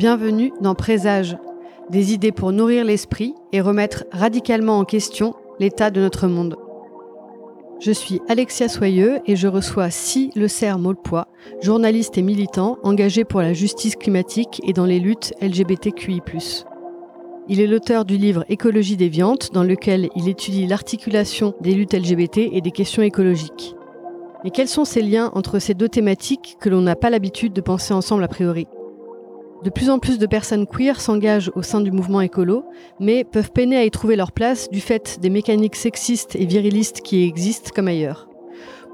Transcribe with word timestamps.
Bienvenue 0.00 0.52
dans 0.62 0.74
Présage, 0.74 1.36
des 1.90 2.14
idées 2.14 2.32
pour 2.32 2.52
nourrir 2.52 2.86
l'esprit 2.86 3.34
et 3.52 3.60
remettre 3.60 4.04
radicalement 4.12 4.78
en 4.78 4.84
question 4.84 5.34
l'état 5.58 5.90
de 5.90 6.00
notre 6.00 6.26
monde. 6.26 6.56
Je 7.80 7.92
suis 7.92 8.20
Alexia 8.28 8.68
Soyeux 8.68 9.20
et 9.24 9.36
je 9.36 9.48
reçois 9.48 9.88
Si 9.88 10.30
Le 10.36 10.48
Serre 10.48 10.78
Maulepoix, 10.78 11.28
journaliste 11.62 12.18
et 12.18 12.22
militant 12.22 12.76
engagé 12.82 13.24
pour 13.24 13.40
la 13.40 13.54
justice 13.54 13.96
climatique 13.96 14.60
et 14.66 14.74
dans 14.74 14.84
les 14.84 15.00
luttes 15.00 15.32
LGBTQI. 15.40 16.20
Il 17.48 17.58
est 17.58 17.66
l'auteur 17.66 18.04
du 18.04 18.18
livre 18.18 18.44
Écologie 18.50 18.98
déviante, 18.98 19.54
dans 19.54 19.64
lequel 19.64 20.10
il 20.14 20.28
étudie 20.28 20.66
l'articulation 20.66 21.54
des 21.62 21.72
luttes 21.72 21.94
LGBT 21.94 22.50
et 22.52 22.60
des 22.60 22.70
questions 22.70 23.02
écologiques. 23.02 23.74
Mais 24.44 24.50
quels 24.50 24.68
sont 24.68 24.84
ces 24.84 25.00
liens 25.00 25.30
entre 25.34 25.58
ces 25.58 25.72
deux 25.72 25.88
thématiques 25.88 26.58
que 26.60 26.68
l'on 26.68 26.82
n'a 26.82 26.96
pas 26.96 27.08
l'habitude 27.08 27.54
de 27.54 27.62
penser 27.62 27.94
ensemble 27.94 28.24
a 28.24 28.28
priori? 28.28 28.66
De 29.62 29.70
plus 29.70 29.90
en 29.90 29.98
plus 29.98 30.18
de 30.18 30.26
personnes 30.26 30.66
queer 30.66 31.00
s'engagent 31.00 31.52
au 31.54 31.62
sein 31.62 31.80
du 31.80 31.92
mouvement 31.92 32.20
écolo, 32.20 32.64
mais 32.98 33.24
peuvent 33.24 33.52
peiner 33.52 33.76
à 33.76 33.84
y 33.84 33.90
trouver 33.90 34.16
leur 34.16 34.32
place 34.32 34.70
du 34.70 34.80
fait 34.80 35.18
des 35.20 35.30
mécaniques 35.30 35.76
sexistes 35.76 36.36
et 36.36 36.46
virilistes 36.46 37.02
qui 37.02 37.24
existent 37.24 37.70
comme 37.74 37.88
ailleurs. 37.88 38.29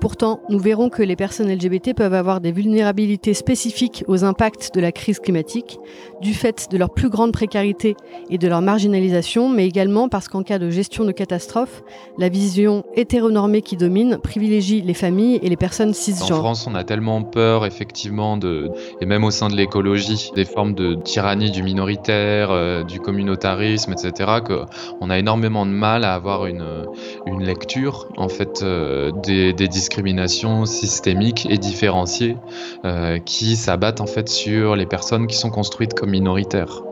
Pourtant, 0.00 0.40
nous 0.50 0.58
verrons 0.58 0.90
que 0.90 1.02
les 1.02 1.16
personnes 1.16 1.50
LGBT 1.50 1.94
peuvent 1.94 2.14
avoir 2.14 2.40
des 2.40 2.52
vulnérabilités 2.52 3.34
spécifiques 3.34 4.04
aux 4.08 4.24
impacts 4.24 4.74
de 4.74 4.80
la 4.80 4.92
crise 4.92 5.20
climatique, 5.20 5.78
du 6.20 6.34
fait 6.34 6.68
de 6.70 6.76
leur 6.76 6.90
plus 6.90 7.08
grande 7.08 7.32
précarité 7.32 7.96
et 8.30 8.38
de 8.38 8.48
leur 8.48 8.60
marginalisation, 8.60 9.48
mais 9.48 9.66
également 9.66 10.08
parce 10.08 10.28
qu'en 10.28 10.42
cas 10.42 10.58
de 10.58 10.70
gestion 10.70 11.04
de 11.04 11.12
catastrophe, 11.12 11.82
la 12.18 12.28
vision 12.28 12.84
hétéronormée 12.94 13.62
qui 13.62 13.76
domine 13.76 14.18
privilégie 14.18 14.82
les 14.82 14.94
familles 14.94 15.40
et 15.42 15.48
les 15.48 15.56
personnes 15.56 15.94
cisgenres. 15.94 16.38
En 16.38 16.40
France, 16.40 16.66
on 16.66 16.74
a 16.74 16.84
tellement 16.84 17.22
peur, 17.22 17.64
effectivement, 17.64 18.36
de, 18.36 18.70
et 19.00 19.06
même 19.06 19.24
au 19.24 19.30
sein 19.30 19.48
de 19.48 19.56
l'écologie, 19.56 20.30
des 20.34 20.44
formes 20.44 20.74
de 20.74 20.94
tyrannie 20.94 21.50
du 21.50 21.62
minoritaire, 21.62 22.50
euh, 22.50 22.84
du 22.84 23.00
communautarisme, 23.00 23.92
etc., 23.92 24.40
qu'on 24.44 25.10
a 25.10 25.18
énormément 25.18 25.64
de 25.64 25.70
mal 25.70 26.04
à 26.04 26.14
avoir 26.14 26.46
une, 26.46 26.86
une 27.26 27.42
lecture, 27.42 28.08
en 28.16 28.28
fait, 28.28 28.62
euh, 28.62 29.10
des, 29.22 29.52
des 29.52 29.68
discriminations 29.86 30.66
systémiques 30.66 31.46
et 31.48 31.58
différenciées 31.58 32.36
euh, 32.84 33.18
qui 33.20 33.54
s'abattent 33.54 34.00
en 34.00 34.06
fait 34.06 34.28
sur 34.28 34.74
les 34.74 34.84
personnes 34.86 35.28
qui 35.28 35.36
sont 35.36 35.50
construites 35.50 35.94
comme 35.94 36.10
minoritaires. 36.10 36.82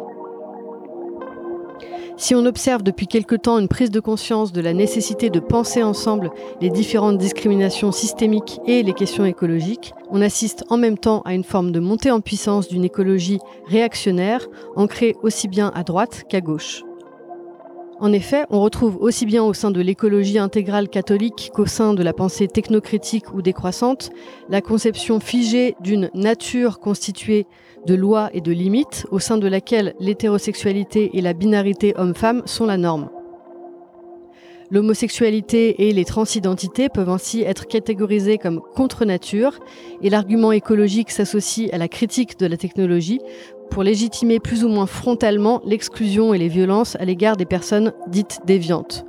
Si 2.16 2.36
on 2.36 2.46
observe 2.46 2.84
depuis 2.84 3.08
quelque 3.08 3.34
temps 3.34 3.58
une 3.58 3.66
prise 3.66 3.90
de 3.90 3.98
conscience 3.98 4.52
de 4.52 4.60
la 4.60 4.72
nécessité 4.72 5.28
de 5.28 5.40
penser 5.40 5.82
ensemble 5.82 6.30
les 6.60 6.70
différentes 6.70 7.18
discriminations 7.18 7.90
systémiques 7.90 8.60
et 8.68 8.84
les 8.84 8.92
questions 8.92 9.24
écologiques, 9.24 9.92
on 10.10 10.22
assiste 10.22 10.62
en 10.70 10.76
même 10.76 10.96
temps 10.96 11.22
à 11.22 11.34
une 11.34 11.42
forme 11.42 11.72
de 11.72 11.80
montée 11.80 12.12
en 12.12 12.20
puissance 12.20 12.68
d'une 12.68 12.84
écologie 12.84 13.40
réactionnaire, 13.66 14.46
ancrée 14.76 15.16
aussi 15.24 15.48
bien 15.48 15.72
à 15.74 15.82
droite 15.82 16.22
qu'à 16.28 16.40
gauche. 16.40 16.84
En 18.00 18.12
effet, 18.12 18.44
on 18.50 18.60
retrouve 18.60 18.96
aussi 19.00 19.24
bien 19.24 19.44
au 19.44 19.54
sein 19.54 19.70
de 19.70 19.80
l'écologie 19.80 20.38
intégrale 20.38 20.88
catholique 20.88 21.50
qu'au 21.54 21.66
sein 21.66 21.94
de 21.94 22.02
la 22.02 22.12
pensée 22.12 22.48
technocritique 22.48 23.32
ou 23.32 23.40
décroissante 23.40 24.10
la 24.48 24.60
conception 24.60 25.20
figée 25.20 25.76
d'une 25.80 26.10
nature 26.12 26.80
constituée 26.80 27.46
de 27.86 27.94
lois 27.94 28.30
et 28.32 28.40
de 28.40 28.50
limites 28.50 29.06
au 29.10 29.20
sein 29.20 29.36
de 29.36 29.46
laquelle 29.46 29.94
l'hétérosexualité 30.00 31.16
et 31.16 31.20
la 31.20 31.34
binarité 31.34 31.94
homme-femme 31.96 32.42
sont 32.46 32.66
la 32.66 32.76
norme. 32.76 33.10
L'homosexualité 34.70 35.88
et 35.88 35.92
les 35.92 36.04
transidentités 36.04 36.88
peuvent 36.88 37.10
ainsi 37.10 37.42
être 37.42 37.66
catégorisées 37.66 38.38
comme 38.38 38.60
contre-nature 38.74 39.60
et 40.02 40.10
l'argument 40.10 40.52
écologique 40.52 41.10
s'associe 41.10 41.72
à 41.72 41.78
la 41.78 41.86
critique 41.86 42.38
de 42.38 42.46
la 42.46 42.56
technologie 42.56 43.20
pour 43.74 43.82
légitimer 43.82 44.38
plus 44.38 44.64
ou 44.64 44.68
moins 44.68 44.86
frontalement 44.86 45.60
l'exclusion 45.64 46.32
et 46.32 46.38
les 46.38 46.46
violences 46.46 46.94
à 46.94 47.04
l'égard 47.04 47.36
des 47.36 47.44
personnes 47.44 47.92
dites 48.06 48.38
déviantes. 48.46 49.04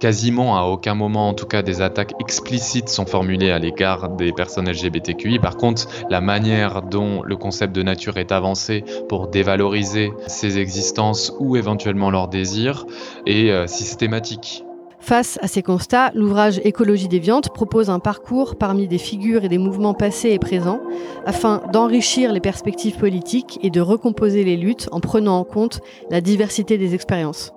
Quasiment 0.00 0.56
à 0.56 0.62
aucun 0.62 0.94
moment, 0.94 1.28
en 1.28 1.34
tout 1.34 1.44
cas, 1.44 1.60
des 1.60 1.82
attaques 1.82 2.14
explicites 2.18 2.88
sont 2.88 3.04
formulées 3.04 3.50
à 3.50 3.58
l'égard 3.58 4.08
des 4.16 4.32
personnes 4.32 4.70
LGBTQI. 4.70 5.38
Par 5.40 5.58
contre, 5.58 5.88
la 6.08 6.22
manière 6.22 6.80
dont 6.80 7.22
le 7.22 7.36
concept 7.36 7.74
de 7.74 7.82
nature 7.82 8.16
est 8.16 8.32
avancé 8.32 8.82
pour 9.10 9.28
dévaloriser 9.28 10.10
ces 10.26 10.58
existences 10.58 11.34
ou 11.38 11.56
éventuellement 11.56 12.10
leurs 12.10 12.28
désirs 12.28 12.86
est 13.26 13.50
euh, 13.50 13.66
systématique. 13.66 14.64
Face 15.08 15.38
à 15.40 15.48
ces 15.48 15.62
constats, 15.62 16.12
l'ouvrage 16.14 16.60
Écologie 16.64 17.08
déviante 17.08 17.48
propose 17.48 17.88
un 17.88 17.98
parcours 17.98 18.56
parmi 18.56 18.88
des 18.88 18.98
figures 18.98 19.42
et 19.42 19.48
des 19.48 19.56
mouvements 19.56 19.94
passés 19.94 20.32
et 20.32 20.38
présents 20.38 20.82
afin 21.24 21.62
d'enrichir 21.72 22.30
les 22.30 22.40
perspectives 22.40 22.98
politiques 22.98 23.58
et 23.62 23.70
de 23.70 23.80
recomposer 23.80 24.44
les 24.44 24.58
luttes 24.58 24.86
en 24.92 25.00
prenant 25.00 25.38
en 25.38 25.44
compte 25.44 25.80
la 26.10 26.20
diversité 26.20 26.76
des 26.76 26.94
expériences. 26.94 27.54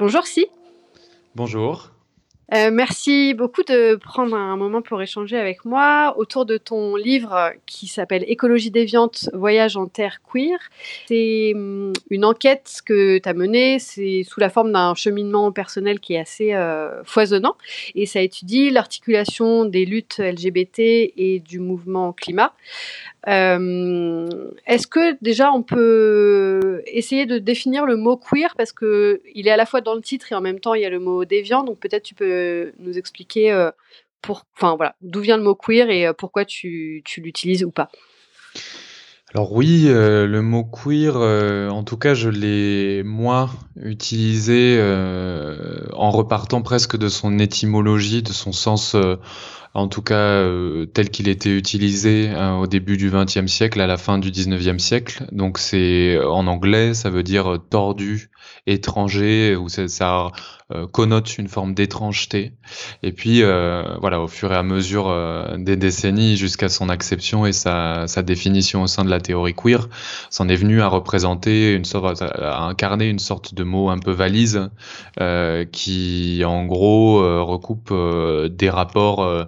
Bonjour 0.00 0.26
Si. 0.26 0.46
Bonjour. 1.36 1.92
Euh, 2.52 2.72
merci 2.72 3.32
beaucoup 3.32 3.62
de 3.62 3.94
prendre 3.94 4.34
un 4.34 4.56
moment 4.56 4.82
pour 4.82 5.00
échanger 5.00 5.38
avec 5.38 5.64
moi 5.64 6.14
autour 6.16 6.46
de 6.46 6.56
ton 6.56 6.96
livre 6.96 7.52
qui 7.64 7.86
s'appelle 7.86 8.24
Écologie 8.26 8.72
déviante, 8.72 9.30
voyage 9.32 9.76
en 9.76 9.86
terre 9.86 10.20
queer. 10.20 10.58
C'est 11.06 11.52
hum, 11.54 11.92
une 12.10 12.24
enquête 12.24 12.80
que 12.84 13.18
tu 13.18 13.28
as 13.28 13.34
menée, 13.34 13.78
c'est 13.78 14.24
sous 14.24 14.40
la 14.40 14.50
forme 14.50 14.72
d'un 14.72 14.96
cheminement 14.96 15.52
personnel 15.52 16.00
qui 16.00 16.14
est 16.14 16.18
assez 16.18 16.52
euh, 16.54 17.04
foisonnant 17.04 17.54
et 17.94 18.06
ça 18.06 18.20
étudie 18.20 18.70
l'articulation 18.70 19.64
des 19.64 19.84
luttes 19.84 20.18
LGBT 20.18 20.80
et 20.80 21.42
du 21.46 21.60
mouvement 21.60 22.12
climat. 22.12 22.52
Euh, 23.28 24.26
est-ce 24.66 24.86
que 24.86 25.16
déjà 25.22 25.52
on 25.52 25.62
peut 25.62 26.82
essayer 26.86 27.26
de 27.26 27.38
définir 27.38 27.86
le 27.86 27.96
mot 27.96 28.16
queer? 28.16 28.54
Parce 28.56 28.72
que 28.72 29.20
il 29.34 29.46
est 29.46 29.50
à 29.50 29.56
la 29.56 29.66
fois 29.66 29.82
dans 29.82 29.94
le 29.94 30.00
titre 30.00 30.32
et 30.32 30.34
en 30.34 30.40
même 30.40 30.58
temps 30.58 30.74
il 30.74 30.82
y 30.82 30.86
a 30.86 30.90
le 30.90 30.98
mot 30.98 31.24
déviant, 31.24 31.62
donc 31.62 31.78
peut-être 31.78 32.02
tu 32.02 32.14
peux 32.14 32.39
nous 32.78 32.98
expliquer 32.98 33.52
euh, 33.52 33.70
voilà, 34.60 34.94
d'où 35.00 35.20
vient 35.20 35.36
le 35.36 35.42
mot 35.42 35.54
queer 35.54 35.90
et 35.90 36.06
euh, 36.06 36.12
pourquoi 36.12 36.44
tu, 36.44 37.02
tu 37.04 37.20
l'utilises 37.20 37.64
ou 37.64 37.70
pas. 37.70 37.90
Alors 39.34 39.52
oui, 39.52 39.84
le 39.86 40.40
mot 40.40 40.64
queer, 40.64 41.14
en 41.14 41.84
tout 41.84 41.96
cas, 41.96 42.14
je 42.14 42.28
l'ai 42.28 43.04
moi 43.04 43.48
utilisé 43.76 44.76
en 45.92 46.10
repartant 46.10 46.62
presque 46.62 46.96
de 46.96 47.08
son 47.08 47.38
étymologie, 47.38 48.24
de 48.24 48.32
son 48.32 48.50
sens 48.50 48.96
en 49.74 49.88
tout 49.88 50.02
cas 50.02 50.14
euh, 50.14 50.86
tel 50.86 51.10
qu'il 51.10 51.28
était 51.28 51.56
utilisé 51.56 52.28
hein, 52.28 52.56
au 52.56 52.66
début 52.66 52.96
du 52.96 53.10
XXe 53.10 53.46
siècle, 53.46 53.80
à 53.80 53.86
la 53.86 53.96
fin 53.96 54.18
du 54.18 54.30
XIXe 54.30 54.82
siècle. 54.82 55.24
Donc 55.32 55.58
c'est 55.58 56.18
en 56.18 56.46
anglais, 56.46 56.94
ça 56.94 57.10
veut 57.10 57.22
dire 57.22 57.58
tordu, 57.70 58.30
étranger, 58.66 59.56
ou 59.56 59.68
ça, 59.68 59.82
euh, 59.82 60.28
connote 60.92 61.38
une 61.38 61.48
forme 61.48 61.74
d'étrangeté. 61.74 62.52
Et 63.02 63.10
puis, 63.12 63.42
euh, 63.42 63.82
voilà, 64.00 64.20
au 64.20 64.28
fur 64.28 64.52
et 64.52 64.56
à 64.56 64.62
mesure 64.62 65.08
euh, 65.08 65.56
des 65.56 65.76
décennies, 65.76 66.36
jusqu'à 66.36 66.68
son 66.68 66.88
acception 66.88 67.46
et 67.46 67.52
sa, 67.52 68.06
sa, 68.06 68.22
définition 68.22 68.82
au 68.82 68.86
sein 68.86 69.04
de 69.04 69.10
la 69.10 69.18
théorie 69.20 69.54
queer, 69.54 69.88
s'en 70.30 70.48
est 70.48 70.56
venu 70.56 70.80
à 70.80 70.88
représenter 70.88 71.74
une 71.74 71.84
sorte, 71.84 72.22
à 72.22 72.62
incarner 72.64 73.08
une 73.08 73.18
sorte 73.18 73.54
de 73.54 73.64
mot 73.64 73.90
un 73.90 73.98
peu 73.98 74.12
valise 74.12 74.70
qui, 75.72 76.42
en 76.44 76.64
gros, 76.66 77.44
recoupe 77.44 77.92
des 78.50 78.70
rapports 78.70 79.46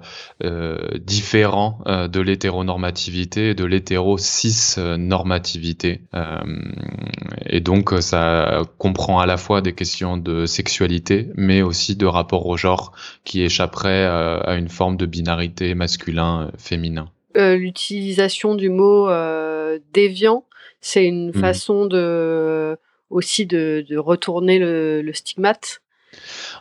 différents 1.01 1.79
de 1.87 2.21
l'hétéronormativité 2.21 3.51
et 3.51 3.55
de 3.55 3.65
l'hétéro-cis-normativité. 3.65 6.01
et 7.47 7.61
donc, 7.61 7.95
ça 8.01 8.63
comprend 8.79 9.21
à 9.21 9.27
la 9.27 9.37
fois 9.37 9.61
des 9.61 9.75
questions 9.75 10.17
de 10.17 10.47
sexualité 10.47 11.12
mais 11.37 11.63
aussi 11.63 11.97
de 11.97 12.07
rapport 12.07 12.47
au 12.47 12.57
genre 12.57 12.93
qui 13.25 13.43
échapperait 13.43 14.07
euh, 14.07 14.41
à 14.41 14.55
une 14.55 14.69
forme 14.69 14.97
de 14.97 15.07
binarité 15.07 15.75
masculin-féminin. 15.75 17.11
Euh, 17.37 17.57
l'utilisation 17.57 18.55
du 18.55 18.69
mot 18.69 19.09
euh, 19.09 19.79
déviant, 19.93 20.45
c'est 20.81 21.05
une 21.07 21.31
mmh. 21.31 21.35
façon 21.35 21.87
de 21.87 22.77
aussi 23.11 23.47
de, 23.47 23.85
retourner 23.97 24.59
le, 24.59 25.11
stigmate 25.13 25.82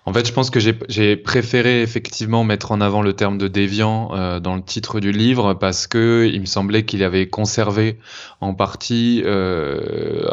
En 0.06 0.14
fait, 0.14 0.28
je 0.28 0.34
pense 0.34 0.50
que 0.50 0.60
j'ai 0.60 1.16
préféré 1.16 1.84
effectivement 1.84 2.44
mettre 2.44 2.72
en 2.72 2.82
avant 2.82 3.04
le 3.04 3.14
terme 3.14 3.38
de 3.38 3.48
déviant 3.48 4.10
euh, 4.16 4.40
dans 4.40 4.56
le 4.56 4.64
titre 4.64 5.00
du 5.00 5.12
livre 5.12 5.54
parce 5.54 5.86
que 5.86 6.28
il 6.34 6.42
me 6.42 6.48
semblait 6.48 6.86
qu'il 6.86 7.04
avait 7.04 7.30
conservé 7.30 8.00
en 8.42 8.56
partie, 8.56 9.22
euh, 9.26 10.26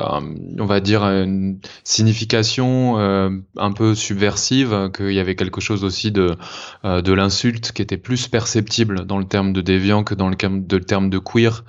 on 0.58 0.64
va 0.64 0.80
dire, 0.80 1.02
une 1.02 1.58
signification 1.84 2.98
euh, 2.98 3.28
un 3.58 3.72
peu 3.72 3.94
subversive, 3.94 4.90
qu'il 4.96 5.12
y 5.12 5.20
avait 5.20 5.34
quelque 5.34 5.60
chose 5.60 5.84
aussi 5.84 6.10
de, 6.12 6.36
euh, 6.86 7.02
de 7.02 7.12
l'insulte 7.12 7.72
qui 7.72 7.82
était 7.82 7.98
plus 7.98 8.26
perceptible 8.26 9.04
dans 9.04 9.18
le 9.18 9.26
terme 9.26 9.52
de 9.52 9.60
déviant 9.60 10.02
que 10.02 10.14
dans 10.14 10.30
le, 10.30 10.36
de, 10.36 10.76
le 10.78 10.84
terme 10.84 11.10
de 11.10 11.18
queer, 11.18 11.64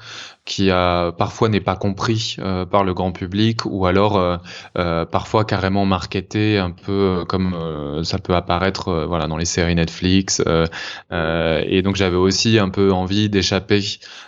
qui 0.45 0.71
a 0.71 1.11
parfois 1.11 1.47
n'est 1.47 1.61
pas 1.61 1.75
compris 1.75 2.35
euh, 2.39 2.65
par 2.65 2.83
le 2.83 2.93
grand 2.93 3.11
public 3.11 3.65
ou 3.65 3.85
alors 3.85 4.17
euh, 4.17 4.37
euh, 4.77 5.05
parfois 5.05 5.45
carrément 5.45 5.85
marketé 5.85 6.57
un 6.57 6.71
peu 6.71 7.23
comme 7.27 7.55
ça 8.03 8.17
peut 8.17 8.33
apparaître 8.35 9.05
voilà 9.07 9.27
dans 9.27 9.37
les 9.37 9.45
séries 9.45 9.75
Netflix 9.75 10.41
et 11.11 11.81
donc 11.83 11.95
j'avais 11.95 12.17
aussi 12.17 12.57
un 12.57 12.69
peu 12.69 12.91
envie 12.91 13.29
d'échapper 13.29 13.81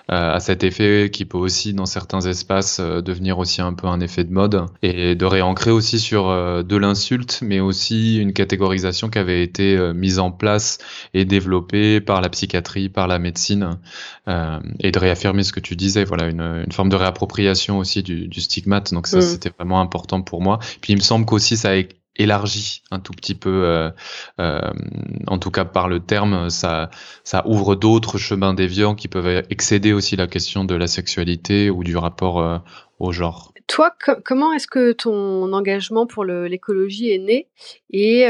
à 0.07 0.39
cet 0.39 0.63
effet 0.63 1.09
qui 1.11 1.25
peut 1.25 1.37
aussi 1.37 1.73
dans 1.73 1.85
certains 1.85 2.21
espaces 2.21 2.79
devenir 2.79 3.39
aussi 3.39 3.61
un 3.61 3.73
peu 3.73 3.87
un 3.87 3.99
effet 3.99 4.23
de 4.23 4.31
mode 4.31 4.65
et 4.83 5.15
de 5.15 5.25
réancrer 5.25 5.71
aussi 5.71 5.99
sur 5.99 6.29
de 6.29 6.75
l'insulte 6.75 7.39
mais 7.41 7.59
aussi 7.59 8.17
une 8.19 8.33
catégorisation 8.33 9.09
qui 9.09 9.17
avait 9.17 9.43
été 9.43 9.77
mise 9.93 10.19
en 10.19 10.31
place 10.31 10.77
et 11.13 11.25
développée 11.25 12.01
par 12.01 12.21
la 12.21 12.29
psychiatrie 12.29 12.89
par 12.89 13.07
la 13.07 13.17
médecine 13.17 13.79
et 14.27 14.91
de 14.91 14.99
réaffirmer 14.99 15.43
ce 15.43 15.53
que 15.53 15.59
tu 15.59 15.75
disais 15.75 16.05
voilà 16.11 16.27
une, 16.27 16.71
forme 16.73 16.89
de 16.89 16.97
réappropriation 16.97 17.79
aussi 17.79 18.03
du, 18.03 18.41
stigmate. 18.41 18.93
Donc 18.93 19.07
ça, 19.07 19.19
mm. 19.19 19.21
c'était 19.21 19.49
vraiment 19.49 19.79
important 19.79 20.21
pour 20.21 20.41
moi. 20.41 20.59
Puis 20.81 20.91
il 20.91 20.97
me 20.97 21.01
semble 21.01 21.25
qu'aussi 21.25 21.55
ça 21.55 21.71
a 21.71 21.81
élargi 22.17 22.83
un 22.91 22.99
tout 22.99 23.13
petit 23.13 23.33
peu, 23.33 23.63
euh, 23.63 23.89
euh, 24.39 24.59
en 25.27 25.37
tout 25.39 25.51
cas 25.51 25.63
par 25.63 25.87
le 25.87 26.01
terme, 26.01 26.49
ça, 26.49 26.89
ça 27.23 27.47
ouvre 27.47 27.75
d'autres 27.75 28.17
chemins 28.17 28.53
déviants 28.53 28.95
qui 28.95 29.07
peuvent 29.07 29.45
excéder 29.49 29.93
aussi 29.93 30.17
la 30.17 30.27
question 30.27 30.65
de 30.65 30.75
la 30.75 30.87
sexualité 30.87 31.69
ou 31.69 31.85
du 31.85 31.95
rapport 31.95 32.41
euh, 32.41 32.57
au 33.01 33.11
genre. 33.11 33.51
Toi, 33.67 33.93
comment 34.25 34.51
est-ce 34.53 34.67
que 34.67 34.91
ton 34.91 35.53
engagement 35.53 36.05
pour 36.05 36.25
l'écologie 36.25 37.09
est 37.11 37.19
né? 37.19 37.47
Et 37.89 38.27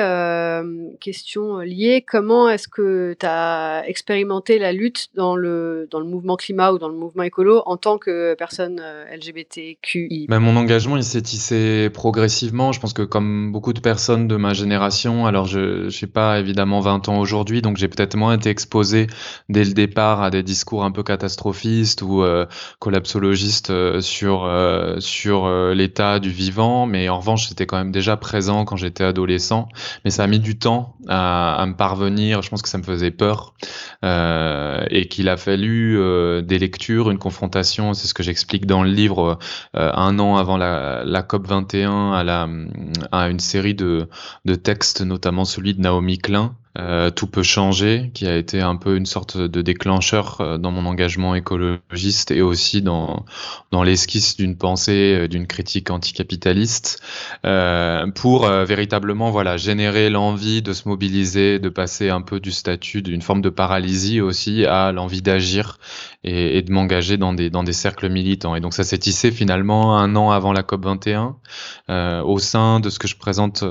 question 1.00 1.60
liée, 1.60 2.06
comment 2.08 2.48
est-ce 2.48 2.68
que 2.68 3.16
tu 3.20 3.26
as 3.26 3.84
expérimenté 3.88 4.60
la 4.60 4.72
lutte 4.72 5.08
dans 5.16 5.36
le, 5.36 5.88
dans 5.90 6.00
le 6.00 6.06
mouvement 6.06 6.36
climat 6.36 6.72
ou 6.72 6.78
dans 6.78 6.90
le 6.90 6.96
mouvement 6.96 7.24
écolo 7.24 7.64
en 7.66 7.78
tant 7.78 7.98
que 7.98 8.36
personne 8.36 8.82
LGBTQI 9.12 10.28
ben, 10.30 10.40
Mon 10.40 10.56
engagement, 10.56 10.98
il 10.98 11.04
s'est 11.04 11.22
tissé 11.22 11.90
progressivement. 11.92 12.72
Je 12.72 12.80
pense 12.80 12.94
que 12.94 13.02
comme 13.02 13.52
beaucoup 13.52 13.74
de 13.74 13.80
personnes 13.80 14.28
de 14.28 14.36
ma 14.36 14.54
génération, 14.54 15.26
alors 15.26 15.48
je 15.48 15.88
n'ai 15.88 16.12
pas 16.12 16.40
évidemment 16.40 16.82
20 16.82 17.10
ans 17.10 17.20
aujourd'hui, 17.20 17.64
donc 17.64 17.78
j'ai 17.78 17.88
peut-être 17.88 18.16
moins 18.16 18.36
été 18.36 18.50
exposé 18.50 19.08
dès 19.50 19.64
le 19.64 19.74
départ 19.74 20.22
à 20.22 20.30
des 20.30 20.44
discours 20.44 20.84
un 20.84 20.92
peu 20.92 21.02
catastrophistes 21.02 22.04
ou 22.04 22.24
collapsologistes 22.80 24.02
sur, 24.02 24.46
sur 25.00 25.46
euh, 25.46 25.74
l'état 25.74 26.20
du 26.20 26.30
vivant, 26.30 26.86
mais 26.86 27.10
en 27.10 27.20
revanche, 27.20 27.48
c'était 27.48 27.66
quand 27.66 27.78
même 27.78 27.92
déjà 27.92 28.18
présent 28.18 28.66
quand 28.66 28.76
j'étais 28.76 29.04
adolescent. 29.04 29.68
Mais 30.06 30.12
ça 30.12 30.24
a 30.24 30.28
mis 30.28 30.40
du 30.40 30.58
temps 30.58 30.96
à, 31.08 31.64
me 31.68 31.76
parvenir. 31.76 32.42
Je 32.42 32.50
pense 32.50 32.62
que 32.62 32.70
ça 32.70 32.78
me 32.78 32.84
faisait 32.84 33.12
peur 33.12 33.54
euh, 34.04 34.84
et 34.90 35.08
qu'il 35.08 35.30
a 35.30 35.38
fallu 35.38 35.98
euh, 36.00 36.42
des 36.42 36.60
lectures, 36.60 37.12
une 37.12 37.18
confrontation. 37.18 37.94
C'est 37.94 38.08
ce 38.08 38.14
que 38.14 38.24
j'explique 38.24 38.66
dans 38.66 38.84
le 38.84 38.90
livre. 38.90 39.40
un 39.74 40.20
an 40.20 40.38
avant 40.38 40.58
la, 40.58 41.26
COP 41.28 41.48
21, 41.48 42.14
à, 43.12 43.30
une 43.30 43.40
série 43.40 43.76
de 43.76 44.08
textes, 44.64 45.02
notamment 45.02 45.46
celui 45.46 45.74
de 45.74 45.82
Naomi 45.82 46.18
Klein, 46.18 46.56
euh, 46.80 47.10
tout 47.10 47.28
peut 47.28 47.44
changer, 47.44 48.12
qui 48.14 48.26
a 48.26 48.38
été 48.38 48.62
un 48.62 48.78
peu 48.78 48.96
une 48.96 49.06
sorte 49.06 49.38
de 49.38 49.62
déclencheur 49.62 50.40
euh, 50.40 50.58
dans 50.58 50.72
mon 50.72 50.86
engagement 50.86 51.36
écologiste 51.36 52.32
et 52.32 52.42
aussi 52.42 52.82
dans, 52.82 53.26
l'esquisse 53.84 54.38
d'une 54.38 54.56
pensée, 54.58 55.18
euh, 55.20 55.28
d'une 55.28 55.48
critique 55.48 55.92
anticapitaliste, 55.92 57.02
pour 58.16 58.48
véritablement 58.48 59.32
voilà 59.32 59.58
générer 59.58 60.10
l'envie 60.10 60.62
de 60.62 60.74
se 60.74 60.88
mobiliser, 60.88 61.60
de 61.60 61.70
passer 61.70 62.10
un 62.10 62.22
peu 62.22 62.40
du 62.40 62.52
statut 62.52 63.02
d'une 63.02 63.22
forme 63.22 63.42
de 63.42 63.50
paralysie 63.50 64.22
aussi 64.22 64.66
à 64.66 64.92
l'envie 64.92 65.22
d'agir 65.22 65.78
et, 66.24 66.62
de 66.62 66.72
m'engager 66.72 67.18
dans 67.18 67.34
des, 67.34 67.50
dans 67.50 67.64
des 67.64 67.74
cercles 67.74 68.10
militants. 68.10 68.56
Et 68.56 68.60
donc 68.60 68.74
ça 68.74 68.84
s'est 68.84 68.98
tissé 68.98 69.32
finalement 69.32 69.98
un 69.98 70.16
an 70.16 70.32
avant 70.32 70.54
la 70.54 70.64
COP 70.64 70.86
21, 70.86 71.36
au 72.24 72.40
sein 72.40 72.80
de 72.80 72.90
ce 72.90 73.00
que 73.00 73.08
je 73.08 73.18
présente 73.18 73.64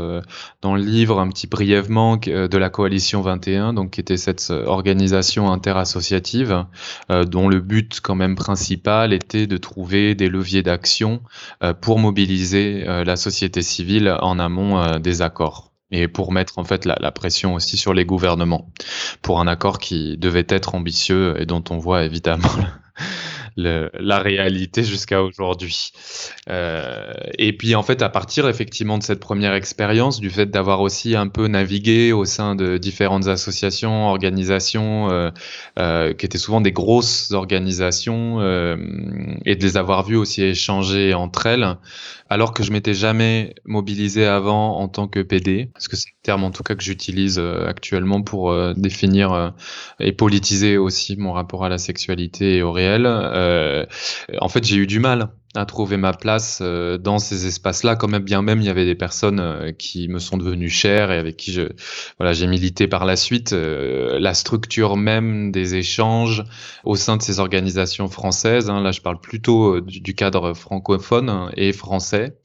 dans 0.63 0.75
le 0.75 0.83
livre 0.83 1.21
un 1.21 1.29
petit 1.29 1.47
brièvement 1.47 2.17
de 2.17 2.59
la 2.59 2.71
coalition 2.71 2.90
Coalition 2.91 3.21
21, 3.21 3.73
donc 3.73 3.91
qui 3.91 4.01
était 4.01 4.17
cette 4.17 4.49
euh, 4.51 4.67
organisation 4.67 5.53
interassociative 5.53 6.67
euh, 7.09 7.23
dont 7.23 7.49
le 7.49 7.61
but 7.61 8.01
quand 8.03 8.17
même 8.17 8.35
principal 8.35 9.13
était 9.13 9.47
de 9.47 9.57
trouver 9.59 10.17
des 10.17 10.29
leviers 10.29 10.65
d'action 10.65 11.23
euh, 11.63 11.73
pour 11.73 12.01
mobiliser 12.01 12.83
la 12.85 13.15
société 13.15 13.63
civile 13.63 14.17
en 14.21 14.41
amont 14.41 14.99
des 14.99 15.23
accords. 15.23 15.71
Et 15.93 16.09
pour 16.09 16.33
mettre 16.33 16.59
en 16.59 16.65
fait 16.65 16.85
la, 16.85 16.97
la, 17.01 17.13
pression 17.13 17.55
aussi 17.55 17.77
sur 17.77 17.95
les 17.95 18.05
gouvernements 18.05 18.73
pour 19.23 19.41
un 19.41 19.47
accord 19.47 19.79
qui 19.79 20.17
devait 20.19 20.47
être 20.49 20.75
ambitieux 20.75 21.41
et 21.41 21.47
dont 21.47 21.63
on 21.71 21.79
voit 21.79 22.03
évidemment 22.03 22.49
la 23.63 24.19
réalité 24.19 24.83
jusqu'à 24.85 25.23
aujourd'hui. 25.23 25.93
Euh, 26.49 27.13
et 27.39 27.57
puis 27.57 27.75
en 27.75 27.83
fait, 27.83 28.03
à 28.03 28.09
partir 28.09 28.49
effectivement 28.49 28.99
de 28.99 29.03
cette 29.03 29.21
première 29.21 29.55
expérience, 29.55 30.21
du 30.21 30.31
fait 30.31 30.47
d'avoir 30.47 30.81
aussi 30.81 31.17
un 31.17 31.29
peu 31.29 31.47
navigué 31.47 32.13
au 32.13 32.25
sein 32.25 32.55
de 32.55 32.79
différentes 32.79 33.29
associations, 33.29 34.09
organisations, 34.09 35.11
euh, 35.11 35.31
euh, 35.79 36.13
qui 36.15 36.27
étaient 36.27 36.39
souvent 36.39 36.61
des 36.61 36.73
grosses 36.73 37.33
organisations, 37.33 38.41
et 39.45 39.57
de 39.57 39.63
les 39.63 39.77
avoir 39.77 40.05
vues 40.05 40.17
aussi 40.17 40.43
échanger 40.43 41.15
entre 41.15 41.47
elles, 41.47 41.77
alors 42.29 42.55
que 42.55 42.63
je 42.63 42.73
m'étais 42.73 42.95
jamais 42.95 43.55
mobilisé 43.65 44.27
avant 44.27 44.79
en 44.79 44.89
tant 44.89 45.09
que 45.09 45.21
PD, 45.21 45.71
parce 45.73 45.89
que 45.89 45.97
c'est 45.97 46.11
le 46.11 46.23
terme 46.23 46.45
en 46.45 46.51
tout 46.51 46.63
cas 46.63 46.75
que 46.75 46.83
j'utilise 46.83 47.39
actuellement 47.39 48.23
pour 48.23 48.55
définir 48.75 49.53
et 49.99 50.13
politiser 50.13 50.79
aussi 50.79 51.17
mon 51.17 51.33
rapport 51.33 51.65
à 51.65 51.69
la 51.69 51.79
sexualité 51.79 52.57
et 52.57 52.63
au 52.63 52.73
réel. 52.73 53.07
Euh, 53.51 53.87
en 54.41 54.49
fait, 54.49 54.65
j'ai 54.65 54.77
eu 54.77 54.87
du 54.87 55.01
mal 55.01 55.31
à 55.57 55.67
trouver 55.67 55.97
ma 55.97 56.13
place 56.13 56.61
euh, 56.63 56.97
dans 56.97 57.19
ces 57.19 57.49
espaces-là, 57.49 57.97
quand 57.97 58.07
même 58.07 58.23
bien 58.23 58.41
même 58.41 58.61
il 58.61 58.67
y 58.67 58.71
avait 58.71 58.85
des 58.85 58.95
personnes 58.95 59.41
euh, 59.41 59.73
qui 59.73 60.07
me 60.07 60.21
sont 60.21 60.37
devenues 60.37 60.71
chères 60.71 61.11
et 61.11 61.19
avec 61.19 61.37
qui 61.37 61.53
j'ai 61.53 62.47
milité 62.47 62.87
par 62.87 63.05
la 63.05 63.17
suite. 63.17 63.53
la 63.53 64.35
structure 64.35 64.97
même 64.97 65.51
des 65.51 65.75
échanges 65.75 66.45
au 66.85 66.95
sein 66.95 67.17
de 67.17 67.23
ces 67.23 67.41
organisations 67.41 68.07
françaises, 68.09 68.71
hein, 68.71 68.81
là 68.81 68.93
je 68.93 69.01
parle 69.01 69.21
plutôt 69.21 69.81
du, 69.81 70.15
cadre 70.15 70.55
francophone 70.55 71.51
et 71.57 71.73
français, 71.73 72.37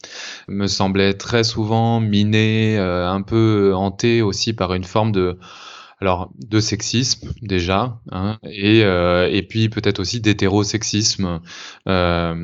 me 0.48 0.66
semblait 0.66 1.14
très 1.14 1.44
souvent 1.44 2.00
minée, 2.00 2.78
un 2.80 3.22
peu 3.22 3.74
hantée 3.76 4.24
aussi 4.24 4.54
par 4.54 4.74
une 4.74 4.84
forme 4.84 5.12
de 5.12 5.38
alors 6.02 6.30
de 6.38 6.60
sexisme 6.60 7.32
déjà, 7.42 8.00
hein, 8.12 8.38
et, 8.44 8.84
euh, 8.84 9.30
et 9.32 9.44
puis 9.44 9.70
peut-être 9.70 10.00
aussi 10.00 10.20
d'hétérosexisme, 10.20 11.40
euh, 11.88 12.36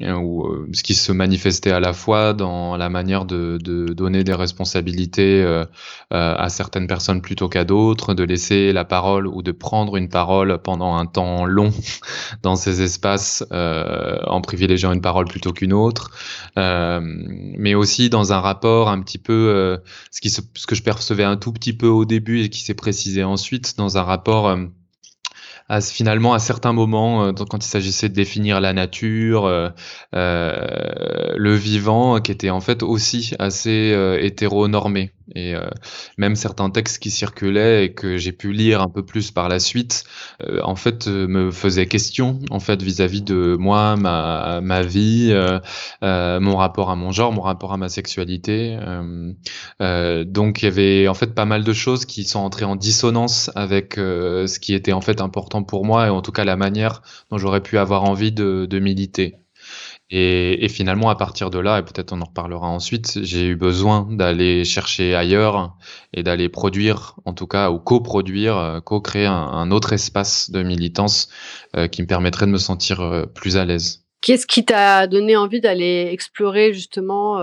ou 0.00 0.46
euh, 0.46 0.68
ce 0.72 0.82
qui 0.82 0.94
se 0.94 1.12
manifestait 1.12 1.70
à 1.70 1.80
la 1.80 1.92
fois 1.92 2.34
dans 2.34 2.76
la 2.76 2.88
manière 2.88 3.24
de, 3.24 3.58
donner 3.60 4.24
des 4.24 4.34
responsabilités 4.34 5.42
euh, 5.42 5.64
à 6.10 6.48
certaines 6.48 6.86
personnes 6.86 7.22
plutôt 7.22 7.48
qu'à 7.48 7.64
d'autres, 7.64 8.14
de 8.14 8.24
laisser 8.24 8.72
la 8.72 8.84
parole 8.84 9.26
ou 9.26 9.42
de 9.42 9.52
prendre 9.52 9.96
une 9.96 10.08
parole 10.08 10.58
pendant 10.62 10.94
un 10.96 11.06
temps 11.06 11.46
long 11.46 11.72
dans 12.42 12.56
ces 12.56 12.82
espaces 12.82 13.44
en 13.50 14.40
privilégiant 14.40 14.92
une 14.92 15.00
parole 15.00 15.26
plutôt 15.26 15.52
qu'une 15.52 15.72
autre, 15.72 16.10
mais 16.56 17.74
aussi 17.74 18.10
dans 18.10 18.32
un 18.32 18.40
rapport 18.40 18.88
un 18.88 19.00
petit 19.00 19.18
peu, 19.18 19.78
ce, 20.10 20.20
qui 20.20 20.30
ce 20.30 20.66
que 20.66 20.74
je 20.74 20.82
percevais 20.82 21.24
un 21.24 21.36
tout 21.36 21.52
petit 21.52 21.72
peu 21.72 21.86
au 21.86 22.04
début 22.04 22.42
et 22.42 22.48
qui 22.48 22.60
s'est 22.60 22.74
précisé 22.90 23.22
ensuite 23.22 23.76
dans 23.76 23.98
un 23.98 24.02
rapport 24.02 24.48
euh, 24.48 24.66
à, 25.68 25.80
finalement 25.80 26.34
à 26.34 26.40
certains 26.40 26.72
moments, 26.72 27.26
euh, 27.26 27.32
quand 27.32 27.64
il 27.64 27.68
s'agissait 27.68 28.08
de 28.08 28.14
définir 28.14 28.60
la 28.60 28.72
nature, 28.72 29.46
euh, 29.46 29.70
le 30.12 31.54
vivant, 31.54 32.20
qui 32.20 32.32
était 32.32 32.50
en 32.50 32.60
fait 32.60 32.82
aussi 32.82 33.32
assez 33.38 33.96
hétéronormé. 34.20 35.12
Et 35.34 35.54
euh, 35.54 35.68
même 36.18 36.36
certains 36.36 36.70
textes 36.70 36.98
qui 36.98 37.10
circulaient 37.10 37.84
et 37.86 37.92
que 37.92 38.16
j'ai 38.16 38.32
pu 38.32 38.52
lire 38.52 38.80
un 38.82 38.88
peu 38.88 39.04
plus 39.04 39.30
par 39.30 39.48
la 39.48 39.58
suite, 39.58 40.04
euh, 40.42 40.60
en 40.62 40.76
fait, 40.76 41.06
euh, 41.08 41.26
me 41.26 41.50
faisaient 41.50 41.86
question 41.86 42.40
en 42.50 42.60
fait 42.60 42.82
vis-à-vis 42.82 43.22
de 43.22 43.56
moi, 43.58 43.96
ma, 43.96 44.60
ma 44.60 44.82
vie, 44.82 45.34
mon 46.02 46.56
rapport 46.56 46.90
à 46.90 46.96
mon 46.96 47.12
genre, 47.12 47.32
mon 47.32 47.42
rapport 47.42 47.72
à 47.72 47.76
ma 47.76 47.88
sexualité. 47.88 48.78
donc 49.80 50.62
il 50.62 50.64
y 50.64 50.68
avait 50.68 51.08
en 51.08 51.14
fait 51.14 51.34
pas 51.34 51.44
mal 51.44 51.64
de 51.64 51.72
choses 51.72 52.04
qui 52.04 52.24
sont 52.24 52.40
entrées 52.40 52.64
en 52.64 52.76
dissonance 52.76 53.50
avec 53.54 53.94
ce 53.96 54.58
qui 54.58 54.74
était 54.74 54.92
en 54.92 55.00
fait 55.00 55.20
important 55.20 55.62
pour 55.62 55.84
moi 55.84 56.06
et 56.06 56.10
en 56.10 56.22
tout 56.22 56.32
cas 56.32 56.44
la 56.44 56.56
manière 56.56 57.02
dont 57.30 57.38
j'aurais 57.38 57.62
pu 57.62 57.78
avoir 57.78 58.04
envie 58.04 58.32
de, 58.32 58.66
de 58.66 58.78
militer. 58.78 59.36
Et, 60.12 60.68
finalement, 60.68 61.08
à 61.08 61.14
partir 61.14 61.50
de 61.50 61.60
là, 61.60 61.78
et 61.78 61.82
peut-être 61.82 62.12
on 62.12 62.20
en 62.20 62.24
reparlera 62.24 62.66
ensuite, 62.66 63.20
j'ai 63.22 63.46
eu 63.46 63.54
besoin 63.54 64.08
d'aller 64.10 64.64
chercher 64.64 65.14
ailleurs 65.14 65.76
et 66.12 66.24
d'aller 66.24 66.48
produire, 66.48 67.14
en 67.24 67.32
tout 67.32 67.46
cas, 67.46 67.70
ou 67.70 67.78
coproduire, 67.78 68.56
euh, 68.58 68.80
co-créer 68.80 69.26
un, 69.26 69.70
autre 69.70 69.92
espace 69.92 70.50
de 70.50 70.64
militance 70.64 71.28
euh, 71.76 71.86
qui 71.86 72.02
me 72.02 72.08
permettrait 72.08 72.46
de 72.46 72.50
me 72.50 72.58
sentir 72.58 73.00
euh, 73.00 73.26
plus 73.26 73.56
à 73.56 73.64
l'aise. 73.64 74.04
Qu'est-ce 74.20 74.48
qui 74.48 74.64
t'a 74.64 75.06
donné 75.06 75.36
envie 75.36 75.60
d'aller 75.60 76.08
explorer 76.10 76.72
justement 76.72 77.38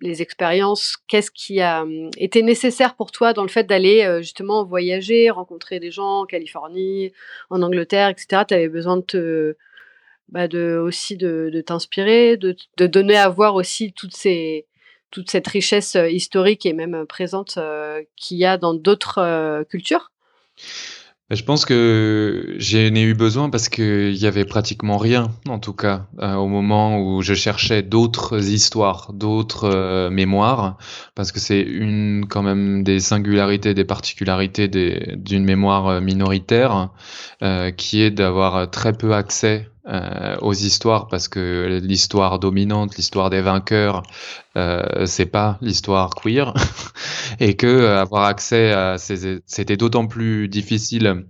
les 0.00 0.22
expériences? 0.22 0.96
Qu'est-ce 1.08 1.32
qui 1.32 1.60
a 1.60 1.82
hum, 1.82 2.08
été 2.16 2.42
nécessaire 2.42 2.94
pour 2.94 3.10
toi 3.10 3.32
dans 3.32 3.42
le 3.42 3.48
fait 3.48 3.64
d'aller 3.64 4.18
justement 4.22 4.64
voyager, 4.64 5.28
rencontrer 5.28 5.80
des 5.80 5.90
gens 5.90 6.20
en 6.20 6.24
Californie, 6.24 7.12
en 7.50 7.62
Angleterre, 7.62 8.08
etc. 8.10 8.44
Tu 8.46 8.54
avais 8.54 8.68
besoin 8.68 8.96
de 8.96 9.02
te 9.02 9.56
bah, 10.28 10.48
de 10.48 10.76
aussi 10.76 11.16
de, 11.16 11.62
t'inspirer, 11.64 12.36
de, 12.36 12.56
de, 12.76 12.86
donner 12.86 13.16
à 13.16 13.28
voir 13.28 13.54
aussi 13.54 13.92
toutes 13.92 14.14
ces, 14.14 14.66
toute 15.10 15.30
cette 15.30 15.46
richesse 15.46 15.96
euh, 15.96 16.10
historique 16.10 16.66
et 16.66 16.72
même 16.72 16.94
euh, 16.94 17.04
présente 17.06 17.56
euh, 17.56 18.02
qu'il 18.16 18.36
y 18.36 18.44
a 18.44 18.58
dans 18.58 18.74
d'autres 18.74 19.64
cultures. 19.70 20.10
Je 21.30 21.42
pense 21.42 21.64
que 21.64 22.54
j'en 22.58 22.94
ai 22.94 23.02
eu 23.02 23.14
besoin 23.14 23.50
parce 23.50 23.68
qu'il 23.68 24.14
y 24.14 24.26
avait 24.26 24.44
pratiquement 24.44 24.96
rien, 24.96 25.32
en 25.48 25.58
tout 25.58 25.72
cas, 25.72 26.06
au 26.20 26.46
moment 26.46 27.00
où 27.00 27.20
je 27.20 27.34
cherchais 27.34 27.82
d'autres 27.82 28.48
histoires, 28.48 29.12
d'autres 29.12 30.08
mémoires, 30.08 30.78
parce 31.16 31.32
que 31.32 31.40
c'est 31.40 31.62
une 31.62 32.26
quand 32.30 32.42
même 32.42 32.84
des 32.84 33.00
singularités, 33.00 33.74
des 33.74 33.84
particularités 33.84 34.68
d'une 34.68 35.44
mémoire 35.44 36.00
minoritaire, 36.00 36.90
qui 37.76 38.02
est 38.02 38.12
d'avoir 38.12 38.70
très 38.70 38.92
peu 38.92 39.12
accès 39.12 39.68
euh, 39.88 40.36
aux 40.40 40.52
histoires 40.52 41.06
parce 41.06 41.28
que 41.28 41.78
l'histoire 41.80 42.40
dominante, 42.40 42.96
l'histoire 42.96 43.30
des 43.30 43.40
vainqueurs, 43.40 44.02
euh, 44.56 45.06
c'est 45.06 45.26
pas 45.26 45.58
l'histoire 45.60 46.10
queer. 46.16 46.54
Et 47.40 47.54
que 47.54 47.66
euh, 47.66 48.00
avoir 48.00 48.24
accès 48.24 48.72
à 48.72 48.98
ces, 48.98 49.40
c'était 49.46 49.76
d'autant 49.76 50.08
plus 50.08 50.48
difficile 50.48 51.26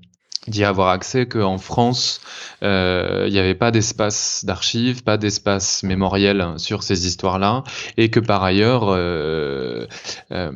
d'y 0.48 0.64
avoir 0.64 0.88
accès 0.88 1.26
qu'en 1.26 1.58
France, 1.58 2.20
euh, 2.62 3.24
il 3.26 3.32
n'y 3.32 3.38
avait 3.38 3.54
pas 3.54 3.70
d'espace 3.70 4.44
d'archives, 4.44 5.02
pas 5.02 5.16
d'espace 5.16 5.82
mémoriel 5.82 6.54
sur 6.56 6.82
ces 6.82 7.06
histoires-là, 7.06 7.64
et 7.96 8.10
que 8.10 8.20
par 8.20 8.42
ailleurs, 8.44 8.84
euh, 8.88 9.86
euh, 10.32 10.52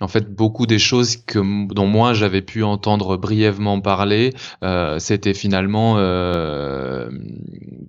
en 0.00 0.08
fait, 0.08 0.32
beaucoup 0.32 0.66
des 0.66 0.78
choses 0.78 1.16
que, 1.16 1.38
dont 1.72 1.86
moi 1.86 2.14
j'avais 2.14 2.42
pu 2.42 2.62
entendre 2.62 3.16
brièvement 3.16 3.80
parler, 3.80 4.32
c'était 4.98 5.34
finalement 5.34 5.96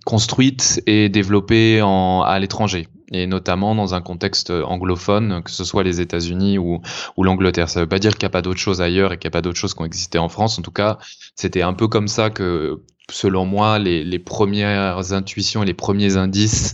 construites 0.05 0.81
et 0.88 1.10
développées 1.10 1.81
en, 1.81 2.22
à 2.22 2.39
l'étranger 2.39 2.88
et 3.12 3.27
notamment 3.27 3.75
dans 3.75 3.95
un 3.95 4.01
contexte 4.01 4.50
anglophone, 4.50 5.43
que 5.43 5.51
ce 5.51 5.63
soit 5.63 5.83
les 5.83 6.01
États-Unis 6.01 6.57
ou, 6.57 6.81
l'Angleterre. 7.17 7.69
Ça 7.69 7.79
ne 7.79 7.86
veut 7.86 7.89
pas 7.89 8.00
dire 8.00 8.12
qu'il 8.12 8.25
n'y 8.25 8.31
a 8.31 8.31
pas 8.31 8.41
d'autres 8.41 8.60
choses 8.60 8.81
ailleurs 8.81 9.13
et 9.13 9.17
qu'il 9.17 9.27
n'y 9.27 9.33
a 9.33 9.38
pas 9.38 9.41
d'autres 9.41 9.60
choses 9.60 9.74
qui 9.74 9.81
ont 9.81 9.86
existé 9.86 10.17
en 10.17 10.29
France. 10.29 10.60
En 10.60 10.62
tout 10.62 10.72
cas, 10.72 10.98
c'était 11.36 11.62
un 11.62 11.74
peu 11.74 11.88
comme 11.88 12.07
ça 12.07 12.29
que 12.29 12.81
selon 13.12 13.45
moi, 13.45 13.79
les, 13.79 14.03
les, 14.03 14.19
premières 14.19 15.13
intuitions 15.13 15.63
et 15.63 15.65
les 15.65 15.74
premiers 15.74 16.15
indices 16.15 16.74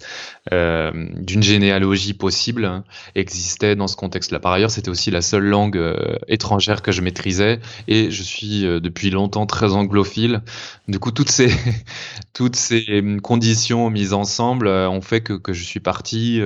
euh, 0.53 0.91
d'une 1.15 1.41
généalogie 1.41 2.13
possible 2.13 2.65
hein, 2.65 2.83
existaient 3.15 3.75
dans 3.75 3.87
ce 3.87 3.95
contexte-là. 3.95 4.39
Par 4.39 4.51
ailleurs, 4.51 4.69
c'était 4.69 4.89
aussi 4.89 5.09
la 5.09 5.21
seule 5.21 5.45
langue 5.45 5.77
euh, 5.77 6.17
étrangère 6.27 6.83
que 6.83 6.91
je 6.91 7.01
maîtrisais 7.01 7.59
et 7.87 8.11
je 8.11 8.23
suis 8.23 8.65
euh, 8.65 8.79
depuis 8.79 9.09
longtemps 9.09 9.47
très 9.47 9.73
anglophile. 9.73 10.43
Du 10.87 10.99
coup, 10.99 11.11
toutes 11.11 11.31
ces, 11.31 11.49
toutes 12.33 12.55
ces 12.55 13.03
conditions 13.23 13.89
mises 13.89 14.13
ensemble 14.13 14.67
euh, 14.67 14.87
ont 14.87 15.01
fait 15.01 15.21
que, 15.21 15.33
que 15.33 15.53
je 15.53 15.63
suis 15.63 15.79
parti 15.79 16.41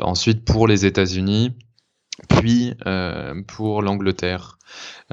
ensuite 0.00 0.44
pour 0.44 0.68
les 0.68 0.86
États-Unis, 0.86 1.52
puis 2.28 2.74
pour 3.46 3.82
l'Angleterre. 3.82 4.56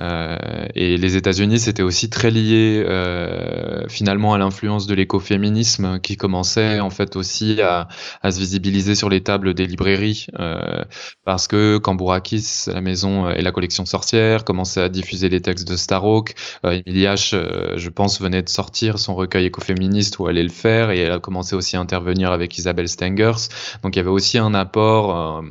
Euh, 0.02 0.68
et 0.76 0.98
les 0.98 1.16
États-Unis, 1.16 1.60
c'était 1.60 1.84
aussi 1.84 2.10
très 2.10 2.32
lié 2.32 2.84
euh, 2.86 3.88
finalement 3.88 4.34
à 4.34 4.38
l'influence 4.38 4.88
de 4.88 4.96
l'écoféminisme 4.96 6.00
qui 6.00 6.18
commençait 6.18 6.80
en 6.80 6.90
fait 6.90 7.16
aussi 7.16 7.62
à, 7.62 7.88
se 8.24 8.40
visibiliser 8.40 8.96
sur 8.96 9.10
les 9.10 9.22
tables 9.22 9.54
des 9.54 9.68
librairies 9.68 10.28
euh, 10.40 10.84
parce 11.26 11.48
que 11.48 11.78
Cambourakis, 11.78 12.66
la 12.68 12.82
maison 12.82 13.30
et 13.30 13.42
la 13.42 13.52
collection 13.52 13.86
sorcière 13.86 14.44
commençaient 14.44 14.82
à 14.82 14.90
diffuser 14.90 15.30
les 15.30 15.42
textes 15.42 15.68
de 15.68 15.76
Starhawk. 15.76 16.34
Euh, 16.66 16.82
H, 16.88 17.36
euh, 17.36 17.78
je 17.78 17.90
pense, 17.90 18.20
venait 18.20 18.42
de 18.42 18.50
sortir 18.50 18.98
son 18.98 19.16
recueil 19.16 19.46
écoféministe 19.46 20.18
où 20.20 20.28
elle 20.28 20.38
allait 20.38 20.44
le 20.44 20.50
faire 20.50 20.90
et 20.90 21.00
elle 21.00 21.12
a 21.12 21.20
commencé 21.20 21.56
aussi 21.56 21.76
à 21.76 21.80
intervenir 21.80 22.32
avec 22.32 22.58
Isabelle 22.58 22.90
Stengers. 22.90 23.50
Donc 23.84 23.96
il 23.96 23.98
y 23.98 24.00
avait 24.00 24.10
aussi 24.10 24.40
un 24.40 24.54
apport 24.56 25.40
euh, 25.40 25.42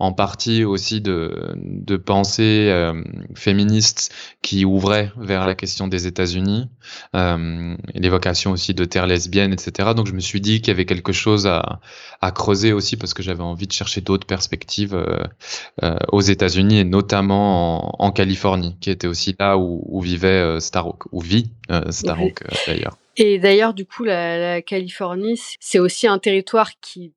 en 0.00 0.12
partie 0.12 0.64
aussi 0.64 1.02
de, 1.02 1.52
de 1.56 1.96
pensée 1.98 2.68
euh, 2.70 3.04
féministe 3.34 4.12
qui 4.40 4.64
ouvrait 4.64 5.12
vers 5.18 5.46
la 5.46 5.54
question 5.54 5.88
des 5.88 6.06
États-Unis, 6.06 6.70
euh, 7.14 7.76
l'évocation 7.94 8.52
aussi 8.52 8.72
de 8.72 8.86
terres 8.86 9.06
lesbiennes, 9.06 9.52
etc. 9.52 9.90
Donc 9.94 10.06
je 10.06 10.14
me 10.14 10.20
suis 10.20 10.40
dit 10.40 10.62
qu'il 10.62 10.68
y 10.68 10.70
avait 10.70 10.86
quelque 10.86 11.12
chose 11.12 11.46
à, 11.46 11.80
à 12.22 12.32
creuser 12.32 12.72
aussi 12.72 12.96
parce 12.96 13.12
que 13.12 13.22
j'avais 13.22 13.42
envie 13.42 13.66
de 13.66 13.72
chercher 13.72 14.00
d'autres 14.00 14.26
perspectives 14.26 14.94
euh, 14.94 15.96
aux 16.10 16.22
États-Unis 16.22 16.78
et 16.78 16.84
notamment 16.84 18.00
en, 18.00 18.06
en, 18.06 18.10
Californie, 18.10 18.76
qui 18.80 18.90
était 18.90 19.06
aussi 19.06 19.36
là 19.38 19.58
où, 19.58 19.84
où 19.86 20.00
vivait 20.00 20.58
Starhawk, 20.60 21.04
où 21.12 21.20
vit 21.20 21.50
Starhawk 21.90 22.42
d'ailleurs. 22.66 22.96
Et 23.18 23.38
d'ailleurs, 23.38 23.74
du 23.74 23.84
coup, 23.84 24.04
la, 24.04 24.38
la 24.38 24.62
Californie, 24.62 25.38
c'est 25.60 25.78
aussi 25.78 26.06
un 26.06 26.18
territoire 26.18 26.70
qui 26.80 27.12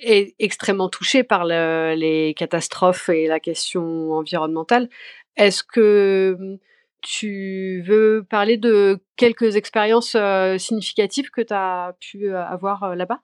est 0.00 0.34
extrêmement 0.38 0.88
touché 0.88 1.22
par 1.22 1.44
le, 1.44 1.94
les 1.96 2.34
catastrophes 2.34 3.08
et 3.08 3.26
la 3.26 3.40
question 3.40 4.12
environnementale. 4.12 4.88
Est-ce 5.36 5.62
que 5.62 6.36
mmh, 6.38 6.58
tu 7.02 7.84
veux 7.86 8.26
parler 8.28 8.56
de 8.56 8.98
quelques 9.16 9.56
expériences 9.56 10.16
significatives 10.58 11.30
que 11.30 11.42
tu 11.42 11.54
as 11.54 11.94
pu 12.00 12.34
avoir 12.34 12.96
là-bas? 12.96 13.20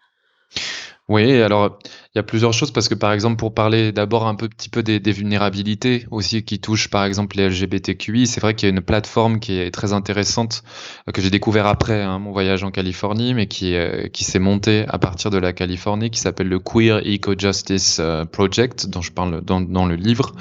Oui, 1.08 1.42
alors 1.42 1.78
il 2.14 2.18
y 2.18 2.20
a 2.20 2.22
plusieurs 2.22 2.54
choses 2.54 2.70
parce 2.70 2.88
que 2.88 2.94
par 2.94 3.12
exemple 3.12 3.36
pour 3.36 3.52
parler 3.52 3.92
d'abord 3.92 4.26
un 4.26 4.34
peu, 4.34 4.48
petit 4.48 4.70
peu 4.70 4.82
des, 4.82 4.98
vulnérabilités 5.12 6.06
aussi 6.10 6.44
qui 6.44 6.60
touchent 6.60 6.88
par 6.88 7.04
exemple 7.04 7.36
les 7.36 7.50
LGBTQI, 7.50 8.26
c'est 8.26 8.40
vrai 8.40 8.54
qu'il 8.54 8.68
y 8.68 8.72
a 8.72 8.74
une 8.74 8.80
plateforme 8.80 9.38
qui 9.38 9.58
est 9.58 9.70
très 9.70 9.92
intéressante 9.92 10.62
euh, 11.06 11.12
que 11.12 11.20
j'ai 11.20 11.28
découvert 11.28 11.66
après 11.66 12.02
hein, 12.02 12.18
mon 12.18 12.32
voyage 12.32 12.64
en 12.64 12.70
Californie, 12.70 13.34
mais 13.34 13.46
qui, 13.46 13.74
euh, 13.74 14.08
qui 14.08 14.24
s'est 14.24 14.38
montée 14.38 14.86
à 14.88 14.98
partir 14.98 15.30
de 15.30 15.36
la 15.36 15.52
Californie, 15.52 16.08
qui 16.08 16.20
s'appelle 16.20 16.48
le 16.48 16.58
Queer 16.58 17.02
Eco 17.04 17.34
Justice 17.38 17.98
euh, 18.00 18.24
Project, 18.24 18.86
dont 18.86 19.02
je 19.02 19.12
parle 19.12 19.42
dans, 19.42 19.60
dans 19.60 19.84
le 19.84 19.96
livre, 19.96 20.32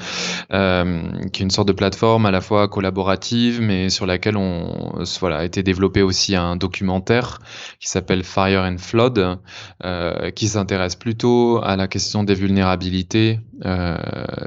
qui 0.50 0.54
est 0.56 1.44
une 1.44 1.52
sorte 1.52 1.68
de 1.68 1.74
plateforme 1.74 2.26
à 2.26 2.32
la 2.32 2.40
fois 2.40 2.70
collaborative, 2.70 3.60
mais 3.62 3.90
sur 3.90 4.06
laquelle 4.06 4.38
on 4.38 5.04
voilà 5.20 5.40
a 5.40 5.44
été 5.44 5.64
développé 5.64 6.02
aussi 6.02 6.36
un 6.36 6.56
documentaire 6.56 7.40
qui 7.80 7.90
s'appelle 7.90 8.24
Fire 8.24 8.62
and 8.62 8.78
Flood, 8.78 9.40
euh, 9.84 10.32
qui 10.32 10.48
s'intéresse 10.54 10.96
plutôt 10.96 11.60
à 11.64 11.76
la 11.76 11.88
question 11.88 12.24
des 12.24 12.34
vulnérabilités 12.34 13.40
euh, 13.66 13.96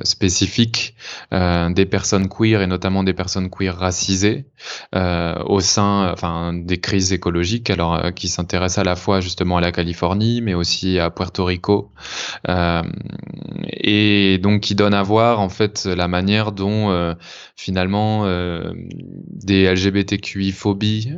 spécifiques 0.02 0.94
euh, 1.32 1.70
des 1.70 1.86
personnes 1.86 2.28
queer 2.28 2.60
et 2.60 2.66
notamment 2.66 3.02
des 3.02 3.14
personnes 3.14 3.48
queer 3.48 3.74
racisées 3.74 4.44
euh, 4.94 5.42
au 5.46 5.60
sein 5.60 6.10
enfin, 6.12 6.52
des 6.52 6.78
crises 6.78 7.12
écologiques, 7.12 7.70
alors 7.70 8.12
qui 8.14 8.28
s'intéresse 8.28 8.76
à 8.78 8.84
la 8.84 8.94
fois 8.94 9.20
justement 9.20 9.56
à 9.56 9.60
la 9.60 9.72
Californie, 9.72 10.42
mais 10.42 10.54
aussi 10.54 10.98
à 10.98 11.10
Puerto 11.10 11.44
Rico, 11.44 11.92
et 13.72 14.38
donc 14.42 14.60
qui 14.60 14.74
donne 14.74 14.94
à 14.94 15.02
voir 15.02 15.40
en 15.40 15.48
fait 15.48 15.86
la 15.86 16.08
manière 16.08 16.52
dont 16.52 17.14
finalement 17.56 18.26
des 19.30 19.72
LGBTQI 19.72 20.52
phobies 20.52 21.12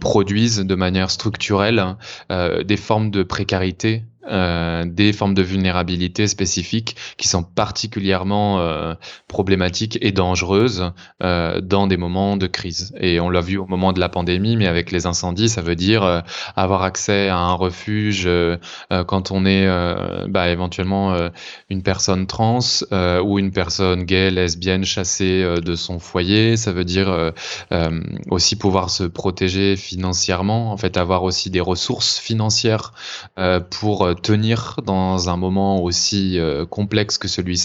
produisent 0.00 0.60
de 0.60 0.74
manière 0.74 1.10
structurelle 1.10 1.96
des 2.30 2.76
formes 2.76 3.10
de 3.10 3.22
précarité 3.22 4.04
euh, 4.26 4.84
des 4.86 5.12
formes 5.12 5.34
de 5.34 5.42
vulnérabilité 5.42 6.26
spécifiques 6.28 6.96
qui 7.18 7.28
sont 7.28 7.42
particulièrement 7.42 8.58
euh, 8.58 8.94
problématiques 9.28 9.98
et 10.00 10.12
dangereuses 10.12 10.92
euh, 11.22 11.60
dans 11.60 11.86
des 11.86 11.96
moments 11.96 12.36
de 12.36 12.46
crise. 12.46 12.94
Et 12.98 13.20
on 13.20 13.28
l'a 13.28 13.40
vu 13.40 13.58
au 13.58 13.66
moment 13.66 13.92
de 13.92 14.00
la 14.00 14.08
pandémie, 14.08 14.56
mais 14.56 14.66
avec 14.66 14.92
les 14.92 15.06
incendies, 15.06 15.48
ça 15.48 15.60
veut 15.60 15.76
dire 15.76 16.22
avoir 16.56 16.82
accès 16.82 17.28
à 17.28 17.36
un 17.36 17.54
refuge 17.54 18.28
quand 19.06 19.30
on 19.30 19.44
est 19.44 19.66
bah, 20.28 20.48
éventuellement 20.48 21.16
une 21.70 21.82
personne 21.82 22.26
trans 22.26 22.60
ou 23.22 23.38
une 23.38 23.50
personne 23.50 24.04
gay, 24.04 24.30
lesbienne, 24.30 24.84
chassée 24.84 25.42
de 25.62 25.74
son 25.74 25.98
foyer. 25.98 26.56
Ça 26.56 26.72
veut 26.72 26.84
dire 26.84 27.32
aussi 28.30 28.56
pouvoir 28.56 28.90
se 28.90 29.04
protéger 29.04 29.76
financièrement, 29.76 30.72
en 30.72 30.76
fait 30.76 30.96
avoir 30.96 31.24
aussi 31.24 31.50
des 31.50 31.60
ressources 31.60 32.18
financières 32.18 32.92
pour 33.70 34.13
tenir 34.14 34.80
dans 34.84 35.28
un 35.28 35.36
moment 35.36 35.82
aussi 35.82 36.38
complexe 36.70 37.18
que 37.18 37.28
celui 37.28 37.58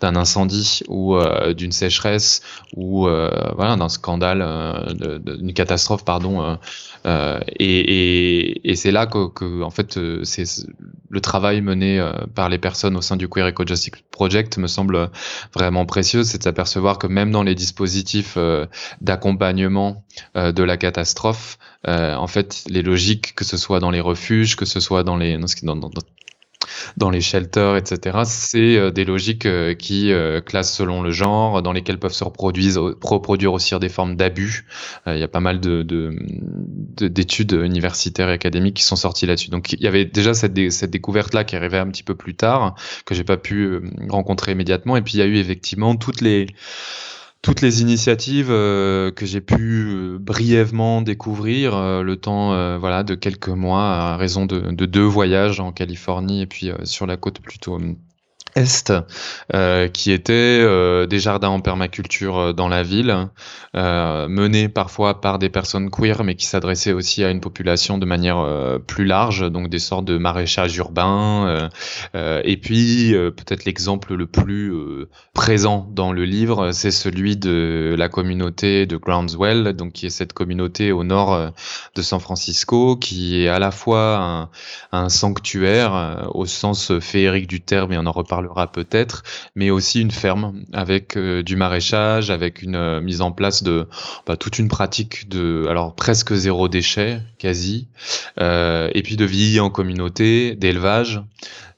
d'un 0.00 0.16
incendie 0.16 0.80
ou 0.88 1.16
d'une 1.56 1.72
sécheresse 1.72 2.42
ou 2.76 3.02
voilà 3.02 3.76
d'un 3.76 3.88
scandale 3.88 4.94
d'une 5.24 5.52
catastrophe 5.52 6.04
pardon 6.04 6.58
et, 7.58 8.70
et, 8.70 8.76
c'est 8.76 8.90
là 8.90 9.06
que, 9.06 9.62
en 9.62 9.70
fait 9.70 9.98
c'est 10.24 10.44
le 11.10 11.20
travail 11.20 11.60
mené 11.60 12.06
par 12.34 12.48
les 12.48 12.58
personnes 12.58 12.96
au 12.96 13.00
sein 13.00 13.16
du 13.16 13.28
Queer 13.28 13.48
Eco 13.48 13.66
Justice 13.66 13.92
Project 14.10 14.58
me 14.58 14.66
semble 14.66 15.10
vraiment 15.54 15.86
précieux, 15.86 16.24
c'est 16.24 16.38
de 16.38 16.42
s'apercevoir 16.42 16.98
que 16.98 17.06
même 17.06 17.30
dans 17.30 17.42
les 17.42 17.54
dispositifs 17.54 18.34
euh, 18.36 18.66
d'accompagnement 19.00 20.04
euh, 20.36 20.52
de 20.52 20.62
la 20.62 20.76
catastrophe, 20.76 21.58
euh, 21.86 22.14
en 22.14 22.26
fait, 22.26 22.64
les 22.68 22.82
logiques, 22.82 23.34
que 23.34 23.44
ce 23.44 23.56
soit 23.56 23.80
dans 23.80 23.90
les 23.90 24.00
refuges, 24.00 24.56
que 24.56 24.64
ce 24.64 24.80
soit 24.80 25.04
dans 25.04 25.16
les 25.16 25.38
dans, 25.62 25.76
dans 25.76 25.90
les 27.10 27.20
shelters, 27.20 27.76
etc. 27.76 28.18
C'est 28.24 28.76
euh, 28.76 28.90
des 28.90 29.04
logiques 29.04 29.46
euh, 29.46 29.74
qui 29.74 30.12
euh, 30.12 30.40
classent 30.40 30.72
selon 30.72 31.02
le 31.02 31.10
genre, 31.10 31.62
dans 31.62 31.72
lesquelles 31.72 31.98
peuvent 31.98 32.12
se 32.12 32.24
reproduire, 32.24 33.52
aussi 33.52 33.78
des 33.78 33.88
formes 33.88 34.16
d'abus. 34.16 34.66
Il 35.06 35.18
y 35.18 35.22
a 35.22 35.28
pas 35.28 35.40
mal 35.40 35.60
de, 35.60 35.82
d'études 36.96 37.52
universitaires 37.52 38.28
et 38.30 38.32
académiques 38.32 38.76
qui 38.76 38.82
sont 38.82 38.96
sorties 38.96 39.26
là-dessus. 39.26 39.50
Donc 39.50 39.72
il 39.72 39.82
y 39.82 39.86
avait 39.86 40.04
déjà 40.04 40.34
cette, 40.34 40.72
cette 40.72 40.90
découverte-là 40.90 41.44
qui 41.44 41.56
arrivait 41.56 41.78
un 41.78 41.88
petit 41.88 42.02
peu 42.02 42.14
plus 42.14 42.34
tard, 42.34 42.74
que 43.04 43.14
j'ai 43.14 43.24
pas 43.24 43.36
pu 43.36 43.80
rencontrer 44.08 44.52
immédiatement. 44.52 44.96
Et 44.96 45.02
puis 45.02 45.14
il 45.14 45.18
y 45.18 45.22
a 45.22 45.26
eu 45.26 45.36
effectivement 45.36 45.96
toutes 45.96 46.20
les 46.20 46.46
toutes 47.42 47.60
les 47.60 47.82
initiatives 47.82 48.50
euh, 48.50 49.12
que 49.12 49.24
j'ai 49.24 49.40
pu 49.40 49.86
euh, 49.88 50.18
brièvement 50.18 51.02
découvrir 51.02 51.76
euh, 51.76 52.02
le 52.02 52.16
temps 52.16 52.78
voilà 52.78 53.04
de 53.04 53.14
quelques 53.14 53.48
mois 53.48 53.84
à 53.84 54.16
raison 54.16 54.46
de, 54.46 54.60
de, 54.60 54.86
deux 54.86 55.04
voyages 55.04 55.60
en 55.60 55.72
Californie 55.72 56.42
et 56.42 56.46
puis 56.46 56.70
sur 56.84 57.06
la 57.06 57.16
côte 57.16 57.40
plutôt 57.40 57.78
euh, 59.54 59.88
qui 59.88 60.12
étaient 60.12 60.32
euh, 60.32 61.06
des 61.06 61.18
jardins 61.20 61.48
en 61.48 61.60
permaculture 61.60 62.38
euh, 62.38 62.52
dans 62.52 62.68
la 62.68 62.82
ville, 62.82 63.28
menés 63.74 64.68
parfois 64.68 65.20
par 65.20 65.38
des 65.38 65.48
personnes 65.48 65.90
queer, 65.90 66.24
mais 66.24 66.34
qui 66.34 66.46
s'adressaient 66.46 66.92
aussi 66.92 67.22
à 67.22 67.30
une 67.30 67.40
population 67.40 67.96
de 67.98 68.06
manière 68.06 68.44
plus 68.86 69.04
large, 69.04 69.48
donc 69.52 69.68
des 69.68 69.78
sortes 69.78 70.04
de 70.04 70.18
maraîchage 70.18 70.76
urbain. 70.76 71.70
et 72.14 72.56
puis 72.56 73.12
peut-être 73.12 73.64
l'exemple 73.66 74.14
le 74.14 74.26
plus 74.26 74.74
présent 75.32 75.88
dans 75.92 76.12
le 76.12 76.24
livre, 76.24 76.72
c'est 76.72 76.90
celui 76.90 77.36
de 77.36 77.94
la 77.96 78.08
communauté 78.08 78.86
de 78.86 78.96
Groundswell, 78.96 79.74
donc 79.74 79.92
qui 79.92 80.06
est 80.06 80.10
cette 80.10 80.32
communauté 80.32 80.90
au 80.90 81.04
nord 81.04 81.52
de 81.94 82.02
San 82.02 82.18
Francisco, 82.18 82.96
qui 82.96 83.44
est 83.44 83.48
à 83.48 83.60
la 83.60 83.70
fois 83.70 84.16
un, 84.18 84.50
un 84.90 85.08
sanctuaire 85.08 86.28
au 86.34 86.46
sens 86.46 86.98
féerique 86.98 87.46
du 87.46 87.60
terme, 87.60 87.92
et 87.92 87.98
on 87.98 88.06
en 88.06 88.12
reparle 88.12 88.47
peut-être, 88.72 89.22
mais 89.54 89.70
aussi 89.70 90.00
une 90.00 90.10
ferme 90.10 90.64
avec 90.72 91.16
euh, 91.16 91.42
du 91.42 91.56
maraîchage, 91.56 92.30
avec 92.30 92.62
une 92.62 92.76
euh, 92.76 93.00
mise 93.00 93.20
en 93.20 93.32
place 93.32 93.62
de 93.62 93.86
bah, 94.26 94.36
toute 94.36 94.58
une 94.58 94.68
pratique 94.68 95.28
de, 95.28 95.66
alors 95.68 95.94
presque 95.94 96.34
zéro 96.34 96.68
déchet, 96.68 97.20
quasi, 97.38 97.88
euh, 98.40 98.90
et 98.94 99.02
puis 99.02 99.16
de 99.16 99.24
vie 99.24 99.60
en 99.60 99.70
communauté, 99.70 100.54
d'élevage. 100.54 101.20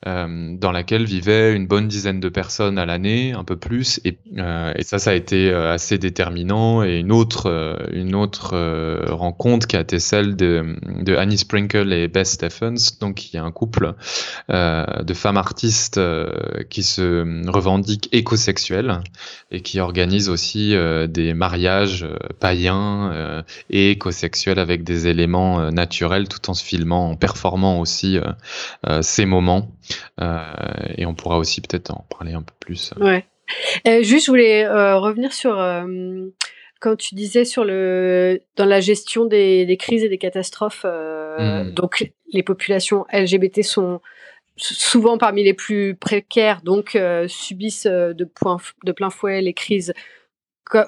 Euh, 0.07 0.57
dans 0.57 0.73
laquelle 0.73 1.05
vivaient 1.05 1.55
une 1.55 1.67
bonne 1.67 1.87
dizaine 1.87 2.21
de 2.21 2.31
personnes 2.31 2.79
à 2.79 2.87
l'année, 2.87 3.35
un 3.35 3.45
peu 3.45 3.57
plus, 3.57 4.01
et, 4.07 4.17
euh, 4.39 4.73
ça, 4.81 4.99
ça 4.99 5.11
a 5.11 5.13
été 5.13 5.51
euh, 5.51 5.75
assez 5.75 5.99
déterminant. 5.99 6.83
Et 6.83 7.01
une 7.01 7.13
autre, 7.13 7.51
rencontre 9.11 9.67
qui 9.67 9.77
a 9.77 9.81
été 9.81 9.99
celle 9.99 10.37
de, 10.37 10.75
de 11.03 11.15
Annie 11.17 11.37
Sprinkle 11.37 11.93
et 11.93 12.09
Beth 12.09 12.27
Stephens, 12.27 12.99
donc 12.99 13.27
il 13.27 13.37
y 13.37 13.39
a 13.39 13.45
un 13.45 13.51
couple 13.51 13.95
de 14.49 15.15
femmes 15.15 15.37
artistes 15.37 16.01
qui 16.71 16.83
se 16.83 17.51
revendiquent 17.51 18.09
écosexuels 18.13 19.01
et 19.51 19.61
qui 19.61 19.81
organisent 19.81 20.29
aussi 20.29 20.75
des 21.09 21.35
mariages 21.35 22.07
païens 22.39 23.45
et 23.69 23.91
écosexuels 23.91 24.59
avec 24.59 24.85
des 24.85 25.09
éléments 25.09 25.71
naturels, 25.71 26.29
tout 26.29 26.51
en 26.51 26.55
se 26.55 26.65
filmant, 26.65 27.11
en 27.11 27.17
performant 27.17 27.81
aussi 27.81 28.19
ces 29.03 29.27
moments. 29.27 29.69
Euh, 30.21 30.43
et 30.97 31.07
on 31.07 31.15
pourra 31.15 31.39
aussi 31.39 31.61
peut-être 31.61 31.91
en 31.91 32.07
parler 32.11 32.33
un 32.33 32.43
peu 32.43 32.55
plus. 32.61 32.93
Ouais. 33.01 33.25
Euh, 33.87 34.03
juste, 34.03 34.27
je 34.27 34.31
voulais 34.31 34.65
euh, 34.65 34.99
revenir 34.99 35.33
sur 35.33 35.57
quand 36.81 36.97
tu 36.97 37.15
disais 37.15 37.45
sur 37.45 37.65
le 37.65 38.41
dans 38.57 38.65
la 38.65 38.81
gestion 38.81 39.27
des, 39.27 39.67
des 39.67 39.77
crises 39.77 40.05
et 40.05 40.09
des 40.09 40.19
catastrophes. 40.19 40.85
Hmm. 40.85 41.71
Donc, 41.73 42.13
les 42.33 42.43
populations 42.43 43.07
LGBT 43.13 43.63
sont 43.63 44.01
souvent 44.57 45.17
parmi 45.17 45.43
les 45.43 45.55
plus 45.55 45.95
précaires, 45.95 46.61
donc 46.63 46.99
subissent 47.29 47.87
de, 47.87 48.25
point, 48.25 48.59
de 48.85 48.93
plein 48.93 49.11
fouet 49.11 49.41
les 49.41 49.55
crises 49.55 49.95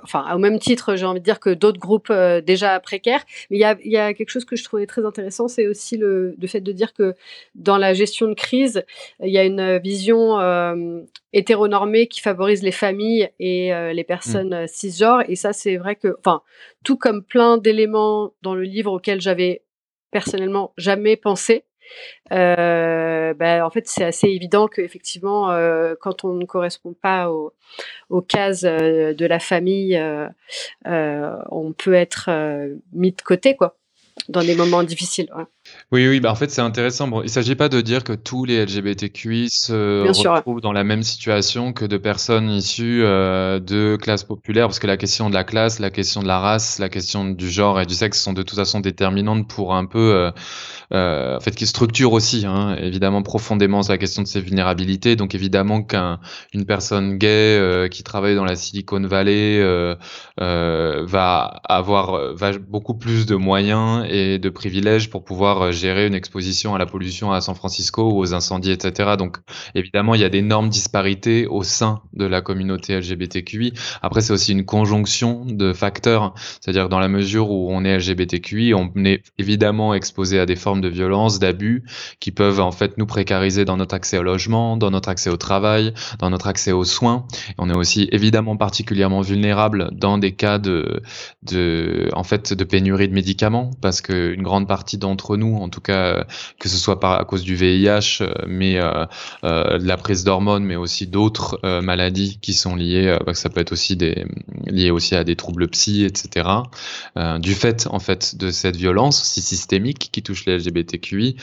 enfin, 0.02 0.34
au 0.34 0.38
même 0.38 0.58
titre, 0.58 0.96
j'ai 0.96 1.06
envie 1.06 1.20
de 1.20 1.24
dire 1.24 1.40
que 1.40 1.50
d'autres 1.50 1.78
groupes 1.78 2.10
euh, 2.10 2.40
déjà 2.40 2.78
précaires. 2.80 3.24
Mais 3.50 3.56
il 3.58 3.60
y 3.60 3.64
a, 3.64 3.76
y 3.84 3.96
a, 3.96 4.14
quelque 4.14 4.30
chose 4.30 4.44
que 4.44 4.56
je 4.56 4.64
trouvais 4.64 4.86
très 4.86 5.04
intéressant, 5.04 5.48
c'est 5.48 5.66
aussi 5.66 5.96
le, 5.96 6.34
le, 6.40 6.46
fait 6.46 6.60
de 6.60 6.72
dire 6.72 6.94
que 6.94 7.14
dans 7.54 7.78
la 7.78 7.94
gestion 7.94 8.28
de 8.28 8.34
crise, 8.34 8.84
il 9.20 9.30
y 9.30 9.38
a 9.38 9.44
une 9.44 9.78
vision 9.78 10.40
euh, 10.40 11.00
hétéronormée 11.32 12.06
qui 12.06 12.20
favorise 12.20 12.62
les 12.62 12.72
familles 12.72 13.30
et 13.38 13.72
euh, 13.74 13.92
les 13.92 14.04
personnes 14.04 14.64
mmh. 14.64 14.68
cisgenres. 14.68 15.22
Et 15.28 15.36
ça, 15.36 15.52
c'est 15.52 15.76
vrai 15.76 15.96
que, 15.96 16.16
enfin, 16.18 16.42
tout 16.84 16.96
comme 16.96 17.24
plein 17.24 17.58
d'éléments 17.58 18.32
dans 18.42 18.54
le 18.54 18.62
livre 18.62 18.92
auxquels 18.92 19.20
j'avais 19.20 19.62
personnellement 20.10 20.72
jamais 20.76 21.16
pensé, 21.16 21.64
euh, 22.32 23.34
ben, 23.34 23.62
en 23.62 23.70
fait, 23.70 23.86
c'est 23.88 24.04
assez 24.04 24.28
évident 24.28 24.68
qu'effectivement, 24.68 25.50
euh, 25.50 25.94
quand 26.00 26.24
on 26.24 26.34
ne 26.34 26.44
correspond 26.44 26.94
pas 26.94 27.30
aux, 27.30 27.52
cases 28.22 28.64
euh, 28.64 29.14
de 29.14 29.26
la 29.26 29.38
famille, 29.38 29.96
euh, 29.96 31.36
on 31.50 31.72
peut 31.72 31.94
être 31.94 32.30
mis 32.92 33.12
de 33.12 33.22
côté, 33.22 33.56
quoi, 33.56 33.76
dans 34.28 34.42
des 34.42 34.54
moments 34.54 34.82
difficiles. 34.82 35.30
Oui, 35.92 36.08
oui, 36.08 36.20
bah, 36.20 36.32
en 36.32 36.34
fait, 36.34 36.50
c'est 36.50 36.62
intéressant. 36.62 37.06
Bon, 37.06 37.20
il 37.22 37.28
s'agit 37.28 37.54
pas 37.54 37.68
de 37.68 37.82
dire 37.82 38.02
que 38.02 38.14
tous 38.14 38.46
les 38.46 38.64
LGBTQI 38.64 39.50
se 39.50 40.08
retrouvent 40.26 40.62
dans 40.62 40.72
la 40.72 40.84
même 40.84 41.02
situation 41.02 41.74
que 41.74 41.84
de 41.84 41.98
personnes 41.98 42.50
issues 42.50 43.02
euh, 43.04 43.60
de 43.60 43.98
classes 44.00 44.24
populaires, 44.24 44.68
parce 44.68 44.78
que 44.78 44.86
la 44.86 44.96
question 44.96 45.28
de 45.28 45.34
la 45.34 45.44
classe, 45.44 45.80
la 45.80 45.90
question 45.90 46.22
de 46.22 46.26
la 46.28 46.38
race, 46.38 46.78
la 46.78 46.88
question 46.88 47.26
du 47.26 47.50
genre 47.50 47.78
et 47.78 47.84
du 47.84 47.92
sexe 47.92 48.22
sont 48.22 48.32
de 48.32 48.42
toute 48.42 48.56
façon 48.56 48.80
déterminantes 48.80 49.46
pour 49.48 49.74
un 49.74 49.84
peu, 49.84 50.14
euh, 50.14 50.30
euh, 50.94 51.36
en 51.36 51.40
fait, 51.40 51.54
qui 51.54 51.66
structurent 51.66 52.14
aussi, 52.14 52.46
hein, 52.46 52.74
évidemment, 52.80 53.22
profondément 53.22 53.82
la 53.86 53.98
question 53.98 54.22
de 54.22 54.28
ses 54.28 54.40
vulnérabilités. 54.40 55.14
Donc, 55.14 55.34
évidemment, 55.34 55.82
qu'une 55.82 56.64
personne 56.66 57.18
gay 57.18 57.88
qui 57.90 58.02
travaille 58.02 58.34
dans 58.34 58.46
la 58.46 58.56
Silicon 58.56 59.02
Valley 59.02 59.62
va 60.38 61.60
avoir 61.68 62.34
va 62.34 62.52
beaucoup 62.58 62.94
plus 62.94 63.26
de 63.26 63.34
moyens 63.34 64.06
et 64.08 64.38
de 64.38 64.48
privilèges 64.48 65.10
pour 65.10 65.22
pouvoir 65.22 65.61
euh, 65.62 65.72
gérer 65.72 66.06
une 66.06 66.14
exposition 66.14 66.74
à 66.74 66.78
la 66.78 66.86
pollution 66.86 67.32
à 67.32 67.40
San 67.40 67.54
Francisco 67.54 68.10
ou 68.10 68.18
aux 68.18 68.34
incendies, 68.34 68.70
etc. 68.70 69.16
Donc 69.18 69.38
évidemment, 69.74 70.14
il 70.14 70.20
y 70.20 70.24
a 70.24 70.28
d'énormes 70.28 70.68
disparités 70.68 71.46
au 71.46 71.62
sein 71.62 72.02
de 72.12 72.24
la 72.24 72.40
communauté 72.40 72.98
LGBTQI. 72.98 73.72
Après, 74.02 74.20
c'est 74.20 74.32
aussi 74.32 74.52
une 74.52 74.64
conjonction 74.64 75.44
de 75.44 75.72
facteurs, 75.72 76.34
c'est-à-dire 76.60 76.88
dans 76.88 76.98
la 76.98 77.08
mesure 77.08 77.50
où 77.50 77.68
on 77.70 77.84
est 77.84 77.98
LGBTQI, 77.98 78.74
on 78.74 78.92
est 79.04 79.22
évidemment 79.38 79.94
exposé 79.94 80.38
à 80.38 80.46
des 80.46 80.56
formes 80.56 80.80
de 80.80 80.88
violence, 80.88 81.38
d'abus 81.38 81.84
qui 82.20 82.30
peuvent 82.30 82.60
en 82.60 82.72
fait 82.72 82.98
nous 82.98 83.06
précariser 83.06 83.64
dans 83.64 83.76
notre 83.76 83.94
accès 83.94 84.18
au 84.18 84.22
logement, 84.22 84.76
dans 84.76 84.90
notre 84.90 85.08
accès 85.08 85.30
au 85.30 85.36
travail, 85.36 85.92
dans 86.18 86.30
notre 86.30 86.46
accès 86.46 86.72
aux 86.72 86.84
soins. 86.84 87.26
On 87.58 87.70
est 87.70 87.76
aussi 87.76 88.08
évidemment 88.12 88.56
particulièrement 88.56 89.20
vulnérable 89.20 89.90
dans 89.92 90.18
des 90.18 90.32
cas 90.32 90.58
de, 90.58 91.02
de 91.42 92.08
en 92.12 92.24
fait 92.24 92.52
de 92.52 92.64
pénurie 92.64 93.08
de 93.08 93.14
médicaments 93.14 93.70
parce 93.80 94.00
qu'une 94.00 94.42
grande 94.42 94.66
partie 94.68 94.98
d'entre 94.98 95.36
nous 95.36 95.51
en 95.56 95.68
tout 95.68 95.80
cas 95.80 96.24
que 96.58 96.68
ce 96.68 96.76
soit 96.76 96.98
à 97.02 97.24
cause 97.24 97.42
du 97.42 97.54
VIH, 97.54 98.18
euh, 98.20 98.32
mais 98.46 98.78
euh, 98.78 99.04
euh, 99.44 99.78
de 99.78 99.86
la 99.86 99.96
prise 99.96 100.24
d'hormones, 100.24 100.64
mais 100.64 100.76
aussi 100.76 101.06
d'autres 101.06 101.60
maladies 101.80 102.38
qui 102.40 102.54
sont 102.54 102.76
liées, 102.76 103.16
bah, 103.26 103.34
ça 103.34 103.48
peut 103.48 103.60
être 103.60 103.72
aussi 103.72 103.96
lié 104.66 104.90
aussi 104.90 105.14
à 105.14 105.24
des 105.24 105.36
troubles 105.36 105.68
psy, 105.68 106.04
etc. 106.04 106.48
du 107.40 107.54
fait 107.54 107.86
en 107.90 107.98
fait 107.98 108.36
de 108.36 108.50
cette 108.50 108.76
violence 108.76 109.22
si 109.22 109.42
systémique 109.42 110.10
qui 110.12 110.22
touche 110.22 110.44
les 110.46 110.58
LGBTQI, 110.58 111.36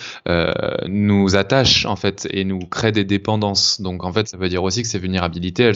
nous 0.88 1.36
attache 1.36 1.86
en 1.86 1.96
fait 1.96 2.28
et 2.32 2.44
nous 2.44 2.60
crée 2.60 2.92
des 2.92 3.04
dépendances. 3.04 3.82
Donc 3.82 4.04
en 4.04 4.14
fait, 4.14 4.28
ça 4.28 4.38
veut 4.38 4.50
dire 4.50 4.64
aussi 4.64 4.82
que 4.82 4.88
ces 4.88 5.00
vulnérabilités, 5.00 5.72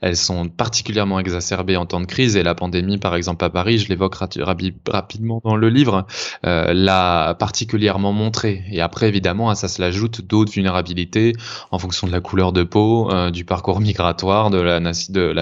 elles 0.00 0.16
sont 0.16 0.48
particulièrement 0.48 1.18
exacerbées 1.18 1.76
en 1.76 1.86
temps 1.86 2.00
de 2.00 2.06
crise 2.06 2.36
et 2.36 2.42
la 2.42 2.54
pandémie, 2.54 2.98
par 2.98 3.14
exemple 3.14 3.44
à 3.44 3.50
Paris, 3.50 3.78
je 3.78 3.88
l'évoque 3.88 4.14
rapidement 4.14 5.40
dans 5.44 5.56
le 5.56 5.68
livre, 5.68 6.06
euh, 6.46 6.72
la 6.72 7.34
particulièrement 7.54 8.12
montré. 8.12 8.64
Et 8.72 8.80
après, 8.80 9.06
évidemment, 9.06 9.48
à 9.48 9.54
ça 9.54 9.68
se 9.68 9.80
l'ajoute 9.80 10.22
d'autres 10.22 10.50
vulnérabilités 10.50 11.34
en 11.70 11.78
fonction 11.78 12.08
de 12.08 12.12
la 12.12 12.20
couleur 12.20 12.52
de 12.52 12.64
peau, 12.64 13.08
euh, 13.12 13.30
du 13.30 13.44
parcours 13.44 13.80
migratoire, 13.80 14.50
de 14.50 14.58
la, 14.58 14.80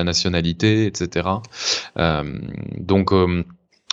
nationalité, 0.05 0.85
etc. 0.85 1.29
Euh, 1.97 2.39
donc, 2.77 3.15
euh, 3.15 3.43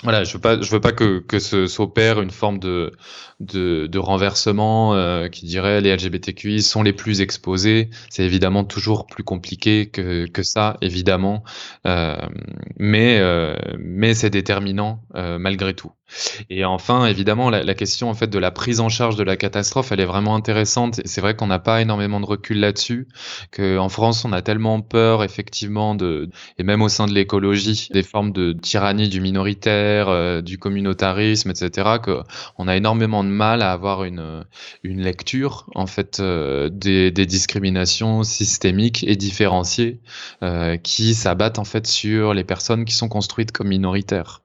voilà, 0.03 0.25
je 0.25 0.33
veux 0.33 0.41
pas, 0.41 0.57
veux 0.57 0.81
pas 0.81 0.91
que, 0.91 1.19
que 1.19 1.39
s'opère 1.39 2.19
une 2.19 2.29
forme 2.29 2.59
de, 2.59 2.91
de, 3.39 3.97
renversement 3.97 4.95
euh, 4.95 5.27
qui 5.27 5.45
dirait 5.45 5.81
les 5.81 5.95
LGBTQI 5.95 6.61
sont 6.61 6.83
les 6.83 6.93
plus 6.93 7.21
exposés. 7.21 7.89
C'est 8.09 8.23
évidemment 8.23 8.63
toujours 8.63 9.05
plus 9.05 9.23
compliqué 9.23 9.87
que, 9.87 10.25
que 10.27 10.43
ça, 10.43 10.77
évidemment, 10.81 11.43
euh, 11.85 12.17
mais, 12.77 13.17
euh, 13.19 13.55
mais 13.77 14.13
c'est 14.13 14.29
déterminant 14.29 15.01
malgré 15.13 15.73
tout. 15.73 15.91
Et 16.49 16.65
enfin, 16.65 17.05
évidemment, 17.05 17.51
la, 17.51 17.61
la, 17.61 17.73
question 17.75 18.09
en 18.09 18.15
fait 18.15 18.27
de 18.27 18.39
la 18.39 18.49
prise 18.49 18.79
en 18.79 18.89
charge 18.89 19.15
de 19.15 19.23
la 19.23 19.37
catastrophe, 19.37 19.91
elle 19.91 19.99
est 19.99 20.05
vraiment 20.05 20.35
intéressante. 20.35 21.01
C'est 21.05 21.21
vrai 21.21 21.35
qu'on 21.35 21.45
n'a 21.45 21.59
pas 21.59 21.81
énormément 21.81 22.19
de 22.19 22.25
recul 22.25 22.59
là-dessus, 22.59 23.07
qu'en 23.51 23.89
France, 23.89 24.25
on 24.25 24.33
a 24.33 24.41
tellement 24.41 24.81
peur, 24.81 25.23
effectivement, 25.23 25.93
de, 25.93 26.29
et 26.57 26.63
même 26.63 26.81
au 26.81 26.89
sein 26.89 27.05
de 27.05 27.13
l'écologie, 27.13 27.89
des 27.93 28.01
formes 28.01 28.31
de 28.31 28.53
tyrannie 28.53 29.07
du 29.07 29.21
minoritaire, 29.21 30.41
du 30.41 30.57
communautarisme, 30.57 31.51
etc., 31.51 31.97
qu'on 32.01 32.67
a 32.67 32.75
énormément 32.75 33.23
mal 33.29 33.61
à 33.61 33.71
avoir 33.71 34.03
une, 34.03 34.45
une 34.83 35.01
lecture, 35.01 35.69
en 35.75 35.87
fait, 35.87 36.19
euh, 36.19 36.69
des, 36.69 37.11
des, 37.11 37.25
discriminations 37.25 38.23
systémiques 38.23 39.03
et 39.03 39.15
différenciées 39.15 40.01
euh, 40.43 40.77
qui 40.77 41.15
s'abattent, 41.15 41.59
en 41.59 41.65
fait, 41.65 41.87
sur 41.87 42.33
les 42.33 42.43
personnes 42.43 42.85
qui 42.85 42.93
sont 42.93 43.09
construites 43.09 43.51
comme 43.51 43.69
minoritaires. 43.69 44.41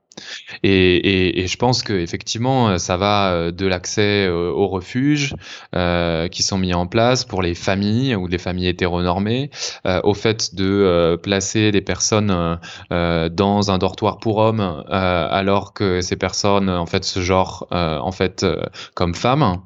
Et, 0.63 1.47
je 1.47 1.57
pense 1.57 1.83
que 1.83 1.93
effectivement, 1.93 2.79
ça 2.79 2.97
va 2.97 3.33
euh, 3.33 3.51
de 3.51 3.67
l'accès 3.67 4.27
euh, 4.27 4.51
aux 4.51 4.69
refuges 4.69 5.35
euh, 5.75 6.29
qui 6.29 6.43
sont 6.43 6.59
mis 6.59 6.75
en 6.75 6.87
place 6.87 7.25
pour 7.25 7.43
les 7.43 7.55
familles 7.55 8.15
ou 8.15 8.27
les 8.27 8.39
familles 8.39 8.69
hétéronormées, 8.69 9.51
euh, 9.87 10.01
au 10.05 10.15
fait 10.15 10.55
de 10.55 10.65
euh, 10.65 11.17
placer 11.17 11.71
des 11.71 11.81
personnes 11.81 12.59
euh, 12.93 13.29
dans 13.29 13.71
un 13.71 13.79
dortoir 13.79 14.19
pour 14.19 14.39
hommes, 14.39 14.85
alors 14.89 15.73
que 15.73 16.01
ces 16.01 16.17
personnes 16.17 16.69
en 16.69 16.87
fait 16.87 17.05
ce 17.05 17.21
genre 17.21 17.67
en 17.71 18.13
fait 18.13 18.47
comme 18.95 19.15
femmes 19.15 19.61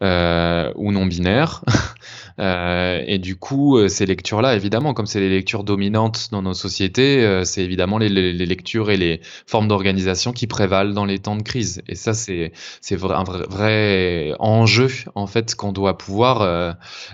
ou 0.00 0.92
non 0.92 1.06
binaires. 1.06 1.64
Euh, 2.40 3.02
et 3.06 3.18
du 3.18 3.36
coup, 3.36 3.78
euh, 3.78 3.88
ces 3.88 4.06
lectures-là, 4.06 4.54
évidemment, 4.54 4.94
comme 4.94 5.06
c'est 5.06 5.20
les 5.20 5.28
lectures 5.28 5.64
dominantes 5.64 6.28
dans 6.30 6.42
nos 6.42 6.54
sociétés, 6.54 7.24
euh, 7.24 7.44
c'est 7.44 7.62
évidemment 7.64 7.98
les, 7.98 8.08
les, 8.08 8.46
lectures 8.46 8.90
et 8.90 8.96
les 8.96 9.20
formes 9.46 9.66
d'organisation 9.66 10.32
qui 10.32 10.46
prévalent 10.46 10.94
dans 10.94 11.04
les 11.04 11.18
temps 11.18 11.36
de 11.36 11.42
crise. 11.42 11.82
Et 11.88 11.94
ça, 11.94 12.14
c'est 12.14 12.52
un 12.92 13.24
vrai, 13.24 13.42
vrai, 13.48 14.34
enjeu 14.38 14.88
en 15.14 15.26
fait 15.26 15.54
qu'on 15.54 15.72
doit 15.72 15.98
pouvoir 15.98 16.42
euh, 16.42 16.72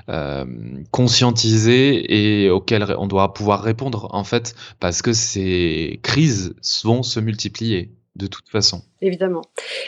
euh, 0.09 0.45
conscientiser 0.91 2.45
et 2.45 2.51
auquel 2.51 2.95
on 2.99 3.07
doit 3.07 3.33
pouvoir 3.33 3.63
répondre 3.63 4.09
en 4.11 4.25
fait, 4.25 4.55
parce 4.81 5.01
que 5.01 5.13
ces 5.13 6.01
crises 6.03 6.55
vont 6.85 7.03
se 7.03 7.21
multiplier 7.21 7.91
de 8.17 8.27
toute 8.27 8.49
façon 8.49 8.83
évidemment. 9.05 9.43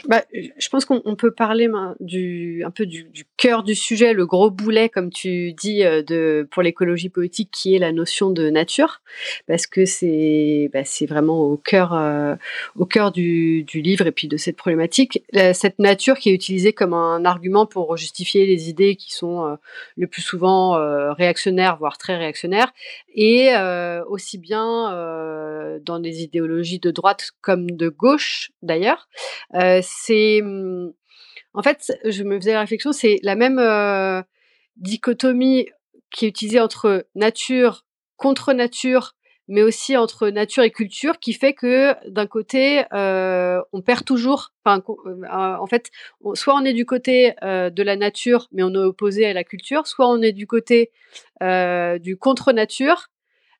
Bah, 0.09 0.23
je 0.33 0.69
pense 0.69 0.85
qu'on 0.85 1.17
peut 1.17 1.31
parler 1.31 1.69
du, 2.01 2.63
un 2.65 2.71
peu 2.71 2.87
du, 2.87 3.09
cœur 3.37 3.63
du 3.63 3.75
sujet, 3.75 4.13
le 4.13 4.27
gros 4.27 4.51
boulet, 4.51 4.89
comme 4.89 5.11
tu 5.11 5.53
dis, 5.53 5.85
euh, 5.85 6.03
de, 6.03 6.47
pour 6.51 6.63
l'écologie 6.63 7.09
politique, 7.09 7.51
qui 7.51 7.75
est 7.75 7.79
la 7.79 7.93
notion 7.93 8.31
de 8.31 8.51
nature, 8.51 9.01
parce 9.47 9.67
que 9.67 9.85
c'est 9.85 10.71
bah, 10.73 10.83
vraiment 11.09 11.41
au 11.41 11.57
cœur, 11.57 11.95
euh, 11.95 12.35
au 12.77 12.87
cœur 12.87 13.13
du, 13.13 13.65
du, 13.65 13.81
livre 13.81 14.07
et 14.07 14.13
puis 14.13 14.29
de 14.29 14.37
cette 14.37 14.57
problématique. 14.57 15.23
Cette 15.53 15.79
nature 15.79 16.19
qui 16.19 16.31
est 16.31 16.35
utilisée 16.35 16.73
comme 16.73 16.95
un 16.95 17.25
argument 17.25 17.67
pour 17.67 17.97
justifier 17.97 18.47
les 18.47 18.69
idées 18.69 18.97
qui 18.97 19.13
sont 19.13 19.45
euh, 19.45 19.57
le 19.97 20.07
plus 20.07 20.23
souvent 20.23 20.73
réactionnaires, 21.15 21.77
voire 21.79 21.99
très 21.99 22.17
réactionnaires, 22.17 22.73
et 23.15 23.51
aussi 24.09 24.39
bien 24.39 24.91
dans 25.85 25.99
des 26.01 26.23
idéologies 26.23 26.79
de 26.79 26.91
droite 26.91 27.31
comme 27.41 27.71
de 27.71 27.89
gauche 27.89 28.51
d'ailleurs. 28.63 29.06
C'est 29.83 30.40
mmh, 30.42 30.92
en 31.55 31.62
fait, 31.62 31.92
je 32.05 32.23
me 32.23 32.37
faisais 32.38 32.53
la 32.53 32.61
réflexion, 32.61 32.92
c'est 32.92 33.19
la 33.23 33.35
même 33.35 33.59
dichotomie 34.77 35.69
qui 36.11 36.27
est 36.27 36.29
utilisée 36.29 36.61
entre 36.61 37.07
nature 37.14 37.87
contre 38.16 38.53
nature, 38.53 39.14
mais 39.49 39.62
aussi 39.62 39.97
entre 39.97 40.29
nature 40.29 40.64
et 40.64 40.71
culture, 40.71 41.19
qui 41.21 41.33
fait 41.33 41.55
que 41.55 41.95
d'un 42.09 42.27
côté, 42.27 42.85
on 42.92 43.83
perd 43.85 44.05
toujours. 44.05 44.53
En 44.64 45.66
fait, 45.66 45.90
soit 46.35 46.55
on 46.55 46.64
est 46.64 46.73
du 46.73 46.87
côté 46.87 47.35
de 47.42 47.83
la 47.83 47.97
nature, 47.97 48.49
mais 48.53 48.62
on 48.62 48.73
est 48.75 48.79
opposé 48.79 49.27
à 49.27 49.33
la 49.33 49.45
culture, 49.45 49.87
soit 49.87 50.09
on 50.09 50.21
est 50.23 50.33
du 50.33 50.47
côté 50.47 50.90
du 51.40 52.16
contre 52.19 52.53
nature, 52.53 53.09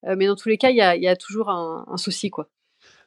mais 0.05 0.27
dans 0.27 0.37
tous 0.37 0.49
les 0.49 0.59
cas, 0.59 0.71
il 0.71 0.77
y 0.77 1.09
a, 1.09 1.17
toujours 1.17 1.51
un, 1.51 1.85
un 1.89 1.97
souci, 1.97 2.31
quoi. 2.31 2.49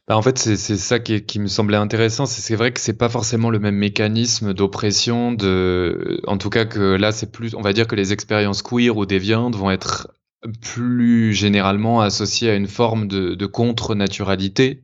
Bah, 0.10 0.18
en 0.18 0.24
fait, 0.24 0.40
c'est 0.40 0.58
ça 0.58 0.98
qui, 1.00 1.24
qui, 1.24 1.40
me 1.40 1.46
semblait 1.46 1.78
intéressant. 1.78 2.26
C'est 2.26 2.56
vrai 2.56 2.74
que 2.74 2.80
c'est 2.80 2.98
pas 2.98 3.10
forcément 3.10 3.52
le 3.52 3.60
même 3.60 3.76
mécanisme 3.76 4.56
d'oppression. 4.56 5.32
De, 5.32 6.20
en 6.26 6.40
tout 6.40 6.50
cas, 6.50 6.66
que 6.66 6.80
là, 6.96 7.12
c'est 7.12 7.32
plus, 7.32 7.54
on 7.54 7.62
va 7.62 7.74
dire 7.74 7.86
que 7.86 7.96
les 7.96 8.12
expériences 8.12 8.64
queer 8.64 8.98
ou 8.98 9.06
déviantes 9.06 9.56
vont 9.56 9.70
être 9.70 10.08
plus 10.62 11.34
généralement 11.34 12.02
associées 12.02 12.50
à 12.50 12.56
une 12.56 12.68
forme 12.68 13.08
de, 13.08 13.36
de 13.36 13.46
contre-naturalité 13.46 14.84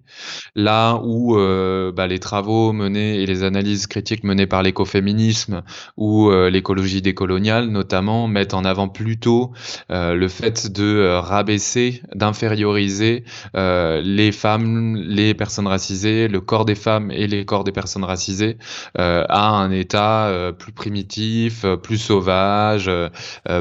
Là 0.55 0.99
où 1.03 1.37
euh, 1.37 1.91
bah, 1.91 2.07
les 2.07 2.19
travaux 2.19 2.73
menés 2.73 3.21
et 3.21 3.25
les 3.25 3.43
analyses 3.43 3.87
critiques 3.87 4.23
menées 4.23 4.47
par 4.47 4.63
l'écoféminisme 4.63 5.63
ou 5.97 6.29
euh, 6.29 6.49
l'écologie 6.49 7.01
décoloniale 7.01 7.67
notamment 7.67 8.27
mettent 8.27 8.53
en 8.53 8.65
avant 8.65 8.87
plutôt 8.87 9.51
euh, 9.91 10.13
le 10.13 10.27
fait 10.27 10.71
de 10.71 10.83
euh, 10.83 11.19
rabaisser, 11.19 12.01
d'inférioriser 12.13 13.23
les 13.53 14.31
femmes, 14.31 14.95
les 14.95 15.33
personnes 15.33 15.67
racisées, 15.67 16.27
le 16.27 16.41
corps 16.41 16.65
des 16.65 16.75
femmes 16.75 17.11
et 17.11 17.27
les 17.27 17.45
corps 17.45 17.63
des 17.63 17.71
personnes 17.71 18.03
racisées 18.03 18.57
à 18.95 19.49
un 19.49 19.71
état 19.71 20.31
plus 20.57 20.71
primitif, 20.71 21.65
plus 21.83 21.97
sauvage, 21.97 22.89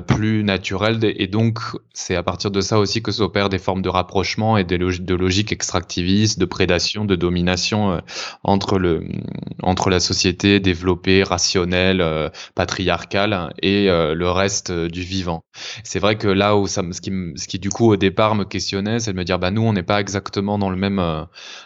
plus 0.07 0.45
naturel. 0.45 0.99
Et 1.03 1.27
donc 1.27 1.61
c'est 1.97 2.17
à 2.17 2.25
partir 2.25 2.51
de 2.51 2.61
ça 2.61 2.81
aussi 2.81 3.03
que 3.03 3.13
s'opèrent 3.13 3.49
des 3.49 3.61
formes 3.61 3.81
de 3.81 3.89
rapprochement 3.89 4.59
et 4.59 4.65
de 4.65 5.15
logiques 5.15 5.53
extractivistes, 5.53 6.41
de 6.41 6.45
prédation, 6.45 7.05
de 7.05 7.15
domination 7.15 7.93
euh, 7.93 7.99
entre, 8.43 8.81
le, 8.81 9.07
entre 9.63 9.91
la 9.91 10.01
société 10.01 10.59
développée, 10.59 11.23
rationnelle, 11.23 12.01
euh, 12.01 12.31
patriarcale 12.57 13.55
et 13.63 13.89
euh, 13.89 14.13
le 14.15 14.29
reste 14.29 14.73
du 14.73 15.03
vivant. 15.03 15.45
C'est 15.85 16.01
vrai 16.01 16.19
que 16.19 16.27
là 16.27 16.57
où 16.57 16.67
ça, 16.67 16.83
ce, 16.91 17.01
qui, 17.01 17.13
ce 17.37 17.47
qui 17.47 17.61
du 17.61 17.71
coup 17.71 17.93
au 17.93 17.97
départ 17.97 18.35
me 18.35 18.45
questionnait, 18.45 18.99
c'est 18.99 19.13
de 19.13 19.17
me 19.17 19.25
dire 19.25 19.39
bah 19.39 19.53
nous 19.53 19.63
on 19.63 19.73
n'est 19.73 19.85
pas 19.85 20.01
exactement 20.01 20.59
dans 20.59 20.71
le 20.71 20.77
même 20.77 20.97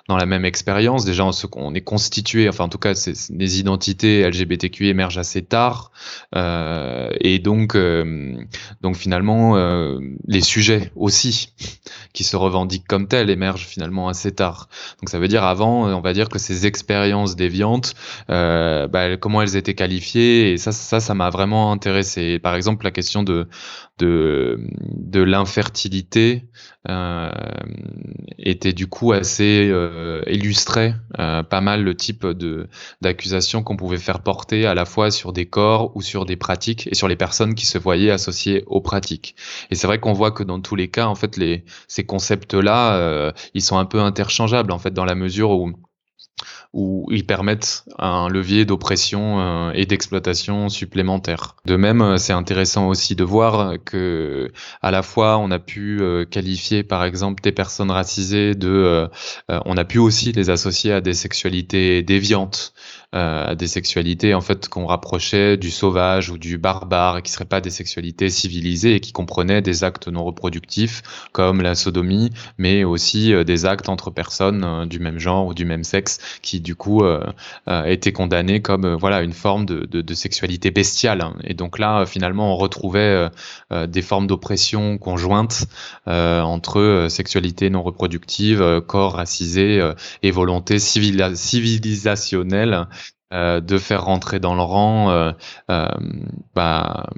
dans 0.08 0.16
la 0.16 0.26
même 0.26 0.44
expérience. 0.44 1.06
Déjà 1.06 1.24
on, 1.24 1.30
on, 1.56 1.74
est 1.74 1.80
constitué, 1.80 2.50
enfin 2.50 2.64
en 2.64 2.68
tout 2.68 2.78
cas 2.78 2.92
les 3.30 3.60
identités 3.60 4.28
LGBTQ 4.28 4.88
émergent 4.88 5.18
assez 5.18 5.42
tard 5.42 5.90
et 6.34 7.38
donc 7.38 7.78
donc 8.82 8.96
finalement 8.96 9.56
les 10.26 10.40
sujets 10.40 10.90
aussi 10.96 11.52
qui 12.12 12.24
se 12.24 12.37
revendiquent 12.37 12.87
comme 12.87 13.07
tels 13.07 13.31
émergent 13.31 13.66
finalement 13.66 14.09
assez 14.09 14.33
tard. 14.33 14.68
Donc 15.00 15.09
ça 15.09 15.18
veut 15.18 15.28
dire 15.28 15.44
avant, 15.44 15.87
on 15.87 16.00
va 16.00 16.12
dire 16.12 16.28
que 16.28 16.38
ces 16.38 16.66
expériences 16.66 17.37
déviantes, 17.37 17.94
euh, 18.31 18.87
bah, 18.88 19.16
comment 19.16 19.42
elles 19.42 19.57
étaient 19.57 19.74
qualifiées, 19.74 20.52
et 20.52 20.57
ça, 20.57 20.72
ça, 20.72 21.00
ça 21.00 21.14
m'a 21.14 21.31
vraiment 21.31 21.72
intéressé. 21.72 22.38
Par 22.38 22.54
exemple, 22.54 22.85
la 22.85 22.90
question 22.90 23.22
de 23.22 23.48
de, 23.98 24.61
de 24.80 25.20
l'infertilité 25.20 26.48
euh, 26.88 27.30
était 28.38 28.72
du 28.72 28.87
coup 28.87 29.12
assez 29.12 29.68
euh, 29.70 30.22
illustré, 30.26 30.94
euh, 31.18 31.42
pas 31.42 31.61
mal 31.61 31.82
le 31.82 31.94
type 31.94 32.26
de 32.26 32.68
d'accusations 33.00 33.62
qu'on 33.62 33.76
pouvait 33.76 33.98
faire 33.98 34.20
porter 34.20 34.66
à 34.66 34.74
la 34.74 34.84
fois 34.84 35.11
sur 35.11 35.32
des 35.32 35.46
corps 35.46 35.94
ou 35.96 36.02
sur 36.02 36.24
des 36.24 36.37
pratiques 36.37 36.88
et 36.90 36.94
sur 36.94 37.08
les 37.08 37.16
personnes 37.16 37.54
qui 37.54 37.66
se 37.66 37.78
voyaient 37.78 38.11
associées 38.11 38.64
aux 38.66 38.80
pratiques. 38.80 39.37
Et 39.70 39.74
c'est 39.74 39.87
vrai 39.87 39.98
qu'on 39.98 40.12
voit 40.12 40.30
que 40.30 40.42
dans 40.42 40.61
tous 40.61 40.76
les 40.76 40.88
cas, 40.88 41.06
en 41.06 41.14
fait, 41.14 41.37
les 41.37 41.64
ces 41.88 42.04
concepts-là, 42.04 42.96
euh, 42.96 43.32
ils 43.54 43.62
sont 43.62 43.78
un 43.78 43.84
peu 43.84 44.00
interchangeables 44.00 44.72
en 44.72 44.78
fait 44.78 44.92
dans 44.92 45.04
la 45.04 45.14
mesure 45.14 45.50
où 45.50 45.72
où 46.74 47.07
ils 47.11 47.24
permettent 47.24 47.85
un 47.98 48.28
levier 48.28 48.64
d'oppression 48.66 49.40
euh, 49.40 49.72
et 49.74 49.87
d'exploitation 49.87 50.68
supplémentaire. 50.68 51.57
De 51.64 51.76
même, 51.76 52.02
euh, 52.02 52.16
c'est 52.18 52.35
intéressant 52.35 52.88
aussi 52.88 53.16
de 53.16 53.24
voir 53.24 53.74
que 53.85 54.50
à 54.83 54.90
la 54.90 55.02
fois 55.02 55.38
on 55.38 55.50
a 55.50 55.59
pu 55.59 56.00
euh, 56.00 56.26
qualifier 56.26 56.83
par 56.83 57.04
exemple 57.04 57.42
des 57.42 57.52
personnes 57.52 57.90
racisées 57.90 58.54
de, 58.54 59.09
on 59.48 59.76
a 59.76 59.85
pu 59.85 59.98
aussi 59.98 60.33
les 60.33 60.50
associer 60.50 60.92
à 60.92 61.00
des 61.00 61.14
sexualités 61.14 62.02
déviantes 62.02 62.74
à 63.12 63.54
des 63.54 63.68
sexualités 63.68 64.34
en 64.34 64.42
fait 64.42 64.68
qu'on 64.68 64.84
rapprochait 64.84 65.56
du 65.56 65.70
sauvage 65.70 66.28
ou 66.28 66.36
du 66.36 66.58
barbare 66.58 67.18
et 67.18 67.22
qui 67.22 67.32
seraient 67.32 67.46
pas 67.46 67.62
des 67.62 67.70
sexualités 67.70 68.28
civilisées 68.28 68.96
et 68.96 69.00
qui 69.00 69.12
comprenaient 69.12 69.62
des 69.62 69.82
actes 69.82 70.08
non 70.08 70.24
reproductifs 70.24 71.02
comme 71.32 71.62
la 71.62 71.74
sodomie, 71.74 72.28
mais 72.58 72.84
aussi 72.84 73.32
des 73.46 73.64
actes 73.64 73.88
entre 73.88 74.10
personnes 74.10 74.86
du 74.86 74.98
même 74.98 75.18
genre 75.18 75.46
ou 75.46 75.54
du 75.54 75.64
même 75.64 75.84
sexe 75.84 76.18
qui 76.42 76.60
du 76.60 76.74
coup 76.74 77.02
étaient 77.86 78.12
condamnés 78.12 78.60
comme 78.60 78.94
voilà 78.94 79.22
une 79.22 79.32
forme 79.32 79.64
de, 79.64 79.86
de, 79.86 80.02
de 80.02 80.14
sexualité 80.14 80.70
bestiale. 80.70 81.24
Et 81.44 81.54
donc 81.54 81.78
là, 81.78 82.04
finalement, 82.04 82.52
on 82.52 82.56
retrouvait 82.56 83.30
des 83.70 84.02
formes 84.02 84.26
d'oppression 84.26 84.98
conjointe 84.98 85.64
entre 86.06 87.06
sexualité 87.08 87.70
non 87.70 87.82
reproductive, 87.82 88.82
corps 88.86 89.14
racisé 89.14 89.80
et 90.22 90.30
volonté 90.30 90.78
civilisationnelle 90.78 92.86
euh, 93.30 93.60
de 93.60 93.76
faire 93.76 94.06
rentrer 94.06 94.40
dans 94.40 94.54
le 94.54 94.62
rang 94.62 95.10
euh, 95.10 95.32
euh, 95.70 95.86
bah, 96.54 97.10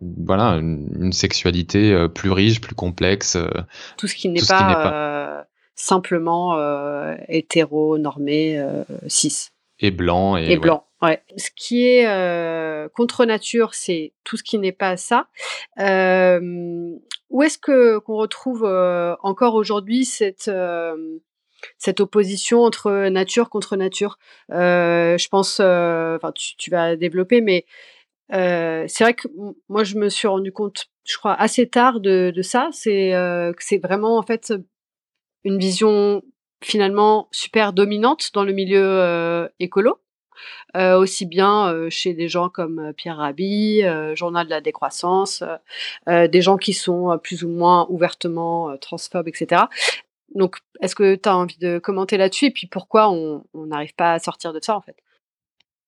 voilà 0.00 0.50
une, 0.52 1.12
sexualité 1.12 2.06
plus 2.14 2.30
riche, 2.30 2.60
plus 2.60 2.76
complexe. 2.76 3.36
tout 3.96 4.06
ce 4.06 4.14
qui 4.14 4.28
n'est 4.28 4.40
pas, 4.46 5.44
simplement 5.74 6.56
hétéro, 7.26 7.98
normé, 7.98 8.62
cis. 9.08 9.48
Et 9.80 9.90
blanc. 9.90 10.36
Et, 10.36 10.56
blanc. 10.56 10.84
Ouais. 11.02 11.20
Ce 11.36 11.50
qui 11.56 11.84
est 11.84 12.88
contre 12.94 13.24
nature, 13.24 13.74
c'est 13.74 14.12
tout 14.22 14.36
ce 14.36 14.44
qui 14.44 14.58
n'est 14.58 14.70
pas 14.70 14.96
ça. 14.96 15.26
où 15.76 15.82
est-ce 17.42 17.58
que 17.58 17.98
qu'on 17.98 18.16
retrouve 18.16 18.64
encore 19.22 19.56
aujourd'hui 19.56 20.04
cette 20.04 20.48
cette 21.76 22.00
opposition 22.00 22.62
entre 22.62 23.08
nature 23.08 23.50
contre 23.50 23.76
nature. 23.76 24.18
Euh, 24.52 25.18
je 25.18 25.28
pense, 25.28 25.60
euh, 25.60 26.16
enfin, 26.16 26.32
tu, 26.32 26.70
vas 26.70 26.96
développer, 26.96 27.40
mais 27.40 27.64
euh, 28.32 28.84
c'est 28.88 29.04
vrai 29.04 29.14
que 29.14 29.28
moi, 29.68 29.84
je 29.84 29.96
me 29.96 30.08
suis 30.08 30.28
rendu 30.28 30.52
compte, 30.52 30.86
je 31.04 31.16
crois, 31.16 31.34
assez 31.34 31.68
tard 31.68 32.00
de, 32.00 32.32
ça. 32.42 32.68
C'est 32.72 33.12
c'est 33.58 33.78
vraiment 33.78 34.18
en 34.18 34.22
fait 34.22 34.52
une 35.44 35.58
vision 35.58 36.22
finalement 36.62 37.28
super 37.30 37.72
dominante 37.72 38.30
dans 38.34 38.44
le 38.44 38.52
milieu 38.52 39.48
écolo. 39.60 40.00
aussi 40.74 41.26
bien 41.26 41.88
chez 41.88 42.12
des 42.14 42.28
gens 42.28 42.48
comme 42.48 42.92
Pierre 42.96 43.16
Rabhi, 43.16 43.82
Journal 44.14 44.46
de 44.46 44.50
la 44.50 44.60
décroissance, 44.60 45.42
des 46.06 46.42
gens 46.42 46.58
qui 46.58 46.74
sont 46.74 47.18
plus 47.22 47.44
ou 47.44 47.48
moins 47.48 47.86
ouvertement 47.88 48.76
transphobes, 48.78 49.28
etc. 49.28 49.62
Donc, 50.34 50.56
est-ce 50.80 50.94
que 50.94 51.14
tu 51.14 51.28
as 51.28 51.36
envie 51.36 51.58
de 51.58 51.78
commenter 51.78 52.16
là-dessus 52.16 52.46
et 52.46 52.50
puis 52.50 52.66
pourquoi 52.66 53.10
on 53.10 53.44
n'arrive 53.54 53.94
pas 53.94 54.14
à 54.14 54.18
sortir 54.18 54.52
de 54.52 54.60
ça 54.62 54.76
en 54.76 54.80
fait? 54.80 54.96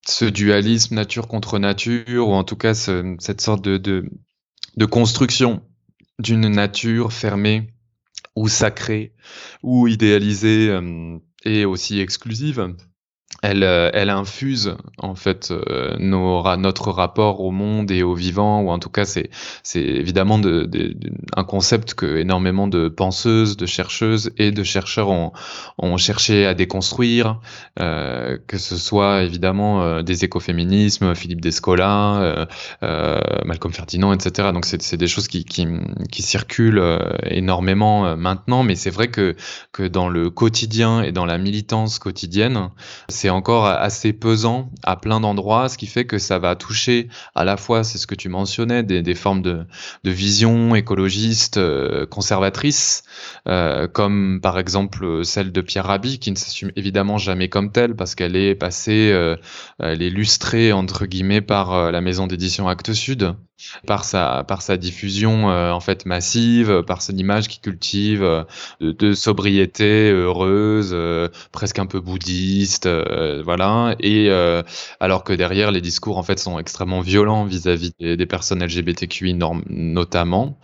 Ce 0.06 0.24
dualisme 0.24 0.94
nature 0.94 1.28
contre 1.28 1.58
nature, 1.58 2.28
ou 2.28 2.32
en 2.32 2.44
tout 2.44 2.56
cas 2.56 2.74
cette 2.74 3.40
sorte 3.40 3.62
de, 3.62 4.10
construction 4.90 5.62
d'une 6.18 6.48
nature 6.48 7.12
fermée 7.12 7.68
ou 8.34 8.48
sacrée 8.48 9.14
ou 9.62 9.88
idéalisée 9.88 10.68
euh, 10.70 11.18
et 11.44 11.64
aussi 11.64 12.00
exclusive 12.00 12.74
elle, 13.42 13.64
euh, 13.64 13.90
elle 13.94 14.10
infuse 14.10 14.76
en 14.98 15.14
fait 15.14 15.50
euh, 15.50 15.96
notre 15.98 16.90
rapport 16.90 17.40
au 17.40 17.50
monde 17.50 17.90
et 17.90 18.02
au 18.02 18.14
vivant, 18.14 18.60
ou 18.60 18.70
en 18.70 18.78
tout 18.78 18.90
cas 18.90 19.04
c'est 19.04 19.30
évidemment 19.74 20.38
de, 20.38 20.64
de, 20.64 20.94
un 21.36 21.44
concept 21.44 21.94
que 21.94 22.18
énormément 22.18 22.68
de 22.68 22.88
penseuses, 22.88 23.56
de 23.56 23.66
chercheuses 23.66 24.30
et 24.36 24.50
de 24.50 24.62
chercheurs 24.62 25.08
ont, 25.08 25.32
cherché 25.96 26.46
à 26.46 26.54
déconstruire, 26.54 27.40
euh, 27.78 28.38
que 28.46 28.58
ce 28.58 28.76
soit 28.76 29.22
évidemment 29.22 30.02
des 30.02 30.24
écoféminismes, 30.24 31.14
Philippe 31.14 31.40
Descola, 31.40 32.48
Malcolm 32.80 33.72
Ferdinand, 33.72 34.12
etc. 34.12 34.50
Donc 34.52 34.64
c'est 34.66 34.96
des 34.96 35.08
choses 35.08 35.28
qui 35.28 36.22
circulent 36.22 36.82
énormément 37.24 38.16
maintenant, 38.16 38.62
mais 38.62 38.76
c'est 38.76 38.90
vrai 38.90 39.08
que 39.08 39.36
que 39.72 39.82
dans 39.82 40.08
le 40.08 40.30
quotidien 40.30 41.02
et 41.02 41.12
dans 41.12 41.26
la 41.26 41.38
militance 41.38 41.98
quotidienne, 41.98 42.70
c'est 43.08 43.29
encore 43.30 43.66
assez 43.66 44.12
pesant 44.12 44.70
à 44.82 44.96
plein 44.96 45.20
d'endroits, 45.20 45.68
ce 45.68 45.78
qui 45.78 45.86
fait 45.86 46.04
que 46.04 46.18
ça 46.18 46.38
va 46.38 46.56
toucher 46.56 47.08
à 47.34 47.44
la 47.44 47.56
fois, 47.56 47.84
c'est 47.84 47.98
ce 47.98 48.06
que 48.06 48.14
tu 48.14 48.28
mentionnais, 48.28 48.82
des, 48.82 49.14
formes 49.14 49.42
de, 49.42 49.66
vision 50.04 50.74
écologiste, 50.74 51.56
euh, 51.56 52.06
conservatrice, 52.06 53.04
euh, 53.48 53.88
comme 53.88 54.40
par 54.42 54.58
exemple 54.58 55.24
celle 55.24 55.52
de 55.52 55.60
Pierre 55.60 55.86
Rabhi, 55.86 56.18
qui 56.18 56.30
ne 56.30 56.36
s'assume 56.36 56.72
évidemment 56.76 57.18
jamais 57.18 57.48
comme 57.48 57.72
telle, 57.72 57.94
parce 57.94 58.14
qu'elle 58.14 58.36
est 58.36 58.54
passée, 58.54 59.10
euh, 59.12 59.36
elle 59.78 60.02
est 60.02 60.10
lustrée, 60.10 60.72
entre 60.72 61.06
guillemets, 61.06 61.40
par 61.40 61.92
la 61.92 62.00
maison 62.00 62.26
d'édition 62.26 62.68
Actes 62.68 62.92
Sud, 62.92 63.34
par 63.86 64.04
sa, 64.04 64.44
par 64.46 64.62
sa 64.62 64.76
diffusion 64.76 65.46
en 65.46 65.80
fait 65.80 66.06
massive, 66.06 66.82
par 66.86 67.02
son 67.02 67.16
image 67.16 67.48
qui 67.48 67.60
cultive 67.60 68.44
de, 68.80 69.12
sobriété 69.12 70.10
heureuse, 70.10 70.96
presque 71.52 71.78
un 71.78 71.86
peu 71.86 72.00
bouddhiste, 72.00 72.86
euh, 72.86 73.42
voilà. 73.44 73.94
Et 74.00 74.28
euh, 74.28 74.62
alors 74.98 75.24
que 75.24 75.32
derrière, 75.32 75.70
les 75.70 75.80
discours 75.80 76.18
en 76.18 76.22
fait 76.22 76.38
sont 76.38 76.58
extrêmement 76.58 77.00
violents 77.00 77.44
vis-à-vis 77.44 77.92
des, 77.98 78.26
personnes 78.26 78.64
LGBTQI 78.64 79.34
notamment. 79.68 80.58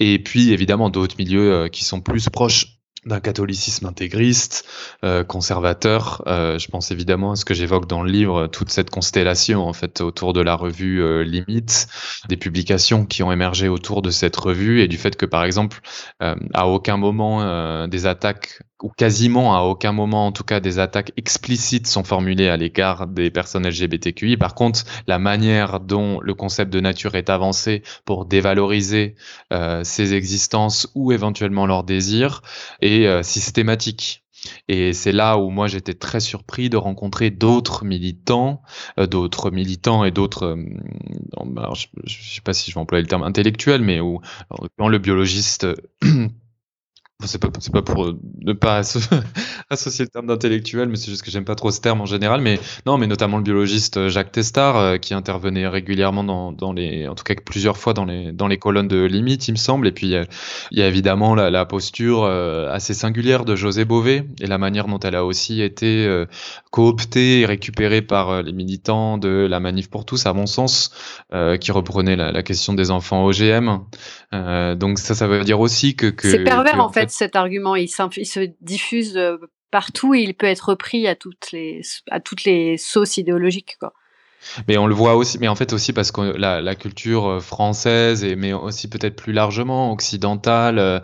Et 0.00 0.18
puis 0.18 0.52
évidemment 0.52 0.90
d'autres 0.90 1.16
milieux 1.18 1.52
euh, 1.52 1.68
qui 1.68 1.84
sont 1.84 2.00
plus 2.00 2.28
proches 2.28 2.75
d'un 3.06 3.20
catholicisme 3.20 3.86
intégriste, 3.86 4.66
euh, 5.04 5.24
conservateur. 5.24 6.22
Euh, 6.26 6.58
je 6.58 6.68
pense 6.68 6.90
évidemment 6.90 7.32
à 7.32 7.36
ce 7.36 7.44
que 7.44 7.54
j'évoque 7.54 7.86
dans 7.86 8.02
le 8.02 8.10
livre, 8.10 8.48
toute 8.48 8.70
cette 8.70 8.90
constellation 8.90 9.66
en 9.66 9.72
fait 9.72 10.00
autour 10.00 10.32
de 10.32 10.40
la 10.40 10.56
revue 10.56 11.02
euh, 11.02 11.22
Limite, 11.22 11.86
des 12.28 12.36
publications 12.36 13.06
qui 13.06 13.22
ont 13.22 13.30
émergé 13.30 13.68
autour 13.68 14.02
de 14.02 14.10
cette 14.10 14.36
revue 14.36 14.82
et 14.82 14.88
du 14.88 14.96
fait 14.96 15.16
que 15.16 15.26
par 15.26 15.44
exemple, 15.44 15.80
à 16.20 16.66
aucun 16.66 16.96
moment 16.96 17.86
des 17.86 18.06
attaques 18.06 18.60
ou 18.82 18.90
quasiment 18.90 19.56
à 19.56 19.62
aucun 19.62 19.92
moment, 19.92 20.26
en 20.26 20.32
tout 20.32 20.44
cas, 20.44 20.60
des 20.60 20.78
attaques 20.78 21.12
explicites 21.16 21.86
sont 21.86 22.04
formulées 22.04 22.48
à 22.48 22.56
l'égard 22.56 23.06
des 23.06 23.30
personnes 23.30 23.66
LGBTQI. 23.66 24.36
Par 24.36 24.54
contre, 24.54 24.84
la 25.06 25.18
manière 25.18 25.80
dont 25.80 26.20
le 26.20 26.34
concept 26.34 26.72
de 26.72 26.80
nature 26.80 27.14
est 27.14 27.30
avancé 27.30 27.82
pour 28.04 28.26
dévaloriser 28.26 29.14
ces 29.82 30.14
existences 30.14 30.90
ou 30.94 31.12
éventuellement 31.12 31.66
leurs 31.66 31.84
désirs 31.84 32.42
est 32.80 32.95
euh, 33.04 33.22
systématique. 33.22 34.22
Et 34.68 34.92
c'est 34.92 35.12
là 35.12 35.38
où 35.38 35.50
moi 35.50 35.66
j'étais 35.66 35.94
très 35.94 36.20
surpris 36.20 36.70
de 36.70 36.76
rencontrer 36.76 37.30
d'autres 37.30 37.84
militants, 37.84 38.62
euh, 38.98 39.06
d'autres 39.06 39.50
militants 39.50 40.04
et 40.04 40.12
d'autres, 40.12 40.56
bah, 41.46 41.72
je, 41.74 41.86
ne 42.02 42.08
sais 42.08 42.40
pas 42.42 42.52
si 42.52 42.70
je 42.70 42.76
vais 42.76 42.80
employer 42.80 43.02
le 43.02 43.08
terme 43.08 43.24
intellectuel, 43.24 43.82
mais 43.82 43.98
où, 44.00 44.20
dans 44.78 44.88
le 44.88 44.98
biologiste 44.98 45.66
c'est 47.24 47.40
pas, 47.40 47.48
pas 47.48 47.82
pour 47.82 48.12
ne 48.42 48.52
pas 48.52 48.82
associer 49.70 50.04
le 50.04 50.10
terme 50.10 50.26
d'intellectuel, 50.26 50.88
mais 50.88 50.96
c'est 50.96 51.10
juste 51.10 51.22
que 51.22 51.30
j'aime 51.30 51.46
pas 51.46 51.54
trop 51.54 51.70
ce 51.70 51.80
terme 51.80 52.02
en 52.02 52.06
général. 52.06 52.42
Mais 52.42 52.60
non, 52.84 52.98
mais 52.98 53.06
notamment 53.06 53.38
le 53.38 53.42
biologiste 53.42 53.96
euh, 53.96 54.08
Jacques 54.10 54.32
Testard, 54.32 54.76
euh, 54.76 54.96
qui 54.98 55.14
intervenait 55.14 55.66
régulièrement 55.66 56.24
dans, 56.24 56.52
dans, 56.52 56.74
les, 56.74 57.08
en 57.08 57.14
tout 57.14 57.24
cas 57.24 57.34
plusieurs 57.42 57.78
fois 57.78 57.94
dans 57.94 58.04
les, 58.04 58.32
dans 58.32 58.48
les 58.48 58.58
colonnes 58.58 58.88
de 58.88 59.02
Limite, 59.02 59.48
il 59.48 59.52
me 59.52 59.56
semble. 59.56 59.86
Et 59.86 59.92
puis 59.92 60.08
il 60.08 60.78
y 60.78 60.82
a 60.82 60.86
évidemment 60.86 61.34
la, 61.34 61.50
la, 61.50 61.64
posture 61.64 62.24
euh, 62.24 62.70
assez 62.70 62.92
singulière 62.92 63.46
de 63.46 63.56
José 63.56 63.86
Bové 63.86 64.24
et 64.40 64.46
la 64.46 64.58
manière 64.58 64.86
dont 64.86 65.00
elle 65.00 65.14
a 65.14 65.24
aussi 65.24 65.62
été 65.62 66.06
cooptée 66.70 67.40
et 67.40 67.46
récupérée 67.46 68.02
par 68.02 68.42
les 68.42 68.52
militants 68.52 69.16
de 69.18 69.46
la 69.48 69.58
Manif 69.58 69.88
pour 69.88 70.04
tous, 70.04 70.26
à 70.26 70.32
mon 70.32 70.46
sens, 70.46 70.90
qui 71.60 71.72
reprenait 71.72 72.16
la, 72.16 72.30
la, 72.30 72.42
question 72.42 72.74
des 72.74 72.90
enfants 72.90 73.24
OGM. 73.24 73.78
donc 74.76 74.98
ça, 74.98 75.14
ça 75.14 75.26
veut 75.26 75.42
dire 75.44 75.60
aussi 75.60 75.96
que, 75.96 76.06
que 76.06 76.30
c'est 76.30 76.44
pervers 76.44 76.80
en 76.80 76.90
fait 76.90 77.05
cet 77.10 77.36
argument. 77.36 77.76
Il, 77.76 77.88
se 77.88 78.50
diffuse 78.60 79.16
euh, 79.16 79.36
partout 79.70 80.14
et 80.14 80.20
il 80.20 80.34
peut 80.34 80.46
être 80.46 80.70
repris 80.70 81.06
à 81.06 81.14
toutes 81.14 81.52
les, 81.52 81.80
à 82.10 82.20
toutes 82.20 82.44
les 82.44 82.76
sauces 82.76 83.16
idéologiques. 83.16 83.76
Quoi. 83.78 83.92
Mais 84.68 84.78
on 84.78 84.86
le 84.86 84.94
voit 84.94 85.16
aussi, 85.16 85.38
mais 85.38 85.48
en 85.48 85.54
fait 85.54 85.72
aussi 85.72 85.92
parce 85.92 86.12
que 86.12 86.20
la, 86.20 86.74
culture 86.74 87.26
euh, 87.26 87.40
française, 87.40 88.24
et, 88.24 88.36
mais 88.36 88.52
aussi 88.52 88.88
peut-être 88.88 89.16
plus 89.16 89.32
largement 89.32 89.92
occidentale, 89.92 90.78
euh, 90.78 91.00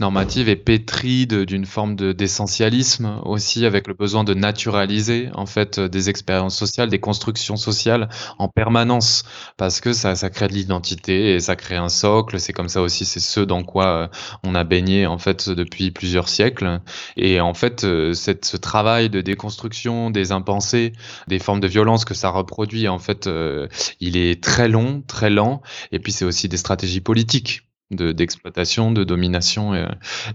normative, 0.00 0.48
est 0.48 0.56
pétrie 0.56 1.26
d'une 1.26 1.66
forme 1.66 1.96
de 1.96 2.12
d'essentialisme 2.12 3.20
aussi, 3.24 3.66
avec 3.66 3.86
le 3.86 3.94
besoin 3.94 4.24
de 4.24 4.34
naturaliser 4.34 5.30
en 5.34 5.46
fait 5.46 5.78
euh, 5.78 5.88
des 5.88 6.08
expériences 6.08 6.56
sociales, 6.56 6.88
des 6.88 7.00
constructions 7.00 7.56
sociales 7.56 8.08
en 8.38 8.48
permanence, 8.48 9.24
parce 9.56 9.80
que 9.80 9.92
ça, 9.92 10.14
ça 10.14 10.30
crée 10.30 10.48
de 10.48 10.54
l'identité 10.54 11.34
et 11.34 11.40
ça 11.40 11.56
crée 11.56 11.76
un 11.76 11.88
socle. 11.88 12.40
C'est 12.40 12.52
comme 12.52 12.68
ça 12.68 12.82
aussi, 12.82 13.04
c'est 13.04 13.20
ce 13.20 13.40
dans 13.40 13.62
quoi 13.62 13.86
euh, 13.86 14.08
on 14.44 14.54
a 14.54 14.64
baigné 14.64 15.06
en 15.06 15.18
fait 15.18 15.48
depuis 15.48 15.90
plusieurs 15.90 16.28
siècles. 16.28 16.80
Et 17.16 17.40
en 17.40 17.54
fait, 17.54 17.86
cette, 18.14 18.44
ce 18.44 18.56
travail 18.56 19.10
de 19.10 19.20
déconstruction 19.20 20.10
des 20.10 20.32
impensés, 20.32 20.92
des 21.28 21.38
formes 21.38 21.60
de 21.60 21.68
violence 21.68 22.04
que 22.10 22.14
ça 22.14 22.30
reproduit, 22.30 22.88
en 22.88 22.98
fait, 22.98 23.28
euh, 23.28 23.68
il 24.00 24.16
est 24.16 24.42
très 24.42 24.68
long, 24.68 25.02
très 25.06 25.30
lent, 25.30 25.62
et 25.92 26.00
puis 26.00 26.10
c'est 26.10 26.24
aussi 26.24 26.48
des 26.48 26.56
stratégies 26.56 27.00
politiques 27.00 27.69
d'exploitation, 27.90 28.92
de, 28.92 29.04
domination. 29.04 29.74
Et, 29.74 29.84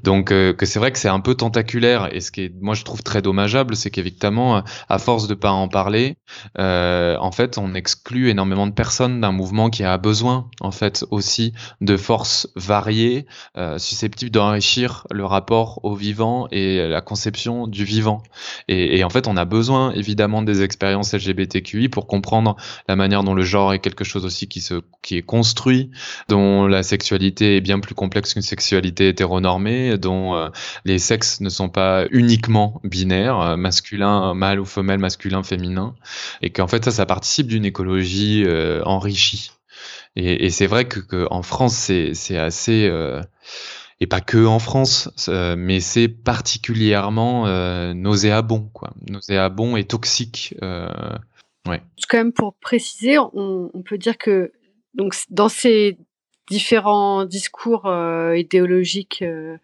donc 0.04 0.32
euh, 0.32 0.54
que 0.54 0.66
c'est 0.66 0.80
vrai 0.80 0.92
que 0.92 1.00
c'est 1.00 1.10
un 1.10 1.20
peu 1.20 1.36
tentaculaire 1.36 2.14
et 2.14 2.20
ce 2.20 2.32
qui 2.32 2.42
est, 2.42 2.54
moi 2.62 2.76
je 2.76 2.84
trouve 2.84 3.04
très 3.04 3.22
dommageable, 3.22 3.76
c'est 3.76 3.90
qu'évidemment 3.90 4.64
à 4.90 5.00
force 5.00 5.28
de 5.28 5.34
pas 5.34 5.52
en 5.52 5.68
parler, 5.68 6.18
euh, 6.58 7.18
en 7.20 7.32
fait 7.32 7.58
on 7.58 7.74
exclut 7.74 8.30
énormément 8.30 8.68
de 8.68 8.74
personnes 8.74 9.22
d'un 9.22 9.32
mouvement 9.32 9.70
qui 9.70 9.84
a 9.84 9.98
besoin 9.98 10.50
en 10.62 10.72
fait 10.72 11.06
aussi 11.12 11.54
de 11.82 11.98
forces 11.98 12.50
variées, 12.56 13.26
euh, 13.58 13.78
susceptibles 13.78 14.32
d'enrichir 14.32 15.08
le 15.12 15.26
rapport 15.26 15.80
au 15.84 15.96
vivant 15.96 16.48
et 16.52 16.88
la 16.88 17.02
conception 17.02 17.68
du 17.68 17.86
vivant. 17.86 18.22
Et, 18.68 18.98
et, 18.98 19.04
en 19.04 19.10
fait 19.10 19.28
on 19.28 19.38
a 19.38 19.46
besoin 19.46 19.92
évidemment 19.94 20.42
des 20.42 20.62
expériences 20.62 21.14
LGBTQI 21.14 21.90
pour 21.90 22.08
comprendre 22.08 22.56
la 22.88 22.96
manière 22.96 23.24
dont 23.24 23.34
le 23.34 23.44
genre 23.44 23.74
est 23.74 23.80
quelque 23.80 24.04
chose 24.04 24.26
aussi 24.26 24.48
qui 24.48 24.62
se 24.62 24.82
qui 25.02 25.18
est 25.18 25.22
construit, 25.22 25.92
dont 26.28 26.68
la 26.68 26.84
sexualité 26.84 27.45
est 27.46 27.62
bien 27.62 27.80
plus 27.80 27.96
complexe 27.96 28.34
qu'une 28.34 28.42
sexualité 28.42 29.10
hétéronormée, 29.10 29.98
dont 29.98 30.36
euh, 30.36 30.50
les 30.86 31.00
sexes 31.00 31.42
ne 31.42 31.50
sont 31.50 31.70
pas 31.70 32.06
uniquement 32.12 32.82
binaires, 32.84 33.40
euh, 33.40 33.56
masculin, 33.58 34.34
mâle 34.34 34.60
ou 34.60 34.66
femelle, 34.66 35.00
masculin, 35.00 35.44
féminin, 35.44 35.96
et 36.42 36.50
qu'en 36.50 36.68
fait 36.68 36.86
ça, 36.86 36.92
ça 36.92 37.06
participe 37.06 37.48
d'une 37.48 37.66
écologie 37.66 38.44
euh, 38.46 38.84
enrichie. 38.84 39.52
Et, 40.18 40.50
c'est 40.50 40.68
vrai 40.68 40.86
que, 40.86 41.02
que, 41.02 41.28
en 41.30 41.44
France, 41.44 41.74
c'est 42.14 42.38
assez 42.38 42.90
et 44.00 44.08
pas 44.08 44.22
que 44.22 44.46
en 44.46 44.60
France, 44.60 45.10
mais 45.28 45.82
c'est 45.82 46.08
particulièrement 46.08 47.46
nauséabond, 47.94 48.70
quoi, 48.72 48.94
nauséabond 49.10 49.76
et 49.76 49.84
toxique. 49.84 50.56
Ouais. 51.68 51.82
Quand 52.08 52.18
même, 52.18 52.32
pour 52.32 52.54
préciser, 52.54 53.20
on, 53.20 53.70
on, 53.74 53.82
peut 53.82 53.98
dire 53.98 54.18
que 54.18 54.54
donc 54.94 55.16
dans 55.30 55.50
ces 55.50 55.98
différents 56.50 57.26
discours 57.26 57.86
euh, 57.86 58.38
idéologiques 58.38 59.22
euh, 59.22 59.58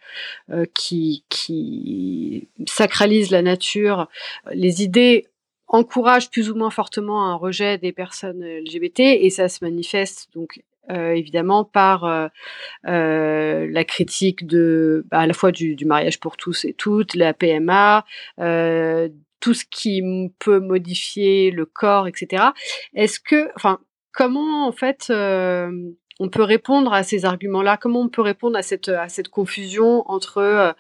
euh, 0.50 0.66
qui, 0.74 1.24
qui 1.30 2.48
sacralisent 2.68 3.32
la 3.32 3.42
nature. 3.42 4.08
Les 4.52 4.84
idées 4.84 5.28
encouragent 5.68 6.30
plus 6.30 6.50
ou 6.50 6.56
moins 6.56 6.70
fortement 6.70 7.28
un 7.28 7.36
rejet 7.36 7.78
des 7.78 7.92
personnes 7.92 8.44
LGBT 8.44 9.00
et 9.00 9.30
ça 9.30 9.48
se 9.48 9.64
manifeste 9.64 10.30
donc 10.34 10.62
euh, 10.90 11.12
évidemment 11.12 11.64
par 11.64 12.06
euh, 12.06 12.28
euh, 12.88 13.68
la 13.70 13.86
critique 13.86 14.48
de 14.48 15.06
bah, 15.12 15.20
à 15.20 15.28
la 15.28 15.34
fois 15.34 15.52
du, 15.52 15.76
du, 15.76 15.86
mariage 15.86 16.20
pour 16.20 16.38
tous 16.38 16.66
et 16.66 16.74
toutes, 16.74 17.14
la 17.14 17.34
PMA, 17.34 18.04
tout 19.40 19.54
ce 19.54 19.64
qui 19.70 20.04
peut 20.40 20.60
modifier 20.60 21.52
le 21.52 21.66
corps, 21.66 22.08
etc. 22.08 22.46
Est-ce 22.96 23.20
que, 23.20 23.50
enfin, 23.56 23.80
comment 24.12 24.68
en 24.68 24.72
fait 24.72 25.14
on 26.22 26.30
peut 26.30 26.44
répondre 26.44 26.94
à 26.94 27.02
ces 27.02 27.26
arguments-là? 27.26 27.78
Comment 27.78 28.02
on 28.02 28.08
peut 28.08 28.22
répondre 28.22 28.56
à 28.56 28.62
cette, 28.62 28.90
à 28.90 29.10
cette 29.10 29.30
confusion 29.30 30.04
entre 30.06 30.38
euh, 30.38 30.72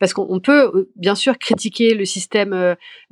parce 0.00 0.12
qu'on 0.12 0.40
peut 0.40 0.72
euh, 0.74 0.90
bien 0.96 1.14
sûr 1.14 1.38
critiquer 1.38 1.94
le 1.94 2.04
système 2.04 2.52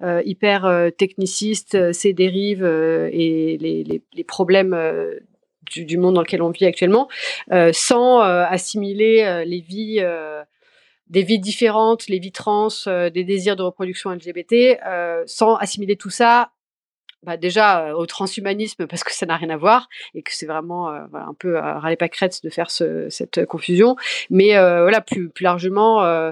euh, 0.03 0.23
hyper 0.25 0.91
techniciste, 0.99 1.93
ses 1.93 2.13
dérives 2.13 2.65
et 2.65 3.57
les, 3.61 4.03
les, 4.13 4.25
problèmes 4.25 4.77
du, 5.71 5.85
du, 5.85 5.97
monde 5.97 6.15
dans 6.15 6.23
lequel 6.23 6.43
on 6.43 6.51
vit 6.51 6.67
actuellement, 6.67 7.09
sans 7.73 8.21
assimiler 8.21 9.45
les 9.47 9.61
vies 9.61 10.05
des 11.09 11.23
vies 11.23 11.39
différentes, 11.39 12.09
les 12.09 12.19
vies 12.19 12.33
trans, 12.33 12.69
des 12.87 13.25
désirs 13.25 13.57
de 13.57 13.63
reproduction 13.63 14.11
LGBT, 14.11 14.79
sans 15.27 15.55
assimiler 15.57 15.97
tout 15.97 16.11
ça 16.11 16.51
bah 17.27 17.37
déjà 17.37 17.97
au 17.97 18.07
transhumanisme 18.07 18.87
parce 18.87 19.03
que 19.03 19.13
ça 19.13 19.27
n'a 19.27 19.37
rien 19.37 19.51
à 19.51 19.57
voir 19.57 19.89
et 20.15 20.23
que 20.23 20.31
c'est 20.33 20.47
vraiment 20.47 20.91
euh, 20.91 21.01
un 21.13 21.35
peu 21.35 21.59
à 21.59 21.81
râler 21.81 21.97
pas 21.97 22.09
crête 22.09 22.41
de 22.45 22.49
faire 22.51 22.71
ce, 22.71 23.09
cette 23.11 23.45
confusion. 23.47 23.97
Mais 24.31 24.57
euh, 24.57 24.83
voilà, 24.83 25.01
plus, 25.01 25.29
plus 25.29 25.43
largement, 25.43 26.05
euh, 26.05 26.31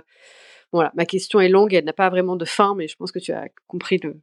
voilà, 0.72 0.92
ma 0.94 1.04
question 1.04 1.40
est 1.40 1.48
longue, 1.48 1.74
elle 1.74 1.84
n'a 1.84 1.92
pas 1.92 2.08
vraiment 2.10 2.36
de 2.36 2.44
fin, 2.44 2.74
mais 2.76 2.86
je 2.86 2.96
pense 2.96 3.10
que 3.10 3.18
tu 3.18 3.32
as 3.32 3.48
compris 3.66 3.98
le, 3.98 4.16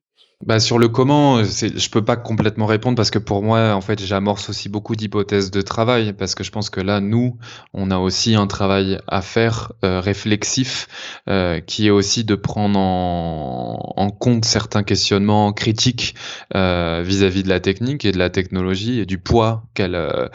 bah 0.46 0.60
sur 0.60 0.80
le 0.80 0.88
comment, 0.88 1.44
je 1.44 1.90
peux 1.90 2.04
pas 2.04 2.16
complètement 2.16 2.66
répondre 2.66 2.96
parce 2.96 3.12
que 3.12 3.20
pour 3.20 3.44
moi, 3.44 3.74
en 3.74 3.82
fait, 3.82 4.04
j'amorce 4.04 4.50
aussi 4.50 4.70
beaucoup 4.70 4.96
d'hypothèses 4.96 5.52
de 5.52 5.62
travail 5.62 6.14
parce 6.14 6.36
que 6.36 6.44
je 6.44 6.52
pense 6.52 6.70
que 6.70 6.82
là, 6.82 7.00
nous, 7.00 7.38
on 7.74 7.92
a 7.92 7.98
aussi 7.98 8.36
un 8.36 8.48
travail 8.48 9.00
à 9.08 9.22
faire 9.22 9.72
euh, 9.84 10.00
réflexif 10.00 10.88
euh, 11.30 11.60
qui 11.60 11.88
est 11.88 11.92
aussi 11.92 12.24
de 12.24 12.36
prendre 12.36 12.80
en, 12.80 14.10
compte 14.20 14.46
certains 14.46 14.84
questionnements 14.84 15.54
critiques 15.54 16.16
euh, 16.56 17.02
vis-à-vis 17.04 17.44
de 17.44 17.50
la 17.50 17.60
technique 17.60 18.06
et 18.06 18.12
de 18.12 18.18
la 18.18 18.30
technologie 18.30 19.00
et 19.00 19.06
du 19.06 19.18
poids 19.18 19.64
qu'elle 19.74 19.96
euh, 19.96 20.28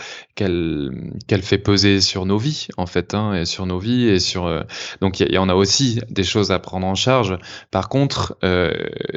fait 1.43 1.59
peser 1.59 2.01
sur 2.01 2.27
nos 2.27 2.39
vies 2.39 2.69
en 2.77 2.87
fait, 2.87 3.15
hein, 3.15 3.35
et 3.35 3.45
sur 3.45 3.67
nos 3.67 3.79
vies 3.79 4.09
et 4.09 4.19
sur 4.19 4.47
euh, 4.47 4.63
donc 5.01 5.21
y, 5.21 5.25
y, 5.25 5.39
en 5.39 5.49
a 5.49 5.55
aussi 5.55 6.01
des 6.11 6.25
choses 6.25 6.51
à 6.51 6.59
prendre 6.59 6.87
en 6.87 6.95
charge. 6.95 7.39
Par 7.71 7.89
contre, 7.89 8.39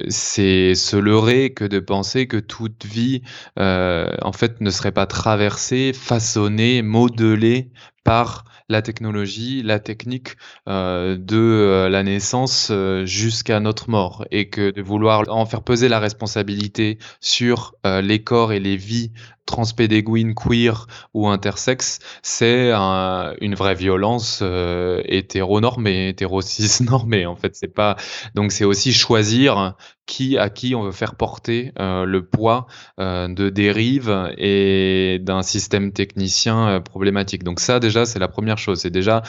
c'est 0.09 0.73
se 0.79 0.95
leurrer 0.95 1.53
que 1.53 1.65
de 1.65 1.79
penser 1.79 2.27
que 2.27 2.37
toute 2.37 2.85
vie, 2.85 3.21
euh, 3.59 4.09
en 4.21 4.31
fait, 4.31 4.61
ne 4.61 4.69
serait 4.69 4.91
pas 4.91 5.05
traversée, 5.05 5.93
façonnée, 5.93 6.81
modelée 6.81 7.69
par 8.03 8.45
la 8.69 8.81
technologie, 8.81 9.63
la 9.63 9.79
technique 9.79 10.35
euh, 10.67 11.17
de 11.17 11.37
euh, 11.37 11.89
la 11.89 12.03
naissance 12.03 12.71
jusqu'à 13.03 13.59
notre 13.59 13.89
mort. 13.89 14.25
Et 14.31 14.49
que 14.49 14.71
de 14.71 14.81
vouloir 14.81 15.23
en 15.29 15.45
faire 15.45 15.63
peser 15.63 15.89
la 15.89 15.99
responsabilité 15.99 16.97
sur 17.19 17.75
les 17.83 18.23
corps 18.23 18.53
et 18.53 18.59
les 18.59 18.77
vies 18.77 19.11
transpédéguines, 19.49 20.35
queer 20.35 20.85
ou 21.15 21.27
intersexes, 21.27 21.99
c'est 22.21 22.71
un, 22.71 23.33
une 23.41 23.55
vraie 23.55 23.73
violence 23.73 24.39
euh, 24.43 25.01
hétéronormée, 25.05 26.09
hétérocis 26.09 26.83
normée 26.83 27.25
en 27.25 27.35
fait. 27.35 27.55
C'est 27.55 27.73
pas 27.73 27.95
donc 28.35 28.51
c'est 28.51 28.63
aussi 28.63 28.93
choisir 28.93 29.75
qui 30.05 30.37
à 30.37 30.49
qui 30.49 30.73
on 30.75 30.83
veut 30.83 30.91
faire 30.91 31.15
porter 31.15 31.71
euh, 31.79 32.05
le 32.05 32.25
poids 32.25 32.67
euh, 32.99 33.27
de 33.27 33.49
dérive 33.49 34.31
et 34.37 35.19
d'un 35.21 35.41
système 35.41 35.91
technicien 35.91 36.79
problématique. 36.81 37.43
Donc 37.43 37.59
ça 37.59 37.79
déjà 37.79 38.05
c'est 38.05 38.19
la 38.19 38.27
première 38.27 38.59
chose, 38.59 38.81
c'est 38.81 38.89
déjà 38.91 39.23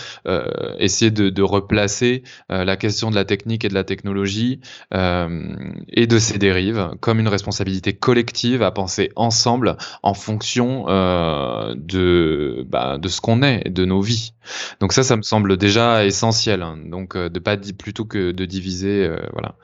essayer 0.79 1.11
de, 1.11 1.43
replacer 1.43 2.23
la 2.51 2.77
question 2.77 3.11
de 3.11 3.15
la 3.15 3.25
technique 3.25 3.65
et 3.65 3.69
de 3.69 3.75
la 3.75 3.85
technologie 3.85 4.61
et 4.93 6.07
de 6.07 6.19
ses 6.19 6.39
dérives 6.39 6.91
comme 7.01 7.19
une 7.19 7.29
responsabilité 7.29 7.95
collective 7.95 8.63
à 8.63 8.71
penser 8.71 9.11
ensemble 9.17 9.77
en 10.03 10.10
fonction 10.15 10.87
euh, 10.89 11.75
de, 11.77 12.65
bah, 12.69 12.99
de 12.99 13.09
ce 13.09 13.21
qu'on 13.21 13.43
est, 13.43 13.69
de 13.69 13.85
nos 13.85 14.01
vies. 14.01 14.33
Donc 14.81 14.93
ça, 14.93 15.03
ça 15.03 15.17
me 15.17 15.23
semble 15.23 15.57
déjà 15.57 16.05
essentiel. 16.05 16.63
Hein. 16.63 16.79
Donc 16.87 17.17
euh, 17.17 17.29
de 17.29 17.39
pas 17.39 17.57
plutôt 17.57 18.05
que 18.05 18.33
de 18.33 18.45
diviser, 18.45 19.05
euh, 19.05 19.19
voilà. 19.33 19.55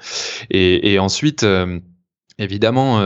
Et, 0.50 0.98
ensuite, 0.98 1.46
évidemment 2.38 3.00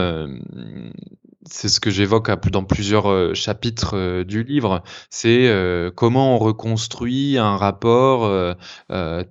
c'est 1.49 1.69
ce 1.69 1.79
que 1.79 1.89
j'évoque 1.89 2.29
dans 2.49 2.63
plusieurs 2.63 3.35
chapitres 3.35 4.23
du 4.23 4.43
livre, 4.43 4.83
c'est 5.09 5.51
comment 5.95 6.35
on 6.35 6.37
reconstruit 6.37 7.37
un 7.37 7.57
rapport 7.57 8.55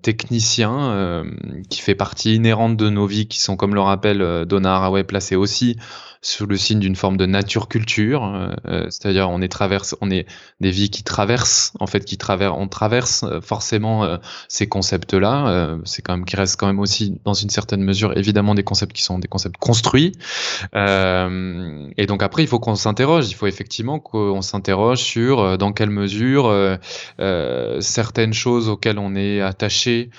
technicien 0.03 1.25
qui 1.71 1.81
fait 1.81 1.95
partie 1.95 2.35
inhérente 2.35 2.77
de 2.77 2.91
nos 2.91 3.07
vies, 3.07 3.29
qui 3.29 3.41
sont, 3.41 3.57
comme 3.57 3.75
le 3.75 3.81
rappelle 3.81 4.45
Donna 4.47 4.77
Haraway, 4.77 5.05
placés 5.05 5.37
aussi 5.37 5.77
sous 6.23 6.47
le 6.47 6.57
signe 6.57 6.81
d'une 6.81 6.97
forme 6.97 7.17
de 7.17 7.27
nature-culture, 7.27 8.25
euh, 8.67 8.85
c'est-à-dire 8.91 9.31
on 9.31 9.41
est 9.41 9.49
traverse, 9.49 9.97
on 10.01 10.11
est 10.11 10.27
des 10.61 10.71
vies 10.71 10.91
qui 10.91 11.03
traversent, 11.03 11.73
en 11.81 11.87
fait, 11.87 12.05
qui 12.05 12.19
traversent, 12.19 12.57
on 12.59 12.69
traverse 12.69 13.25
forcément 13.43 14.05
euh, 14.05 14.17
ces 14.49 14.69
concepts-là. 14.69 15.79
c'est 15.85 16.03
quand 16.03 16.17
même 16.17 16.25
qui 16.25 16.37
reste 16.37 16.59
quand 16.59 16.67
même 16.67 16.81
aussi 16.81 17.19
dans 17.25 17.35
une 17.35 17.51
certaine 17.51 17.83
mesure, 17.83 18.17
évidemment, 18.17 18.55
des 18.55 18.65
concepts 18.65 18.93
qui 18.93 19.03
sont 19.03 19.19
des 19.19 19.29
concepts 19.29 19.57
construits. 19.59 20.13
Et 20.75 22.07
donc 22.07 22.23
après, 22.23 22.43
il 22.43 22.49
faut 22.49 22.59
qu'on 22.59 22.75
s'interroge. 22.77 23.31
Il 23.31 23.35
faut 23.35 23.47
effectivement 23.47 23.99
qu'on 23.99 24.43
s'interroge 24.43 24.99
sur 24.99 25.41
euh, 25.41 25.57
dans 25.57 25.73
quelle 25.73 25.91
mesure 25.91 26.47
euh, 26.47 26.77
euh, 27.21 27.81
certaines 27.81 28.33
choses 28.33 28.69
auxquelles 28.69 28.99
on 28.99 29.15
est 29.15 29.41
attaché 29.41 30.11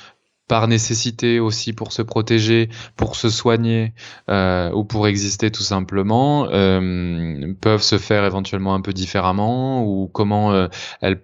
par 0.52 0.68
nécessité 0.68 1.40
aussi 1.40 1.72
pour 1.72 1.94
se 1.94 2.02
protéger, 2.02 2.68
pour 2.98 3.16
se 3.16 3.30
soigner 3.30 3.94
euh, 4.30 4.70
ou 4.74 4.84
pour 4.84 5.08
exister 5.08 5.50
tout 5.50 5.64
simplement, 5.64 6.50
euh, 6.52 7.54
peuvent 7.62 7.82
se 7.82 7.98
faire 7.98 8.26
éventuellement 8.26 8.74
un 8.74 8.82
peu 8.82 8.92
différemment 8.92 9.86
ou 9.86 10.10
comment 10.12 10.52
euh, 10.52 10.68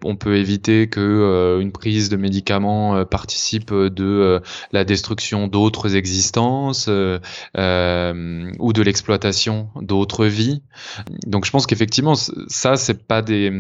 on 0.05 0.15
peut 0.15 0.37
éviter 0.37 0.87
que 0.87 1.59
une 1.59 1.73
prise 1.73 2.07
de 2.07 2.15
médicaments 2.15 3.03
participe 3.03 3.73
de 3.73 4.41
la 4.71 4.85
destruction 4.85 5.47
d'autres 5.47 5.97
existences 5.97 6.87
ou 6.87 6.91
de 7.53 8.81
l'exploitation 8.81 9.67
d'autres 9.81 10.25
vies. 10.25 10.61
Donc 11.25 11.43
je 11.43 11.51
pense 11.51 11.67
qu'effectivement 11.67 12.13
ça 12.15 12.77
c'est 12.77 13.05
pas 13.05 13.21
des, 13.21 13.51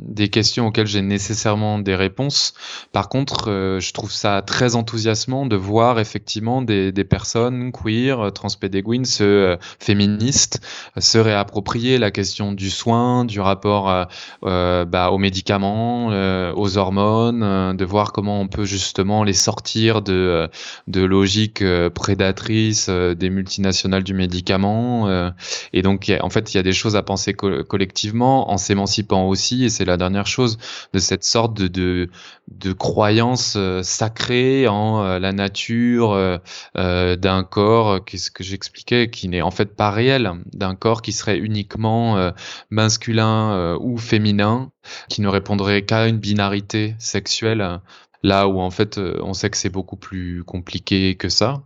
des 0.00 0.30
questions 0.30 0.66
auxquelles 0.66 0.88
j'ai 0.88 1.02
nécessairement 1.02 1.78
des 1.78 1.94
réponses. 1.94 2.54
Par 2.90 3.08
contre, 3.08 3.78
je 3.80 3.92
trouve 3.92 4.10
ça 4.10 4.42
très 4.42 4.74
enthousiasmant 4.74 4.95
de 4.96 5.56
voir 5.56 5.98
effectivement 5.98 6.62
des, 6.62 6.92
personnes 7.04 7.72
queer, 7.72 8.32
transpédéguines, 8.32 9.04
se, 9.04 9.56
féministes, 9.78 10.60
se 10.98 11.18
réapproprier 11.18 11.98
la 11.98 12.10
question 12.10 12.52
du 12.52 12.70
soin, 12.70 13.24
du 13.24 13.40
rapport 13.40 14.08
bah, 14.42 15.10
aux 15.10 15.18
médicaments, 15.18 16.08
aux 16.54 16.78
hormones, 16.78 17.76
de 17.76 17.84
voir 17.84 18.12
comment 18.12 18.40
on 18.40 18.48
peut 18.48 18.64
justement 18.64 19.24
les 19.24 19.32
sortir 19.32 20.02
de, 20.02 20.48
logiques 20.88 21.64
prédatrices 21.94 22.88
des 22.88 23.30
multinationales 23.30 24.02
du 24.02 24.14
médicament. 24.14 25.32
et 25.72 25.82
donc, 25.82 26.12
en 26.20 26.30
fait, 26.30 26.54
il 26.54 26.56
y 26.56 26.60
a 26.60 26.62
des 26.62 26.72
choses 26.72 26.96
à 26.96 27.02
penser 27.02 27.34
collectivement 27.34 28.50
en 28.50 28.56
s'émancipant 28.56 29.28
aussi, 29.28 29.64
et 29.64 29.68
c'est 29.68 29.84
la 29.84 29.96
dernière 29.96 30.26
chose 30.26 30.58
de 30.92 30.98
cette 30.98 31.24
sorte 31.24 31.54
de, 31.54 32.08
de, 32.48 32.72
croyance 32.72 33.54
euh, 33.56 33.82
sacrée 33.82 34.68
en 34.68 34.75
euh, 34.76 35.18
la 35.18 35.32
nature 35.32 36.12
euh, 36.12 37.16
d'un 37.16 37.44
corps, 37.44 38.04
qu'est-ce 38.04 38.30
que 38.30 38.44
j'expliquais, 38.44 39.10
qui 39.10 39.28
n'est 39.28 39.42
en 39.42 39.50
fait 39.50 39.76
pas 39.76 39.90
réel, 39.90 40.30
d'un 40.52 40.74
corps 40.74 41.02
qui 41.02 41.12
serait 41.12 41.38
uniquement 41.38 42.32
masculin 42.70 43.76
ou 43.80 43.98
féminin, 43.98 44.70
qui 45.08 45.20
ne 45.20 45.28
répondrait 45.28 45.84
qu'à 45.84 46.06
une 46.06 46.18
binarité 46.18 46.94
sexuelle 46.98 47.80
Là 48.22 48.48
où 48.48 48.60
en 48.60 48.70
fait 48.70 48.98
euh, 48.98 49.18
on 49.22 49.34
sait 49.34 49.50
que 49.50 49.56
c'est 49.56 49.68
beaucoup 49.68 49.96
plus 49.96 50.42
compliqué 50.44 51.16
que 51.16 51.28
ça 51.28 51.62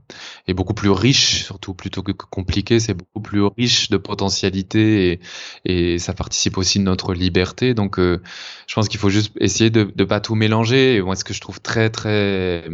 et 0.47 0.55
beaucoup 0.55 0.75
plus 0.75 0.91
riche 0.91 1.45
surtout 1.45 1.75
plutôt 1.75 2.03
que 2.03 2.13
compliqué, 2.13 2.81
c'est 2.81 2.95
beaucoup 2.95 3.21
plus 3.21 3.43
riche 3.43 3.91
de 3.91 3.97
potentialités 3.97 5.21
et, 5.65 5.99
ça 5.99 6.15
participe 6.15 6.59
aussi 6.59 6.79
de 6.79 6.85
notre 6.85 7.15
liberté. 7.15 7.75
Donc 7.75 7.99
euh, 7.99 8.23
je 8.67 8.75
pense 8.75 8.89
qu'il 8.89 9.01
faut 9.01 9.11
juste 9.11 9.33
essayer 9.41 9.71
de 9.71 9.93
ne 9.97 10.05
pas 10.05 10.21
tout 10.21 10.35
mélanger. 10.35 10.97
Et 10.97 11.03
moi 11.03 11.17
ce 11.17 11.25
que 11.25 11.35
je 11.35 11.41
trouve 11.41 11.61
très 11.61 11.91
très 11.91 12.65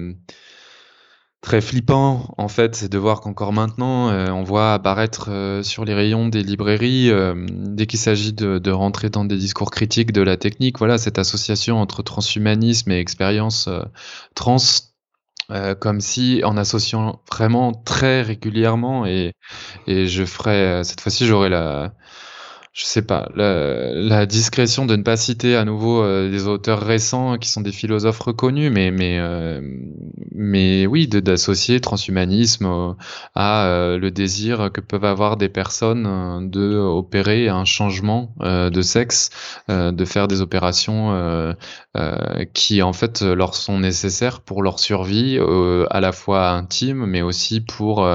très 1.41 1.61
flippant 1.61 2.35
en 2.39 2.49
fait, 2.49 2.75
c'est 2.75 2.89
de 2.89 2.99
voir 2.99 3.21
qu'encore 3.21 3.53
maintenant, 3.53 4.11
euh, 4.11 4.29
on 4.31 4.43
voit 4.43 4.75
apparaître 4.75 5.31
euh, 5.31 5.63
sur 5.63 5.85
les 5.85 5.95
rayons 5.95 6.29
des 6.29 6.43
librairies, 6.43 7.11
euh, 7.11 7.35
dès 7.49 7.87
qu'il 7.87 7.99
s'agit 7.99 8.33
de, 8.33 8.59
de, 8.59 8.71
rentrer 8.71 9.11
dans 9.11 9.25
des 9.25 9.37
discours 9.37 9.71
critiques 9.71 10.13
de 10.13 10.23
la 10.23 10.37
technique, 10.37 10.79
voilà, 10.79 10.99
cette 10.99 11.19
association 11.19 11.81
entre 11.81 12.03
transhumanisme 12.03 12.91
et 12.91 12.99
expérience 12.99 13.69
trans, 14.35 14.57
comme 15.79 16.01
si 16.01 16.41
en 16.45 16.57
associant 16.57 17.21
vraiment 17.31 17.73
très 17.73 18.23
régulièrement, 18.23 19.07
et, 19.07 19.33
et 19.87 20.07
je 20.07 20.25
ferai, 20.25 20.83
cette 20.83 21.01
fois-ci, 21.01 21.27
j'aurai 21.27 21.49
la 21.49 21.95
je 22.77 22.85
sais 22.85 23.01
pas, 23.01 23.31
la, 23.35 24.27
discrétion 24.27 24.85
de 24.85 24.97
ne 24.97 25.03
pas 25.03 25.17
citer 25.17 25.57
à 25.57 25.65
nouveau 25.65 26.03
euh, 26.03 26.31
des 26.31 26.47
auteurs 26.47 26.83
récents 26.83 27.39
qui 27.39 27.49
sont 27.49 27.63
des 27.63 27.73
philosophes 27.73 28.21
reconnus, 28.21 28.71
mais 28.71 28.91
mais 28.91 29.19
euh, 29.19 29.63
mais 30.33 30.87
oui, 30.87 31.09
d'associer 31.09 31.81
transhumanisme 31.81 32.95
à 33.35 33.65
euh, 33.65 33.97
le 33.97 34.11
désir 34.11 34.71
que 34.75 34.83
peuvent 34.83 35.07
avoir 35.07 35.39
des 35.39 35.49
personnes 35.49 36.51
de 36.51 37.49
un 37.49 37.65
changement 37.65 38.35
de 38.41 38.83
sexe, 38.83 39.31
de 39.69 40.05
faire 40.05 40.29
des 40.29 40.43
opérations 40.43 41.57
qui 42.53 42.83
en 42.83 42.93
fait 42.93 43.23
leur 43.23 43.55
sont 43.55 43.79
nécessaires 43.79 44.41
pour 44.41 44.63
leur 44.63 44.79
survie, 44.81 45.39
à 45.91 46.01
la 46.01 46.13
fois 46.13 46.51
intime, 46.51 47.07
mais 47.07 47.23
aussi 47.23 47.63
pour 47.63 48.07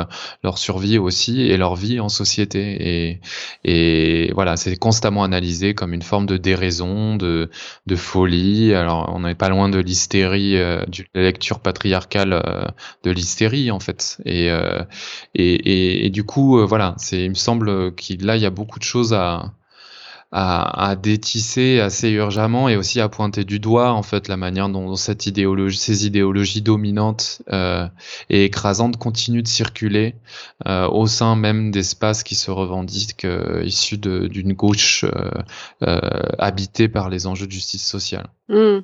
leur 0.44 0.58
survie 0.60 1.00
aussi 1.00 1.42
et 1.42 1.58
leur 1.58 1.76
vie 1.76 2.00
en 2.00 2.10
société. 2.10 2.78
Et 2.80 3.22
et 3.64 4.32
voilà 4.34 4.51
c'est 4.58 4.76
constamment 4.78 5.24
analysé 5.24 5.74
comme 5.74 5.94
une 5.94 6.02
forme 6.02 6.26
de 6.26 6.38
déraison, 6.38 7.16
de, 7.16 7.50
de 7.86 7.96
folie. 7.96 8.74
Alors, 8.74 9.12
on 9.14 9.22
n'est 9.22 9.36
pas 9.36 9.50
loin 9.50 9.70
de 9.70 9.80
l'hystérie, 9.80 10.58
euh, 10.58 10.84
de 10.86 11.04
la 11.14 11.24
lecture 11.24 11.60
patriarcale 11.60 12.34
euh, 12.34 12.66
de 13.04 13.12
l'hystérie, 13.12 13.72
en 13.72 13.80
fait. 13.80 14.18
Et, 14.26 14.50
euh, 14.50 14.84
et, 15.36 16.06
et, 16.06 16.10
du 16.10 16.24
coup, 16.24 16.66
voilà, 16.66 16.96
c'est, 16.98 17.24
il 17.24 17.30
me 17.30 17.36
semble 17.36 17.96
qu'il 17.96 18.26
là, 18.26 18.36
il 18.38 18.42
y 18.42 18.46
a 18.46 18.50
beaucoup 18.50 18.80
de 18.80 18.84
choses 18.84 19.14
à, 19.14 19.54
à, 20.34 20.96
détisser 20.96 21.82
assez 21.82 22.10
urgemment 22.10 22.70
et 22.70 22.78
aussi 22.78 23.02
à 23.02 23.10
pointer 23.10 23.44
du 23.44 23.60
doigt 23.60 23.92
en 23.92 24.02
fait 24.02 24.30
la 24.30 24.38
manière 24.38 24.70
dont 24.70 24.96
cette 24.96 25.26
idéologie, 25.26 25.78
ces 25.78 26.06
idéologies 26.06 26.62
dominantes 26.62 27.42
euh, 27.52 27.86
et 28.30 28.46
écrasantes 28.46 28.98
continuent 28.98 29.44
de 29.44 29.48
circuler 29.48 30.16
euh, 30.68 30.88
au 30.88 31.06
sein 31.08 31.36
même 31.36 31.72
d'espaces 31.72 32.24
qui 32.24 32.36
se 32.36 32.50
revendiquent 32.50 33.26
euh, 33.26 33.62
issus 33.66 33.98
d'une 33.98 34.54
gauche 34.54 35.04
euh, 35.84 36.00
habitée 36.40 36.88
par 36.88 37.10
les 37.10 37.28
enjeux 37.28 37.48
de 37.48 37.52
justice 37.52 37.86
sociale. 37.86 38.28
Mmh. 38.48 38.80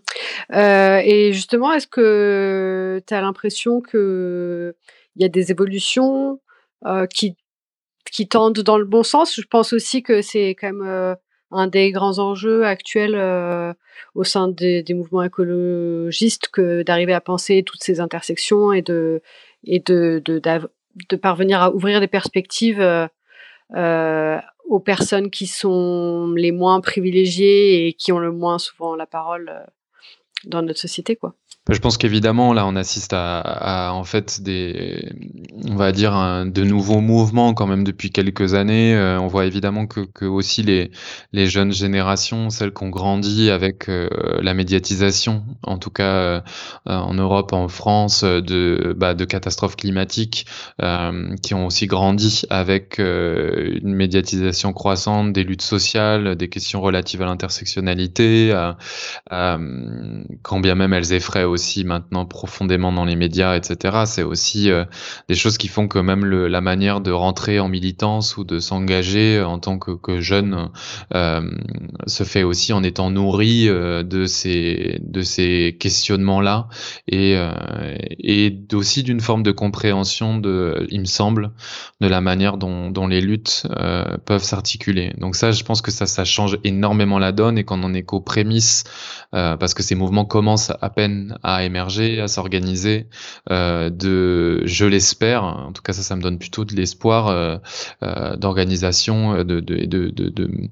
et 0.54 1.34
justement, 1.34 1.74
est-ce 1.74 1.88
que 1.88 3.02
tu 3.06 3.14
as 3.14 3.22
l'impression 3.22 3.82
que 3.82 4.76
il 5.16 5.22
y 5.22 5.26
a 5.26 5.30
des 5.30 5.52
évolutions 5.52 6.40
qui 7.14 7.36
qui 8.10 8.28
tendent 8.30 8.60
dans 8.60 8.78
le 8.78 8.86
bon 8.86 9.04
sens? 9.04 9.36
Je 9.36 9.48
pense 9.50 9.74
aussi 9.74 10.04
que 10.04 10.22
c'est 10.22 10.52
quand 10.52 10.72
même 10.72 11.18
un 11.52 11.68
des 11.68 11.92
grands 11.92 12.20
enjeux 12.20 12.66
actuels 12.66 13.16
euh, 13.16 13.74
au 14.16 14.24
sein 14.24 14.48
des, 14.48 14.84
mouvements 14.90 15.24
écologistes 15.24 16.50
que 16.50 16.84
d'arriver 16.84 17.14
à 17.14 17.22
penser 17.22 17.64
toutes 17.64 17.84
ces 17.84 18.00
intersections 18.00 18.74
et 18.74 18.82
de 18.82 19.22
et 19.64 19.80
de, 19.80 20.20
parvenir 21.22 21.62
à 21.62 21.72
ouvrir 21.74 22.00
des 22.00 22.08
perspectives 22.08 22.82
euh, 22.82 23.08
euh, 23.76 24.38
aux 24.66 24.80
personnes 24.80 25.30
qui 25.30 25.48
sont 25.48 26.34
les 26.36 26.52
moins 26.52 26.82
privilégiées 26.82 27.88
et 27.88 27.94
qui 27.94 28.12
ont 28.12 28.20
le 28.20 28.32
moins 28.32 28.60
souvent 28.60 28.96
la 28.96 29.06
parole 29.06 29.66
dans 30.46 30.62
notre 30.62 30.80
société 30.80 31.16
quoi. 31.16 31.34
Je 31.70 31.80
pense 31.80 31.98
qu'évidemment, 31.98 32.54
là, 32.54 32.66
on 32.66 32.78
assiste 32.78 33.12
à, 33.14 33.92
en 33.94 34.06
fait 34.06 34.42
des, 34.42 35.12
on 35.68 35.76
va 35.76 35.92
dire, 35.92 36.14
de 36.46 36.64
nouveaux 36.64 37.02
mouvements 37.02 37.54
quand 37.54 37.68
même 37.68 37.84
depuis 37.84 38.10
quelques 38.10 38.54
années. 38.54 38.96
Euh, 38.96 39.20
on 39.20 39.28
voit 39.28 39.46
évidemment 39.46 39.86
que, 39.86 40.02
que, 40.02 40.24
aussi 40.24 40.64
les, 40.64 40.92
les 41.34 41.48
jeunes 41.48 41.74
générations, 41.74 42.50
celles 42.50 42.74
qui 42.74 42.84
ont 42.84 42.90
grandi 42.90 43.50
avec 43.50 43.90
euh, 43.90 44.08
la 44.42 44.54
médiatisation, 44.54 45.44
en 45.64 45.78
tout 45.78 45.90
cas 45.90 46.04
euh, 46.04 46.42
en 46.86 47.14
Europe, 47.14 47.52
en 47.52 47.68
France, 47.68 48.24
de, 48.24 48.96
bah, 48.98 49.14
de 49.14 49.26
catastrophes 49.26 49.76
climatiques, 49.76 50.46
qui 51.42 51.54
ont 51.54 51.66
aussi 51.66 51.88
grandi 51.88 52.44
avec 52.50 53.00
une 53.00 53.94
médiatisation 53.94 54.74
croissante 54.74 55.34
des 55.34 55.44
luttes 55.44 55.62
sociales, 55.62 56.36
des 56.36 56.50
questions 56.50 56.82
relatives 56.82 57.22
à 57.22 57.26
l'intersectionnalité, 57.26 58.54
quand 59.30 60.60
bien 60.60 60.76
même 60.76 60.94
elles 60.94 61.14
effraient 61.14 61.44
aussi 61.44 61.57
aussi 61.58 61.84
maintenant 61.84 62.26
profondément 62.26 62.92
dans 62.92 63.06
les 63.06 63.16
médias, 63.16 63.56
etc. 63.56 64.04
C'est 64.06 64.22
aussi 64.22 64.70
euh, 64.70 64.86
des 65.28 65.34
choses 65.34 65.58
qui 65.58 65.68
font 65.68 65.88
que 65.88 65.98
même 65.98 66.24
le, 66.24 66.48
la 66.48 66.62
manière 66.62 67.02
de 67.02 67.12
rentrer 67.12 67.60
en 67.60 67.68
militance 67.68 68.38
ou 68.38 68.44
de 68.44 68.60
s'engager 68.60 69.42
en 69.42 69.58
tant 69.58 69.80
que, 69.80 70.22
jeune 70.22 70.70
euh, 71.14 71.42
se 72.06 72.24
fait 72.24 72.44
aussi 72.44 72.74
en 72.74 72.84
étant 72.84 73.10
nourri 73.10 73.68
euh, 73.68 74.04
de 74.04 74.26
ces 74.26 75.00
de 75.02 75.22
ces 75.22 75.76
questionnements-là 75.80 76.68
et 77.08 77.36
euh, 77.36 77.52
et 78.20 78.60
aussi 78.74 79.04
d'une 79.04 79.20
forme 79.20 79.44
de 79.44 79.52
compréhension 79.52 80.38
de, 80.38 80.88
il 80.90 81.02
me 81.02 81.06
semble, 81.06 81.52
de 82.02 82.08
la 82.08 82.22
manière 82.22 82.58
dont, 82.58 82.92
dont 82.92 83.08
les 83.08 83.22
luttes 83.22 83.68
peuvent 84.26 84.44
s'articuler. 84.44 85.14
Donc 85.18 85.36
ça, 85.36 85.52
je 85.52 85.64
pense 85.64 85.82
que 85.82 85.92
ça 85.92 86.06
ça 86.06 86.26
change 86.26 86.58
énormément 86.64 87.20
la 87.20 87.32
donne 87.32 87.58
et 87.58 87.64
qu'on 87.64 87.82
en 87.84 87.94
est 87.94 88.04
qu'aux 88.04 88.22
prémices 88.22 88.84
parce 89.32 89.74
que 89.74 89.84
ces 89.84 89.96
mouvements 89.96 90.26
commencent 90.26 90.72
à 90.82 90.90
peine 90.90 91.38
à 91.44 91.47
émerger, 91.64 92.20
à 92.20 92.28
s'organiser, 92.28 93.08
euh, 93.50 93.90
de, 93.90 94.62
je 94.66 94.86
l'espère, 94.86 95.44
en 95.44 95.72
tout 95.72 95.82
cas 95.82 95.94
ça, 95.94 96.04
ça 96.04 96.16
me 96.16 96.22
donne 96.22 96.40
plutôt 96.40 96.66
de 96.66 96.76
l'espoir 96.76 97.28
euh, 97.28 97.58
euh, 98.04 98.36
d'organisation, 98.36 99.44
de, 99.44 99.60
de 99.60 100.70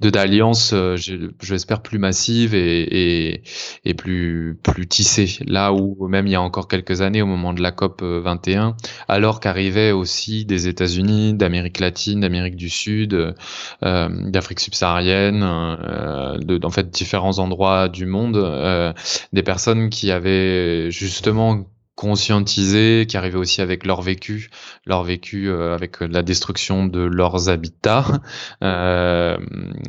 de 0.00 0.10
d'alliances, 0.10 0.70
je, 0.72 1.30
l'espère, 1.50 1.82
plus 1.82 1.98
massives 1.98 2.54
et, 2.54 2.82
et, 2.82 3.42
et, 3.84 3.94
plus, 3.94 4.58
plus 4.62 4.86
tissées. 4.86 5.38
Là 5.46 5.72
où 5.72 6.08
même 6.08 6.26
il 6.26 6.30
y 6.30 6.36
a 6.36 6.42
encore 6.42 6.68
quelques 6.68 7.00
années, 7.00 7.22
au 7.22 7.26
moment 7.26 7.52
de 7.52 7.62
la 7.62 7.72
COP 7.72 8.02
21, 8.02 8.76
alors 9.08 9.40
qu'arrivaient 9.40 9.92
aussi 9.92 10.44
des 10.44 10.68
États-Unis, 10.68 11.34
d'Amérique 11.34 11.80
latine, 11.80 12.20
d'Amérique 12.20 12.56
du 12.56 12.68
Sud, 12.68 13.34
euh, 13.82 14.30
d'Afrique 14.30 14.60
subsaharienne, 14.60 15.42
euh, 15.42 16.38
de, 16.38 16.64
en 16.64 16.70
fait 16.70 16.90
différents 16.90 17.38
endroits 17.38 17.88
du 17.88 18.06
monde, 18.06 18.36
euh, 18.36 18.92
des 19.32 19.42
personnes 19.42 19.90
qui 19.90 20.10
avaient 20.10 20.90
justement 20.90 21.66
conscientisés, 22.00 23.04
qui 23.06 23.18
arrivaient 23.18 23.36
aussi 23.36 23.60
avec 23.60 23.84
leur 23.84 24.00
vécu, 24.00 24.48
leur 24.86 25.04
vécu 25.04 25.50
euh, 25.50 25.74
avec 25.74 26.00
la 26.00 26.22
destruction 26.22 26.86
de 26.86 27.00
leurs 27.00 27.50
habitats, 27.50 28.06
euh, 28.64 29.36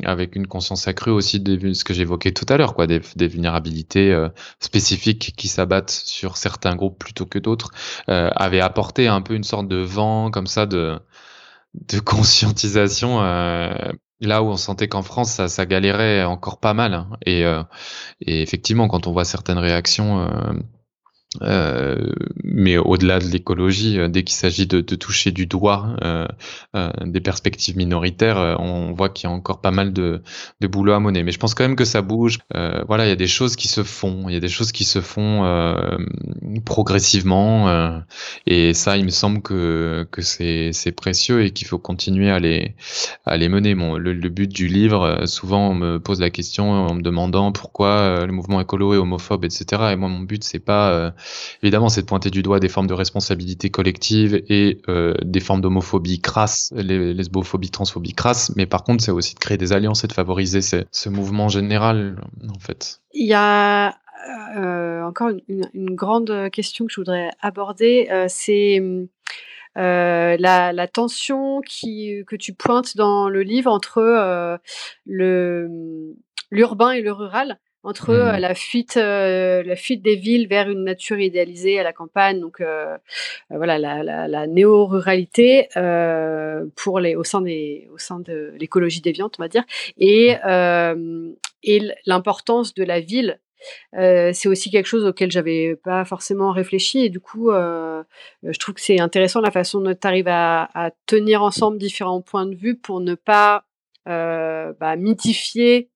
avec 0.04 0.36
une 0.36 0.46
conscience 0.46 0.86
accrue 0.86 1.10
aussi 1.10 1.40
de 1.40 1.72
ce 1.72 1.84
que 1.84 1.94
j'évoquais 1.94 2.32
tout 2.32 2.44
à 2.50 2.58
l'heure, 2.58 2.74
quoi, 2.74 2.86
des, 2.86 3.00
vulnérabilités 3.16 4.12
euh, 4.12 4.28
spécifiques 4.60 5.32
qui 5.38 5.48
s'abattent 5.48 5.88
sur 5.88 6.36
certains 6.36 6.76
groupes 6.76 6.98
plutôt 6.98 7.24
que 7.24 7.38
d'autres, 7.38 7.70
euh, 8.10 8.28
avaient 8.36 8.60
apporté 8.60 9.08
un 9.08 9.22
peu 9.22 9.32
une 9.32 9.44
sorte 9.44 9.66
de 9.66 9.78
vent 9.78 10.30
comme 10.30 10.46
ça 10.46 10.66
de, 10.66 10.98
de 11.88 11.98
conscientisation. 12.04 13.22
Euh, 13.22 13.72
là 14.20 14.42
où 14.42 14.48
on 14.48 14.58
sentait 14.58 14.86
qu'en 14.86 15.02
France, 15.02 15.32
ça, 15.32 15.48
ça, 15.48 15.64
galérait 15.64 16.24
encore 16.24 16.60
pas 16.60 16.74
mal. 16.74 16.92
Hein. 16.92 17.08
Et, 17.24 17.42
effectivement, 18.20 18.86
quand 18.86 19.06
on 19.06 19.12
voit 19.12 19.24
certaines 19.24 19.58
réactions 19.58 20.28
Euh, 21.40 22.12
mais 22.44 22.76
au-delà 22.76 23.18
de 23.18 23.24
l'écologie, 23.24 23.98
euh, 23.98 24.08
dès 24.08 24.22
qu'il 24.22 24.36
s'agit 24.36 24.66
de, 24.66 24.82
de, 24.82 24.94
toucher 24.96 25.30
du 25.30 25.46
doigt 25.46 25.96
euh, 26.04 26.26
euh 26.76 26.90
des 27.06 27.20
perspectives 27.20 27.76
minoritaires, 27.76 28.56
on 28.58 28.92
voit 28.92 29.08
qu'il 29.08 29.28
y 29.28 29.32
a 29.32 29.34
encore 29.34 29.60
pas 29.60 29.70
mal 29.70 29.92
de, 29.92 30.22
de, 30.60 30.66
boulot 30.66 30.92
à 30.92 31.00
mener. 31.00 31.22
Mais 31.22 31.32
je 31.32 31.38
pense 31.38 31.54
quand 31.54 31.64
même 31.64 31.76
que 31.76 31.84
ça 31.84 32.02
bouge. 32.02 32.38
voilà, 32.86 33.06
il 33.06 33.08
y 33.08 33.12
a 33.12 33.16
des 33.16 33.26
choses 33.26 33.56
qui 33.56 33.68
se 33.68 33.82
font, 33.82 34.28
il 34.28 34.34
y 34.34 34.36
a 34.36 34.40
des 34.40 34.48
choses 34.48 34.72
qui 34.72 34.84
se 34.84 35.00
font 35.00 35.42
progressivement, 36.64 38.02
et 38.46 38.74
ça, 38.74 38.96
il 38.96 39.04
me 39.04 39.10
semble 39.10 39.42
que, 39.42 40.06
que 40.10 40.22
c'est 40.22 40.92
précieux 40.96 41.44
et 41.44 41.50
qu'il 41.50 41.66
faut 41.66 41.78
continuer 41.78 42.30
à 42.30 42.38
les, 42.38 42.74
à 43.24 43.36
les 43.36 43.48
mener. 43.48 43.74
Bon, 43.74 43.96
le, 43.96 44.12
le, 44.12 44.28
but 44.28 44.50
du 44.50 44.68
livre, 44.68 45.24
souvent 45.26 45.70
on 45.70 45.74
me 45.74 45.98
pose 45.98 46.20
la 46.20 46.30
question 46.30 46.70
en 46.70 46.94
me 46.94 47.02
demandant 47.02 47.52
pourquoi 47.52 48.24
le 48.26 48.32
mouvement 48.32 48.60
écolo 48.60 48.94
est 48.94 48.98
homophobe, 48.98 49.44
etc. 49.44 49.64
Et 49.92 49.96
moi, 49.96 50.08
mon 50.08 50.20
but, 50.20 50.44
c'est 50.44 50.58
pas 50.58 51.12
évidemment, 51.62 51.88
c'est 51.88 52.02
de 52.02 52.06
pointer 52.06 52.30
du 52.30 52.42
doigt 52.42 52.60
des 52.60 52.68
formes 52.68 52.86
de 52.86 52.94
responsabilité 52.94 53.70
collective 53.70 54.42
et 54.48 54.80
euh, 54.88 55.14
des 55.22 55.40
formes 55.40 55.60
d'homophobie 55.60 56.20
crasse, 56.20 56.72
les 56.74 57.14
lesbophobie, 57.14 57.70
transphobie 57.70 58.14
crasse, 58.14 58.54
mais 58.56 58.66
par 58.66 58.84
contre, 58.84 59.02
c'est 59.04 59.10
aussi 59.10 59.34
de 59.34 59.40
créer 59.40 59.58
des 59.58 59.72
alliances 59.72 60.04
et 60.04 60.08
de 60.08 60.12
favoriser 60.12 60.60
ce, 60.62 61.08
mouvement 61.08 61.48
général, 61.48 62.20
en 62.48 62.58
fait. 62.58 63.00
Il 63.12 63.26
y 63.26 63.34
a 63.34 63.96
euh, 64.56 65.02
encore 65.02 65.30
une, 65.48 65.94
grande 65.94 66.50
question 66.50 66.86
que 66.86 66.92
je 66.92 67.00
voudrais 67.00 67.30
aborder, 67.40 68.08
euh, 68.10 68.26
c'est 68.28 68.80
la, 69.76 70.88
tension 70.92 71.60
que 71.62 72.36
tu 72.36 72.54
pointes 72.54 72.96
dans 72.96 73.28
le 73.28 73.42
livre 73.42 73.70
entre 73.70 74.58
l'urbain 75.06 76.92
et 76.92 77.00
le 77.00 77.12
rural 77.12 77.58
entre 77.84 78.14
mmh. 78.14 78.38
la 78.38 78.54
fuite 78.54 78.96
la 78.96 79.76
fuite 79.76 80.02
des 80.02 80.16
villes 80.16 80.48
vers 80.48 80.70
une 80.70 80.84
nature 80.84 81.18
idéalisée 81.18 81.78
à 81.78 81.82
la 81.82 81.92
campagne 81.92 82.40
donc 82.40 82.62
voilà 83.50 83.78
la, 83.78 84.02
la, 84.02 84.28
la 84.28 84.46
néo-ruralité 84.46 85.68
pour 86.76 87.00
les 87.00 87.16
au 87.16 87.24
sein 87.24 87.40
des 87.40 87.88
au 87.92 87.98
sein 87.98 88.20
de 88.20 88.54
l'écologie 88.58 89.00
déviante 89.00 89.36
on 89.38 89.42
va 89.42 89.48
dire 89.48 89.64
et 89.98 90.34
mmh. 90.36 91.32
et 91.64 91.80
l'importance 92.06 92.74
de 92.74 92.84
la 92.84 93.00
ville 93.00 93.40
c'est 93.92 94.48
aussi 94.48 94.70
quelque 94.70 94.86
chose 94.86 95.04
auquel 95.04 95.30
j'avais 95.30 95.76
pas 95.76 96.04
forcément 96.04 96.52
réfléchi 96.52 97.04
et 97.04 97.08
du 97.08 97.20
coup 97.20 97.50
je 97.50 98.58
trouve 98.58 98.74
que 98.76 98.80
c'est 98.80 99.00
intéressant 99.00 99.40
la 99.40 99.50
façon 99.50 99.80
dont 99.80 99.94
tu 99.94 100.06
arrives 100.06 100.28
à, 100.28 100.68
à, 100.74 100.90
tenir 101.06 101.42
ensemble 101.42 101.78
différents 101.78 102.20
points 102.20 102.46
de 102.46 102.54
vue 102.54 102.76
pour 102.76 103.00
ne 103.00 103.14
pas 103.14 103.64
bah, 104.06 104.96
mythifier 104.96 105.88
euh, 105.88 105.91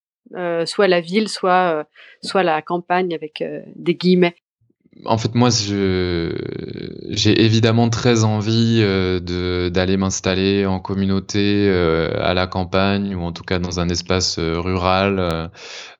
soit 0.66 0.88
la 0.88 1.00
ville, 1.00 1.28
soit, 1.28 1.78
euh, 1.80 1.84
soit 2.22 2.42
la 2.42 2.62
campagne 2.62 3.14
avec 3.14 3.42
euh, 3.42 3.62
des 3.74 3.94
guillemets. 3.94 4.36
En 5.04 5.18
fait, 5.18 5.34
moi, 5.34 5.50
j'ai 5.50 7.44
évidemment 7.44 7.90
très 7.90 8.24
envie 8.24 8.80
d'aller 9.20 9.96
m'installer 9.96 10.64
en 10.64 10.80
communauté 10.80 11.70
à 11.70 12.32
la 12.34 12.46
campagne 12.46 13.14
ou 13.14 13.22
en 13.22 13.32
tout 13.32 13.44
cas 13.44 13.58
dans 13.58 13.78
un 13.78 13.88
espace 13.88 14.38
rural 14.38 15.50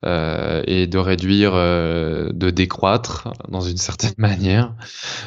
et 0.02 0.86
de 0.86 0.98
réduire, 0.98 1.52
de 1.52 2.50
décroître 2.50 3.28
dans 3.48 3.60
une 3.60 3.76
certaine 3.76 4.14
manière. 4.18 4.74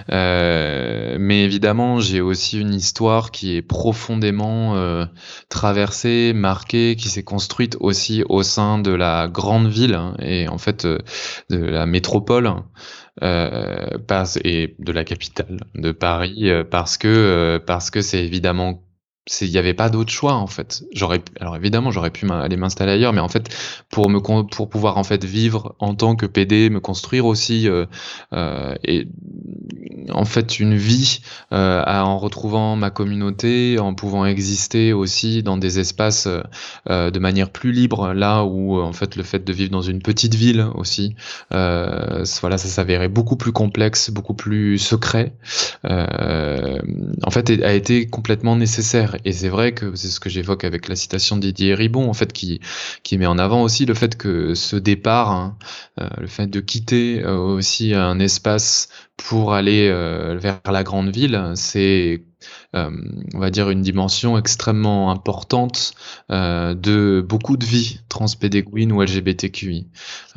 mais 0.10 1.44
évidemment, 1.44 2.00
j'ai 2.00 2.22
aussi 2.22 2.60
une 2.60 2.74
histoire 2.74 3.32
qui 3.32 3.56
est 3.56 3.62
profondément 3.62 5.06
traversée, 5.50 6.34
marquée, 6.34 6.96
qui 6.96 7.10
s'est 7.10 7.24
construite 7.24 7.78
aussi 7.80 8.24
au 8.30 8.42
sein 8.42 8.80
de 8.80 8.92
la 8.92 9.28
grande 9.28 9.68
ville 9.68 9.94
hein, 9.94 10.16
et 10.20 10.48
en 10.48 10.58
fait 10.58 10.88
de 10.88 11.58
la 11.58 11.86
métropole 11.86 12.52
euh, 13.22 13.98
et 14.44 14.76
de 14.80 14.92
la 14.92 15.04
capitale 15.04 15.60
de 15.76 15.92
Paris 15.92 16.50
euh, 16.50 16.64
parce 16.64 16.98
que 16.98 17.08
euh, 17.08 17.60
parce 17.60 17.92
que 17.92 18.02
c'est 18.02 18.24
évidemment 18.24 18.82
il 19.42 19.52
n'y 19.52 19.58
avait 19.58 19.74
pas 19.74 19.90
d'autre 19.90 20.12
choix 20.12 20.34
en 20.34 20.48
fait. 20.48 20.84
J'aurais 20.94 21.22
alors 21.40 21.56
évidemment 21.56 21.92
j'aurais 21.92 22.12
pu 22.12 22.30
aller 22.30 22.58
m'installer 22.58 22.94
ailleurs, 22.94 23.14
mais 23.14 23.22
en 23.22 23.30
fait 23.30 23.56
pour 23.90 24.10
me 24.10 24.20
pour 24.20 24.70
pouvoir 24.70 24.98
en 24.98 25.04
fait 25.04 25.24
vivre 25.24 25.76
en 25.80 25.96
tant 25.96 26.16
que 26.16 26.26
PD, 26.26 26.70
me 26.70 26.80
construire 26.80 27.26
aussi 27.26 27.68
euh, 27.68 27.86
euh, 28.34 28.76
et 28.84 29.08
en 30.12 30.26
fait 30.26 30.60
une 30.60 30.76
vie 30.76 31.22
euh, 31.52 31.84
en 31.86 32.18
retrouvant 32.18 32.76
ma 32.76 32.90
communauté, 32.90 33.78
en 33.80 33.94
pouvant 33.94 34.26
exister 34.26 34.94
aussi 34.94 35.44
dans 35.44 35.58
des 35.58 35.80
espaces 35.80 36.28
de 36.88 37.20
manière 37.20 37.50
plus 37.50 37.72
libre, 37.72 38.14
là 38.14 38.44
où 38.44 38.80
en 38.80 38.94
fait 38.94 39.16
le 39.16 39.24
fait 39.24 39.44
de 39.44 39.54
vivre 39.54 39.72
dans 39.72 39.82
une 39.82 40.02
petite 40.02 40.36
ville 40.36 40.66
aussi, 40.76 41.16
voilà 41.52 42.58
ça 42.58 42.68
s'avérait 42.68 43.10
beaucoup 43.10 43.36
plus 43.36 43.52
complexe, 43.52 44.10
beaucoup 44.10 44.34
plus 44.34 44.78
secret. 44.78 45.34
en 45.84 47.32
fait 47.32 47.50
a 47.64 47.74
été 47.74 48.08
complètement 48.08 48.56
nécessaire 48.56 49.18
et 49.26 49.32
c'est 49.32 49.50
vrai 49.50 49.74
que 49.74 49.96
c'est 49.96 50.08
ce 50.08 50.20
que 50.20 50.30
j'évoque 50.30 50.64
avec 50.64 50.88
la 50.88 50.96
citation 50.96 51.36
de 51.36 51.42
Didier 51.42 51.76
Ribon, 51.76 52.10
en 52.10 52.14
fait, 52.14 52.34
qui, 52.34 52.60
qui 53.04 53.18
met 53.18 53.26
en 53.26 53.38
avant 53.38 53.64
aussi 53.64 53.86
le 53.86 53.94
fait 53.94 54.18
que 54.18 54.54
ce 54.56 54.76
départ, 54.76 55.32
hein, 55.32 55.58
euh, 56.00 56.08
le 56.20 56.28
fait 56.28 56.48
de 56.48 56.60
quitter 56.60 57.22
euh, 57.24 57.38
aussi 57.38 57.94
un 57.94 58.20
espace 58.20 58.90
pour 59.18 59.54
aller 59.54 59.90
euh, 59.90 60.38
vers 60.40 60.62
la 60.72 60.84
grande 60.84 61.10
ville, 61.10 61.52
c'est 61.56 62.24
on 62.74 63.40
va 63.40 63.50
dire 63.50 63.70
une 63.70 63.82
dimension 63.82 64.38
extrêmement 64.38 65.12
importante 65.12 65.94
de 66.30 67.26
beaucoup 67.28 67.58
de 67.58 67.66
vies 67.66 68.00
transpédéguines 68.08 68.94
ou 68.94 69.02
LGBTQI. 69.02 69.88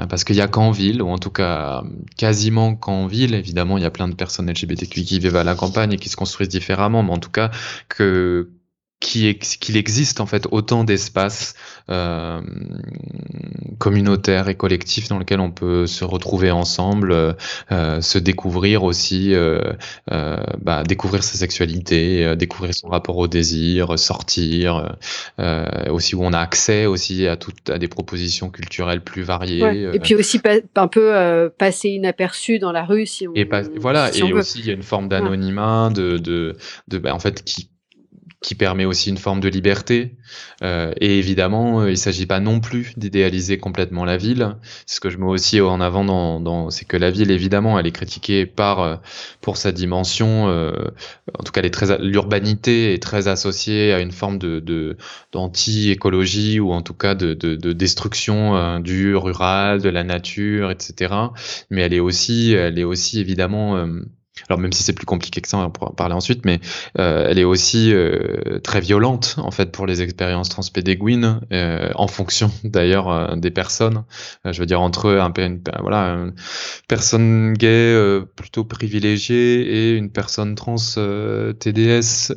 parce 0.08 0.24
qu'il 0.24 0.36
y 0.36 0.40
a 0.40 0.48
qu'en 0.48 0.72
ville, 0.72 1.02
ou 1.02 1.10
en 1.10 1.18
tout 1.18 1.30
cas 1.30 1.84
quasiment 2.16 2.74
qu'en 2.74 3.06
ville, 3.06 3.34
évidemment 3.34 3.78
il 3.78 3.84
y 3.84 3.86
a 3.86 3.90
plein 3.90 4.08
de 4.08 4.14
personnes 4.14 4.50
LGBTQI 4.50 5.04
qui 5.04 5.18
vivent 5.20 5.36
à 5.36 5.44
la 5.44 5.54
campagne 5.54 5.92
et 5.92 5.96
qui 5.96 6.08
se 6.08 6.16
construisent 6.16 6.48
différemment, 6.48 7.02
mais 7.02 7.12
en 7.12 7.18
tout 7.18 7.30
cas 7.30 7.50
que 7.88 8.50
qu'il 9.02 9.76
existe 9.76 10.20
en 10.20 10.26
fait 10.26 10.46
autant 10.50 10.84
d'espaces 10.84 11.54
euh, 11.90 12.40
communautaires 13.78 14.48
et 14.48 14.54
collectifs 14.54 15.08
dans 15.08 15.18
lesquels 15.18 15.40
on 15.40 15.50
peut 15.50 15.86
se 15.86 16.04
retrouver 16.04 16.50
ensemble, 16.50 17.12
euh, 17.72 18.00
se 18.00 18.18
découvrir 18.18 18.84
aussi, 18.84 19.34
euh, 19.34 19.60
euh 20.12 20.36
bah, 20.60 20.84
découvrir 20.84 21.24
sa 21.24 21.36
sexualité, 21.36 22.24
euh, 22.24 22.36
découvrir 22.36 22.74
son 22.74 22.88
rapport 22.88 23.18
au 23.18 23.26
désir, 23.26 23.98
sortir, 23.98 24.96
euh, 25.40 25.66
aussi 25.90 26.14
où 26.14 26.22
on 26.22 26.32
a 26.32 26.38
accès 26.38 26.86
aussi 26.86 27.26
à 27.26 27.36
toutes 27.36 27.70
à 27.70 27.78
des 27.78 27.88
propositions 27.88 28.50
culturelles 28.50 29.02
plus 29.02 29.22
variées. 29.22 29.90
Et 29.92 29.98
puis 29.98 30.14
aussi 30.14 30.40
un 30.76 30.88
peu 30.88 31.50
passer 31.58 31.88
inaperçu 31.88 32.60
dans 32.60 32.72
la 32.72 32.84
rue 32.84 33.06
si 33.06 33.26
on. 33.26 33.34
Et 33.34 33.48
voilà 33.76 34.14
et 34.16 34.32
aussi 34.32 34.60
il 34.60 34.66
y 34.66 34.70
a 34.70 34.74
une 34.74 34.82
forme 34.82 35.08
d'anonymat 35.08 35.90
de 35.90 36.18
de, 36.18 36.56
de 36.88 36.98
bah, 36.98 37.14
en 37.14 37.18
fait 37.18 37.42
qui 37.42 37.71
qui 38.42 38.54
permet 38.54 38.84
aussi 38.84 39.10
une 39.10 39.18
forme 39.18 39.40
de 39.40 39.48
liberté. 39.48 40.16
Euh, 40.62 40.92
et 41.00 41.18
évidemment, 41.18 41.80
euh, 41.80 41.88
il 41.88 41.92
ne 41.92 41.96
s'agit 41.96 42.26
pas 42.26 42.40
non 42.40 42.60
plus 42.60 42.92
d'idéaliser 42.98 43.58
complètement 43.58 44.04
la 44.04 44.16
ville. 44.16 44.56
Ce 44.86 45.00
que 45.00 45.10
je 45.10 45.18
mets 45.18 45.26
aussi 45.26 45.60
en 45.60 45.80
avant 45.80 46.04
dans, 46.04 46.40
dans 46.40 46.70
c'est 46.70 46.84
que 46.84 46.96
la 46.96 47.10
ville, 47.10 47.30
évidemment, 47.30 47.78
elle 47.78 47.86
est 47.86 47.92
critiquée 47.92 48.44
par 48.44 48.80
euh, 48.80 48.96
pour 49.40 49.56
sa 49.56 49.72
dimension. 49.72 50.48
Euh, 50.48 50.72
en 51.38 51.44
tout 51.44 51.52
cas, 51.52 51.62
l'urbanité 52.00 52.94
est 52.94 53.02
très 53.02 53.28
associée 53.28 53.92
à 53.92 54.00
une 54.00 54.12
forme 54.12 54.38
de 54.38 54.96
d'anti-écologie 55.32 56.60
ou 56.60 56.72
en 56.72 56.82
tout 56.82 56.94
cas 56.94 57.14
de, 57.14 57.34
de, 57.34 57.54
de 57.54 57.72
destruction 57.72 58.56
euh, 58.56 58.78
du 58.80 59.14
rural, 59.16 59.80
de 59.80 59.88
la 59.88 60.02
nature, 60.02 60.70
etc. 60.70 61.14
Mais 61.70 61.82
elle 61.82 61.94
est 61.94 62.00
aussi, 62.00 62.52
elle 62.52 62.78
est 62.78 62.84
aussi 62.84 63.20
évidemment 63.20 63.86
alors 64.48 64.58
même 64.58 64.72
si 64.72 64.82
c'est 64.82 64.94
plus 64.94 65.06
compliqué 65.06 65.40
que 65.40 65.48
ça, 65.48 65.58
on 65.58 65.70
pourra 65.70 65.90
en 65.90 65.94
parler 65.94 66.14
ensuite, 66.14 66.44
mais 66.44 66.60
euh, 66.98 67.26
elle 67.28 67.38
est 67.38 67.44
aussi 67.44 67.92
euh, 67.92 68.58
très 68.62 68.80
violente 68.80 69.34
en 69.38 69.50
fait 69.50 69.70
pour 69.70 69.86
les 69.86 70.00
expériences 70.00 70.48
transpédéguines, 70.48 71.40
euh, 71.52 71.90
en 71.94 72.08
fonction 72.08 72.50
d'ailleurs 72.64 73.36
des 73.36 73.50
personnes. 73.50 74.04
je 74.44 74.58
veux 74.58 74.66
dire 74.66 74.80
entre 74.80 75.10
un, 75.10 75.32
une, 75.36 75.60
voilà 75.80 76.14
une 76.14 76.34
personne 76.88 77.52
gay 77.52 77.94
plutôt 78.36 78.64
privilégiée 78.64 79.90
et 79.90 79.96
une 79.96 80.10
personne 80.10 80.54
trans 80.54 80.76
TDS 80.76 82.32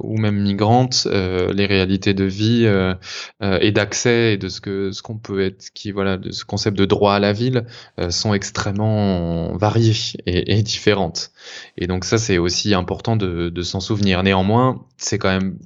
ou 0.00 0.18
même 0.18 0.40
migrante, 0.40 1.06
les 1.10 1.66
réalités 1.66 2.14
de 2.14 2.24
vie 2.24 2.66
et 3.42 3.72
d'accès 3.72 4.34
et 4.34 4.36
de 4.36 4.48
ce 4.48 4.60
que 4.60 4.90
ce 4.92 5.02
qu'on 5.02 5.18
peut 5.18 5.42
être, 5.42 5.70
qui 5.74 5.92
voilà, 5.92 6.16
de 6.16 6.30
ce 6.30 6.44
concept 6.44 6.78
de 6.78 6.84
droit 6.84 7.14
à 7.14 7.18
la 7.18 7.32
ville 7.32 7.66
sont 8.10 8.34
extrêmement 8.34 9.56
variés 9.56 9.94
et, 10.26 10.56
et 10.56 10.62
différents 10.62 10.93
et 11.76 11.86
donc 11.86 12.04
ça, 12.04 12.18
c'est 12.18 12.38
aussi 12.38 12.74
important 12.74 13.16
de, 13.16 13.62
s'en 13.62 13.80
souvenir. 13.80 14.22
Néanmoins, 14.22 14.84
c'est 14.96 15.18
quand 15.18 15.30
même 15.30 15.58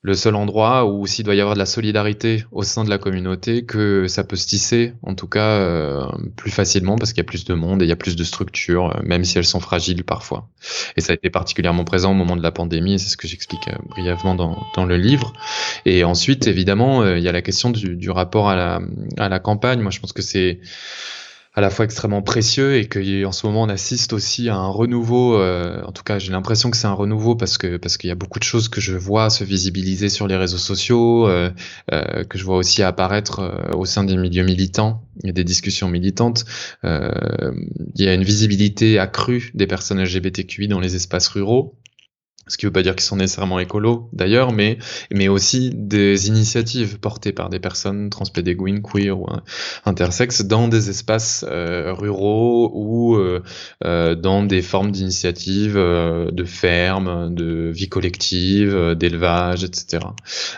le 0.00 0.14
seul 0.14 0.36
endroit 0.36 0.86
où 0.86 1.06
s'il 1.08 1.24
doit 1.24 1.34
y 1.34 1.40
avoir 1.40 1.54
de 1.54 1.58
la 1.58 1.66
solidarité 1.66 2.44
au 2.52 2.62
sein 2.62 2.84
de 2.84 2.90
la 2.90 2.98
communauté, 2.98 3.64
que 3.64 4.06
ça 4.06 4.22
peut 4.22 4.36
se 4.36 4.46
tisser, 4.46 4.92
en 5.02 5.14
tout 5.14 5.26
cas, 5.26 5.58
euh, 5.58 6.06
plus 6.36 6.52
facilement 6.52 6.96
parce 6.96 7.12
qu'il 7.12 7.18
y 7.18 7.26
a 7.26 7.28
plus 7.28 7.44
de 7.44 7.54
monde 7.54 7.82
et 7.82 7.84
il 7.84 7.88
y 7.88 7.92
a 7.92 7.96
plus 7.96 8.14
de 8.14 8.22
structures, 8.22 8.96
euh, 8.96 9.00
même 9.02 9.24
si 9.24 9.38
elles 9.38 9.44
sont 9.44 9.58
fragiles 9.58 10.04
parfois. 10.04 10.48
Et 10.96 11.00
ça 11.00 11.12
a 11.12 11.14
été 11.14 11.30
particulièrement 11.30 11.84
présent 11.84 12.12
au 12.12 12.14
moment 12.14 12.36
de 12.36 12.42
la 12.42 12.52
pandémie, 12.52 13.00
c'est 13.00 13.08
ce 13.08 13.16
que 13.16 13.26
j'explique 13.26 13.66
euh, 13.68 13.76
brièvement 13.88 14.36
dans, 14.36 14.84
le 14.84 14.96
livre. 14.96 15.32
Et 15.84 16.04
ensuite, 16.04 16.46
évidemment, 16.46 17.04
il 17.04 17.22
y 17.22 17.28
a 17.28 17.32
la 17.32 17.42
question 17.42 17.70
du, 17.70 18.10
rapport 18.10 18.48
à 18.48 18.78
la 19.16 19.38
campagne. 19.40 19.80
Moi, 19.80 19.90
je 19.90 19.98
pense 19.98 20.12
que 20.12 20.22
c'est 20.22 20.60
à 21.54 21.60
la 21.60 21.70
fois 21.70 21.84
extrêmement 21.84 22.22
précieux 22.22 22.76
et 22.76 22.88
qu'en 22.88 23.32
ce 23.32 23.46
moment 23.46 23.62
on 23.62 23.68
assiste 23.68 24.12
aussi 24.12 24.48
à 24.48 24.56
un 24.56 24.68
renouveau. 24.68 25.38
Euh, 25.38 25.82
en 25.84 25.92
tout 25.92 26.02
cas, 26.02 26.18
j'ai 26.18 26.32
l'impression 26.32 26.70
que 26.70 26.76
c'est 26.76 26.86
un 26.86 26.92
renouveau 26.92 27.34
parce 27.34 27.58
que 27.58 27.76
parce 27.76 27.96
qu'il 27.96 28.08
y 28.08 28.10
a 28.10 28.14
beaucoup 28.14 28.38
de 28.38 28.44
choses 28.44 28.68
que 28.68 28.80
je 28.80 28.96
vois 28.96 29.30
se 29.30 29.44
visibiliser 29.44 30.08
sur 30.08 30.28
les 30.28 30.36
réseaux 30.36 30.58
sociaux, 30.58 31.26
euh, 31.28 31.50
euh, 31.92 32.24
que 32.24 32.38
je 32.38 32.44
vois 32.44 32.56
aussi 32.56 32.82
apparaître 32.82 33.40
euh, 33.40 33.76
au 33.76 33.86
sein 33.86 34.04
des 34.04 34.16
milieux 34.16 34.44
militants. 34.44 35.02
Il 35.24 35.32
des 35.32 35.44
discussions 35.44 35.88
militantes. 35.88 36.44
Euh, 36.84 37.10
il 37.96 38.04
y 38.04 38.08
a 38.08 38.14
une 38.14 38.22
visibilité 38.22 38.98
accrue 38.98 39.50
des 39.54 39.66
personnes 39.66 40.00
LGBTQI 40.00 40.68
dans 40.68 40.80
les 40.80 40.94
espaces 40.94 41.28
ruraux 41.28 41.74
ce 42.48 42.56
qui 42.56 42.66
ne 42.66 42.68
veut 42.68 42.72
pas 42.72 42.82
dire 42.82 42.94
qu'ils 42.94 43.04
sont 43.04 43.16
nécessairement 43.16 43.58
écolos 43.58 44.08
d'ailleurs, 44.12 44.52
mais, 44.52 44.78
mais 45.12 45.28
aussi 45.28 45.70
des 45.74 46.28
initiatives 46.28 46.98
portées 46.98 47.32
par 47.32 47.48
des 47.50 47.60
personnes 47.60 48.10
transpédéguines, 48.10 48.82
queer 48.82 49.18
ou 49.18 49.26
intersexes 49.84 50.42
dans 50.42 50.68
des 50.68 50.90
espaces 50.90 51.44
euh, 51.48 51.92
ruraux 51.92 52.70
ou 52.74 53.16
euh, 53.16 53.42
euh, 53.84 54.14
dans 54.14 54.42
des 54.42 54.62
formes 54.62 54.90
d'initiatives 54.90 55.76
euh, 55.76 56.30
de 56.30 56.44
ferme, 56.44 57.34
de 57.34 57.70
vie 57.72 57.88
collective, 57.88 58.94
d'élevage, 58.96 59.64
etc. 59.64 60.02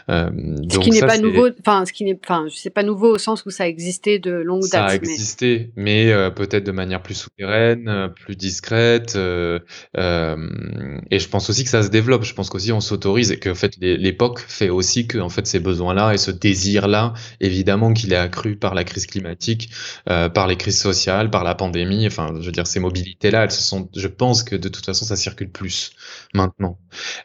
Ce 0.09 0.78
qui 0.78 0.91
n'est 0.91 1.01
pas 1.01 1.18
nouveau, 1.18 1.49
enfin, 1.61 1.84
ce 1.86 1.93
qui 1.93 2.05
n'est, 2.05 2.18
enfin, 2.24 2.47
c'est 2.55 2.70
pas 2.70 2.82
nouveau 2.82 3.14
au 3.14 3.18
sens 3.18 3.45
où 3.47 3.51
ça 3.51 3.66
existait 3.68 4.18
de 4.18 4.32
longue 4.32 4.62
date. 4.62 4.70
Ça 4.70 4.86
a 4.86 4.95
existé, 4.95 5.72
mais, 5.76 5.91
mais 6.07 6.30
peut-être 6.30 6.64
de 6.64 6.72
manière 6.72 7.03
plus 7.03 7.14
souterraine, 7.14 8.11
plus 8.14 8.36
discrète, 8.36 9.16
et 9.16 9.59
je 9.97 11.28
pense 11.28 11.51
aussi 11.51 11.64
que 11.64 11.70
ça 11.70 11.80
se 11.83 11.89
développe. 11.89 12.24
Je 12.24 12.35
pense 12.35 12.49
qu'aussi 12.51 12.72
on 12.72 12.81
s'autorise 12.81 13.33
et 13.33 13.39
que 13.39 13.55
fait 13.55 13.76
l'époque 13.81 14.41
fait 14.41 14.68
aussi 14.68 15.07
que 15.07 15.18
en 15.18 15.28
fait 15.28 15.47
ces 15.47 15.61
besoins-là 15.61 16.12
et 16.14 16.18
ce 16.18 16.31
désir-là, 16.31 17.14
évidemment 17.41 17.93
qu'il 17.93 18.12
est 18.12 18.16
accru 18.16 18.57
par 18.57 18.74
la 18.74 18.85
crise 18.85 19.07
climatique, 19.07 19.70
euh, 20.09 20.28
par 20.28 20.47
les 20.47 20.57
crises 20.57 20.81
sociales, 20.81 21.31
par 21.31 21.45
la 21.45 21.55
pandémie. 21.55 22.07
Enfin, 22.07 22.35
je 22.41 22.47
veux 22.47 22.53
dire 22.53 22.66
ces 22.66 22.81
mobilités-là, 22.81 23.45
elles 23.45 23.51
se 23.51 23.62
sont. 23.62 23.89
Je 23.97 24.09
pense 24.09 24.43
que 24.43 24.57
de 24.57 24.68
toute 24.68 24.85
façon 24.85 25.05
ça 25.05 25.16
circule 25.16 25.51
plus 25.51 25.93
maintenant. 26.35 26.78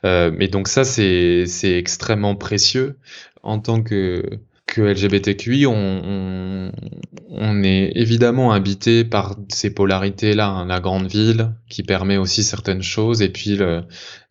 Euh, 0.06 0.32
mais 0.36 0.48
donc 0.48 0.68
ça 0.68 0.84
c'est 0.84 1.46
c'est 1.48 1.78
extrêmement 1.78 2.36
précieux 2.36 2.98
en 3.44 3.60
tant 3.60 3.82
que 3.82 4.24
que 4.66 4.82
LGBTQI, 4.82 5.68
on, 5.68 6.72
est 7.64 7.92
évidemment 7.96 8.52
habité 8.52 9.04
par 9.04 9.36
ces 9.50 9.74
polarités-là, 9.74 10.48
hein, 10.48 10.66
la 10.66 10.80
grande 10.80 11.08
ville 11.08 11.52
qui 11.70 11.84
permet 11.84 12.18
aussi 12.18 12.44
certaines 12.44 12.82
choses, 12.82 13.22
et 13.22 13.30
puis 13.30 13.60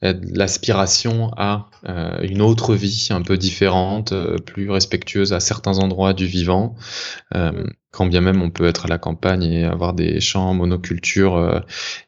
l'aspiration 0.02 1.30
à 1.36 1.70
euh, 1.88 2.18
une 2.22 2.40
autre 2.40 2.74
vie 2.74 3.08
un 3.10 3.22
peu 3.22 3.36
différente, 3.36 4.12
euh, 4.12 4.38
plus 4.38 4.70
respectueuse 4.70 5.32
à 5.32 5.40
certains 5.40 5.78
endroits 5.78 6.14
du 6.14 6.26
vivant. 6.26 6.74
Euh, 7.34 7.66
quand 7.94 8.06
bien 8.06 8.20
même 8.20 8.42
on 8.42 8.50
peut 8.50 8.66
être 8.66 8.86
à 8.86 8.88
la 8.88 8.98
campagne 8.98 9.44
et 9.44 9.64
avoir 9.64 9.94
des 9.94 10.20
champs 10.20 10.52
monoculture 10.52 11.36
euh, 11.36 11.60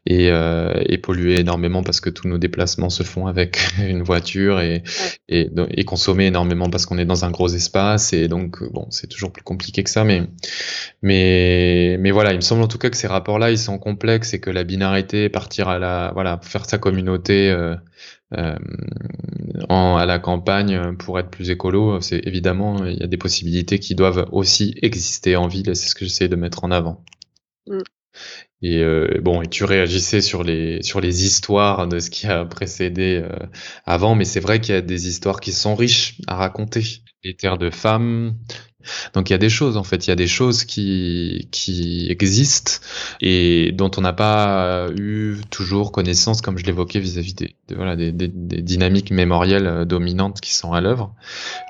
et, 0.05 0.30
euh, 0.30 0.74
et, 0.87 0.99
polluer 0.99 1.39
énormément 1.39 1.84
parce 1.84 2.01
que 2.01 2.11
tous 2.11 2.26
nos 2.26 2.39
déplacements 2.39 2.91
se 2.91 3.05
font 3.05 3.28
avec 3.28 3.59
une 3.78 4.03
voiture 4.03 4.61
et, 4.61 4.82
et, 5.28 5.49
et, 5.70 5.84
consommer 5.84 6.26
énormément 6.26 6.68
parce 6.68 6.87
qu'on 6.87 6.99
est 6.99 7.05
dans 7.05 7.24
un 7.24 7.30
gros 7.30 7.49
espace 7.49 8.12
et 8.12 8.26
donc 8.26 8.62
bon 8.72 8.89
c'est 8.91 9.07
toujours 9.07 9.32
plus 9.32 9.45
compliqué 9.45 9.84
que 9.84 9.91
ça 9.91 10.03
mais 10.03 10.24
mais 11.03 11.97
mais 12.01 12.11
voilà 12.11 12.32
il 12.32 12.37
me 12.37 12.41
semble 12.41 12.62
en 12.62 12.68
tout 12.68 12.78
cas 12.78 12.91
que 12.91 12.97
ces 12.97 13.07
rapports 13.07 13.39
là 13.39 13.53
ils 13.53 13.59
sont 13.59 13.78
complexes 13.78 14.34
et 14.34 14.41
que 14.41 14.51
la 14.51 14.64
binarité 14.64 15.28
partir 15.28 15.68
à 15.68 15.78
la 15.78 16.11
voilà 16.14 16.41
faire 16.43 16.64
sa 16.64 16.78
communauté 16.78 17.49
euh, 17.49 17.76
euh, 18.34 18.56
en, 19.68 19.96
à 19.96 20.06
la 20.06 20.18
campagne 20.18 20.96
pour 20.96 21.18
être 21.18 21.30
plus 21.30 21.50
écolo, 21.50 22.00
c'est 22.00 22.26
évidemment 22.26 22.84
il 22.84 22.98
y 22.98 23.02
a 23.02 23.06
des 23.06 23.16
possibilités 23.16 23.78
qui 23.78 23.94
doivent 23.94 24.28
aussi 24.32 24.74
exister 24.82 25.36
en 25.36 25.46
ville 25.46 25.68
et 25.70 25.74
c'est 25.74 25.88
ce 25.88 25.94
que 25.94 26.04
j'essaie 26.04 26.28
de 26.28 26.36
mettre 26.36 26.64
en 26.64 26.70
avant. 26.70 27.04
Mm. 27.66 27.78
Et 28.62 28.78
euh, 28.82 29.20
bon, 29.22 29.42
et 29.42 29.48
tu 29.48 29.64
réagissais 29.64 30.22
sur 30.22 30.42
les 30.42 30.82
sur 30.82 31.00
les 31.00 31.24
histoires 31.24 31.86
de 31.86 31.98
ce 31.98 32.10
qui 32.10 32.26
a 32.26 32.44
précédé 32.44 33.22
euh, 33.22 33.46
avant, 33.84 34.14
mais 34.14 34.24
c'est 34.24 34.40
vrai 34.40 34.60
qu'il 34.60 34.74
y 34.74 34.78
a 34.78 34.82
des 34.82 35.08
histoires 35.08 35.40
qui 35.40 35.52
sont 35.52 35.74
riches 35.74 36.20
à 36.26 36.36
raconter. 36.36 36.82
Les 37.22 37.34
terres 37.34 37.58
de 37.58 37.70
femmes, 37.70 38.36
donc 39.14 39.30
il 39.30 39.32
y 39.32 39.37
a 39.37 39.39
des 39.39 39.49
choses 39.49 39.76
en 39.76 39.84
fait, 39.84 40.07
il 40.07 40.11
y 40.11 40.12
a 40.12 40.16
des 40.16 40.26
choses 40.26 40.64
qui, 40.64 41.49
qui 41.51 42.07
existent 42.11 42.72
et 43.20 43.72
dont 43.72 43.91
on 43.97 44.01
n'a 44.01 44.12
pas 44.12 44.89
eu 44.97 45.37
toujours 45.51 45.93
connaissance, 45.93 46.41
comme 46.41 46.59
je 46.59 46.64
l'évoquais 46.64 47.01
vis-à-vis 47.01 47.34
des, 47.34 47.57
voilà, 47.74 47.97
des, 47.97 48.12
des, 48.12 48.28
dynamiques 48.28 49.11
mémorielles 49.11 49.66
euh, 49.66 49.84
dominantes 49.84 50.41
qui 50.41 50.55
sont 50.55 50.72
à 50.72 50.80
l'œuvre. 50.80 51.14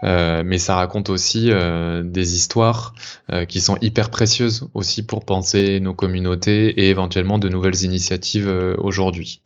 Euh, 0.05 0.43
mais 0.45 0.59
ça 0.59 0.77
raconte 0.77 1.11
aussi 1.11 1.51
euh, 1.51 2.03
des 2.03 2.35
histoires 2.35 2.95
euh, 3.31 3.45
qui 3.45 3.61
sont 3.61 3.77
hyper 3.81 4.11
précieuses 4.11 4.69
aussi 4.75 5.05
pour 5.05 5.25
penser 5.25 5.81
nos 5.81 5.95
communautés 5.95 6.69
et 6.81 6.91
éventuellement 6.91 7.39
de 7.39 7.49
nouvelles 7.49 7.83
initiatives 7.83 8.49
aujourd'hui. 8.79 9.41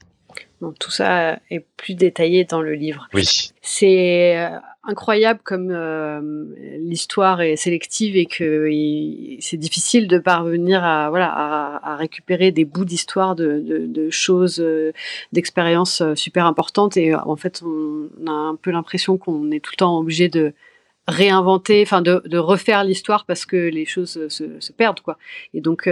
Donc 0.61 0.79
tout 0.79 0.91
ça 0.91 1.39
est 1.51 1.65
plus 1.77 1.95
détaillé 1.95 2.45
dans 2.45 2.61
le 2.61 2.75
livre. 2.75 3.09
Oui. 3.15 3.53
C'est 3.63 4.51
incroyable 4.85 5.41
comme 5.45 5.71
euh, 5.71 6.45
l'histoire 6.79 7.43
est 7.43 7.57
sélective 7.57 8.17
et 8.17 8.25
que 8.25 8.67
c'est 9.41 9.59
difficile 9.59 10.09
de 10.09 10.19
parvenir 10.19 10.83
à 10.83 11.11
voilà 11.11 11.31
à, 11.83 11.97
récupérer 11.97 12.51
des 12.51 12.65
bouts 12.65 12.87
d'histoire 12.87 13.35
de, 13.35 14.09
choses 14.11 14.59
euh, 14.61 14.93
d'expériences 15.33 16.01
euh, 16.01 16.15
super 16.15 16.47
importantes. 16.47 16.97
Et 16.97 17.15
en 17.15 17.37
fait 17.37 17.63
on 17.63 18.09
a 18.27 18.31
un 18.31 18.57
peu 18.57 18.71
l'impression 18.71 19.19
qu'on 19.19 19.51
est 19.51 19.61
tout 19.61 19.73
le 19.75 19.79
temps 19.79 19.99
obligé 19.99 20.29
de 20.29 20.55
réinventer 21.07 21.83
enfin 21.83 22.01
de, 22.01 22.39
refaire 22.39 22.85
l'histoire 22.85 23.27
parce 23.27 23.45
que 23.45 23.57
les 23.57 23.85
choses 23.85 24.29
se, 24.29 24.73
perdent 24.73 25.01
quoi. 25.01 25.19
Et 25.53 25.61
donc 25.61 25.89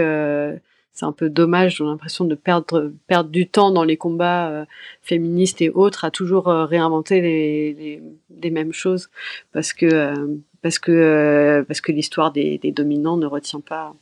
c'est 0.99 1.05
un 1.05 1.13
peu 1.13 1.29
dommage, 1.29 1.77
j'ai 1.77 1.85
l'impression 1.85 2.25
de 2.25 2.35
perdre, 2.35 2.91
perdre 3.07 3.29
du 3.29 3.47
temps 3.47 3.71
dans 3.71 3.85
les 3.85 3.95
combats 3.95 4.49
euh, 4.49 4.65
féministes 5.01 5.61
et 5.61 5.69
autres 5.69 6.03
à 6.03 6.11
toujours 6.11 6.49
euh, 6.49 6.65
réinventer 6.65 7.21
les, 7.21 7.73
les, 7.73 8.03
les, 8.41 8.49
mêmes 8.51 8.73
choses 8.73 9.09
parce 9.53 9.71
que, 9.71 9.85
euh, 9.85 10.27
parce 10.61 10.77
que, 10.77 11.63
parce 11.67 11.79
que 11.79 11.93
l'histoire 11.93 12.33
des, 12.33 12.57
des, 12.57 12.73
dominants 12.73 13.15
ne 13.15 13.27
retient 13.27 13.61
pas. 13.61 13.95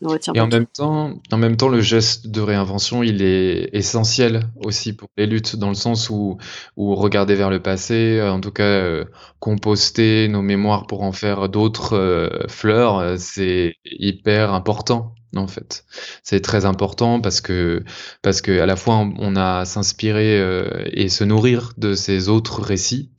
Ne 0.00 0.08
retient 0.08 0.32
et 0.32 0.38
pas 0.38 0.44
en, 0.44 0.48
même 0.48 0.66
temps, 0.66 1.14
en 1.30 1.36
même 1.36 1.56
temps, 1.56 1.68
le 1.68 1.80
geste 1.80 2.26
de 2.26 2.40
réinvention, 2.40 3.04
il 3.04 3.22
est 3.22 3.70
essentiel 3.72 4.42
aussi 4.64 4.94
pour 4.94 5.08
les 5.16 5.26
luttes, 5.26 5.54
dans 5.54 5.68
le 5.68 5.74
sens 5.74 6.10
où, 6.10 6.38
où 6.76 6.96
regarder 6.96 7.36
vers 7.36 7.50
le 7.50 7.62
passé, 7.62 8.20
en 8.20 8.40
tout 8.40 8.50
cas 8.50 9.04
composter 9.38 10.26
nos 10.26 10.42
mémoires 10.42 10.88
pour 10.88 11.04
en 11.04 11.12
faire 11.12 11.48
d'autres 11.48 12.44
fleurs, 12.48 13.16
c'est 13.16 13.76
hyper 13.84 14.52
important 14.52 15.14
en 15.36 15.46
fait. 15.46 15.84
C'est 16.22 16.40
très 16.40 16.64
important 16.64 17.20
parce 17.20 17.40
que 17.40 17.84
parce 18.22 18.40
que 18.40 18.60
à 18.60 18.66
la 18.66 18.76
fois 18.76 19.08
on 19.18 19.36
a 19.36 19.60
à 19.60 19.64
s'inspirer 19.64 20.38
euh, 20.38 20.84
et 20.92 21.08
se 21.08 21.24
nourrir 21.24 21.72
de 21.78 21.94
ces 21.94 22.28
autres 22.28 22.62
récits 22.62 23.10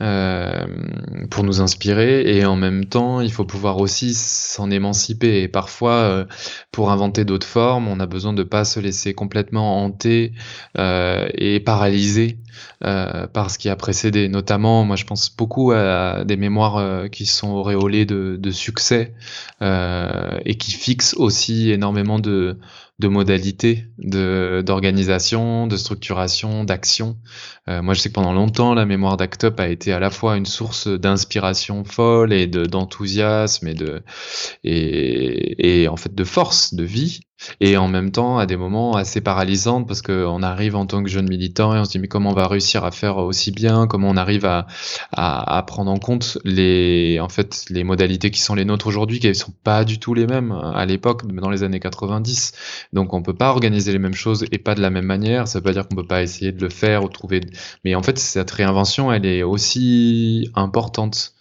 euh, 0.00 0.66
pour 1.30 1.44
nous 1.44 1.60
inspirer 1.60 2.36
et 2.36 2.44
en 2.44 2.56
même 2.56 2.84
temps 2.86 3.20
il 3.20 3.32
faut 3.32 3.44
pouvoir 3.44 3.78
aussi 3.78 4.12
s'en 4.12 4.70
émanciper 4.70 5.42
et 5.42 5.48
parfois 5.48 5.92
euh, 5.92 6.24
pour 6.72 6.90
inventer 6.90 7.24
d'autres 7.24 7.46
formes 7.46 7.86
on 7.88 8.00
a 8.00 8.06
besoin 8.06 8.32
de 8.32 8.42
pas 8.42 8.64
se 8.64 8.80
laisser 8.80 9.14
complètement 9.14 9.84
hanter 9.84 10.32
et 10.78 11.60
paralyser 11.60 12.38
euh, 12.84 13.26
par 13.26 13.50
ce 13.50 13.58
qui 13.58 13.68
a 13.68 13.76
précédé 13.76 14.28
notamment 14.28 14.84
moi 14.84 14.96
je 14.96 15.04
pense 15.04 15.34
beaucoup 15.34 15.72
à 15.72 16.24
des 16.24 16.36
mémoires 16.36 16.76
euh, 16.76 17.08
qui 17.08 17.26
sont 17.26 17.50
auréolées 17.50 18.06
de, 18.06 18.50
succès 18.50 19.14
et 19.60 20.54
qui 20.56 20.72
fixent 20.72 21.14
aussi 21.14 21.70
énormément 21.70 22.18
de 22.18 22.58
de 23.02 23.08
modalités 23.08 23.86
d'organisation, 23.98 25.66
de 25.66 25.76
structuration, 25.76 26.64
d'action. 26.64 27.18
Euh, 27.68 27.82
moi, 27.82 27.94
je 27.94 28.00
sais 28.00 28.10
que 28.10 28.14
pendant 28.14 28.32
longtemps, 28.32 28.74
la 28.74 28.86
mémoire 28.86 29.16
d'Act 29.16 29.44
Up 29.44 29.60
a 29.60 29.68
été 29.68 29.92
à 29.92 29.98
la 29.98 30.10
fois 30.10 30.36
une 30.36 30.46
source 30.46 30.86
d'inspiration 30.86 31.84
folle 31.84 32.32
et 32.32 32.46
de 32.46 32.64
d'enthousiasme 32.64 33.66
et 33.66 33.74
de 33.74 34.02
et 34.64 35.88
en 35.88 35.96
fait 35.96 36.14
de 36.14 36.24
force, 36.24 36.74
de 36.74 36.84
vie 36.84 37.20
et 37.60 37.76
en 37.76 37.88
même 37.88 38.10
temps 38.10 38.38
à 38.38 38.46
des 38.46 38.56
moments 38.56 38.94
assez 38.94 39.20
paralysantes 39.20 39.86
parce 39.86 40.02
qu'on 40.02 40.42
arrive 40.42 40.76
en 40.76 40.86
tant 40.86 41.02
que 41.02 41.08
jeune 41.08 41.28
militant 41.28 41.74
et 41.74 41.78
on 41.78 41.84
se 41.84 41.90
dit 41.90 41.98
mais 41.98 42.08
comment 42.08 42.30
on 42.30 42.34
va 42.34 42.46
réussir 42.48 42.84
à 42.84 42.90
faire 42.90 43.18
aussi 43.18 43.50
bien? 43.50 43.86
Comment 43.86 44.08
on 44.10 44.16
arrive 44.16 44.44
à, 44.44 44.66
à, 45.12 45.62
prendre 45.66 45.90
en 45.90 45.98
compte 45.98 46.38
les 46.44 47.18
en 47.20 47.28
fait 47.28 47.64
les 47.70 47.84
modalités 47.84 48.30
qui 48.30 48.40
sont 48.40 48.54
les 48.54 48.64
nôtres 48.64 48.86
aujourd'hui 48.86 49.20
qui 49.20 49.28
ne 49.28 49.32
sont 49.32 49.52
pas 49.64 49.84
du 49.84 49.98
tout 49.98 50.14
les 50.14 50.26
mêmes 50.26 50.52
à 50.52 50.84
l'époque 50.86 51.26
dans 51.26 51.50
les 51.50 51.62
années 51.62 51.80
90 51.80 52.52
donc 52.92 53.14
on 53.14 53.22
peut 53.22 53.34
pas 53.34 53.50
organiser 53.50 53.92
les 53.92 53.98
mêmes 53.98 54.14
choses 54.14 54.44
et 54.50 54.58
pas 54.58 54.74
de 54.74 54.80
la 54.80 54.90
même 54.90 55.06
manière. 55.06 55.48
Ça 55.48 55.58
veut 55.58 55.64
pas 55.64 55.72
dire 55.72 55.86
qu'on 55.88 55.96
peut 55.96 56.06
pas 56.06 56.22
essayer 56.22 56.52
de 56.52 56.60
le 56.60 56.70
faire 56.70 57.04
ou 57.04 57.08
trouver 57.08 57.40
mais 57.84 57.94
en 57.94 58.02
fait 58.02 58.18
cette 58.18 58.50
réinvention 58.50 59.12
elle 59.12 59.26
est 59.26 59.42
aussi 59.42 60.50
importante 60.54 61.34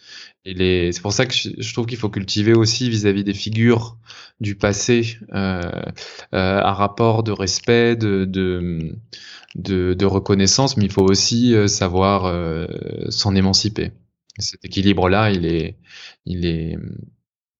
c'est 0.45 1.01
pour 1.01 1.13
ça 1.13 1.25
que 1.25 1.33
je, 1.33 1.73
trouve 1.73 1.85
qu'il 1.85 1.97
faut 1.97 2.09
cultiver 2.09 2.53
aussi 2.53 2.89
vis-à-vis 2.89 3.23
des 3.23 3.33
figures 3.33 3.97
du 4.39 4.55
passé 4.55 5.17
euh, 5.33 5.61
euh, 6.33 6.61
un 6.63 6.73
rapport 6.73 7.23
de 7.23 7.31
respect, 7.31 7.95
de, 7.95 8.25
de, 9.55 10.05
reconnaissance, 10.05 10.77
mais 10.77 10.85
il 10.85 10.91
faut 10.91 11.03
aussi 11.03 11.53
euh, 11.53 11.67
savoir 11.67 12.33
s'en 13.09 13.35
émanciper. 13.35 13.91
cet 14.39 14.65
équilibre-là, 14.65 15.29
il 15.29 15.45
est, 15.45 15.77
il, 16.25 16.45
est, 16.45 16.75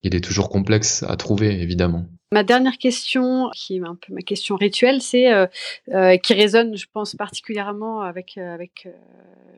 il 0.02 0.16
est 0.16 0.22
toujours 0.22 0.50
complexe 0.50 1.04
à 1.04 1.16
trouver, 1.18 1.62
évidemment. 1.62 2.08
Ma 2.34 2.44
dernière 2.44 2.78
question, 2.78 3.50
qui 3.54 3.76
est 3.76 3.84
un 3.84 3.96
peu 3.96 4.14
ma 4.14 4.22
question 4.22 4.56
rituelle, 4.56 5.02
c'est 5.02 5.30
qui 6.24 6.34
résonne, 6.34 6.76
je 6.76 6.88
pense, 6.92 7.14
particulièrement 7.14 8.02
avec, 8.02 8.40
avec 8.40 8.88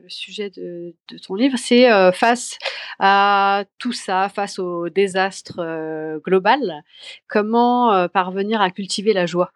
le 0.03 0.09
sujet 0.09 0.49
de, 0.49 0.93
ton 1.25 1.35
livre, 1.35 1.57
c'est 1.57 1.89
face 2.11 2.57
à 2.99 3.63
tout 3.79 3.93
ça, 3.93 4.27
face 4.27 4.59
au 4.59 4.89
désastre 4.89 6.19
global, 6.25 6.83
comment 7.27 8.09
parvenir 8.09 8.61
à 8.61 8.69
cultiver 8.69 9.13
la 9.13 9.25
joie? 9.25 9.53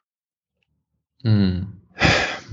Mmh. 1.25 1.63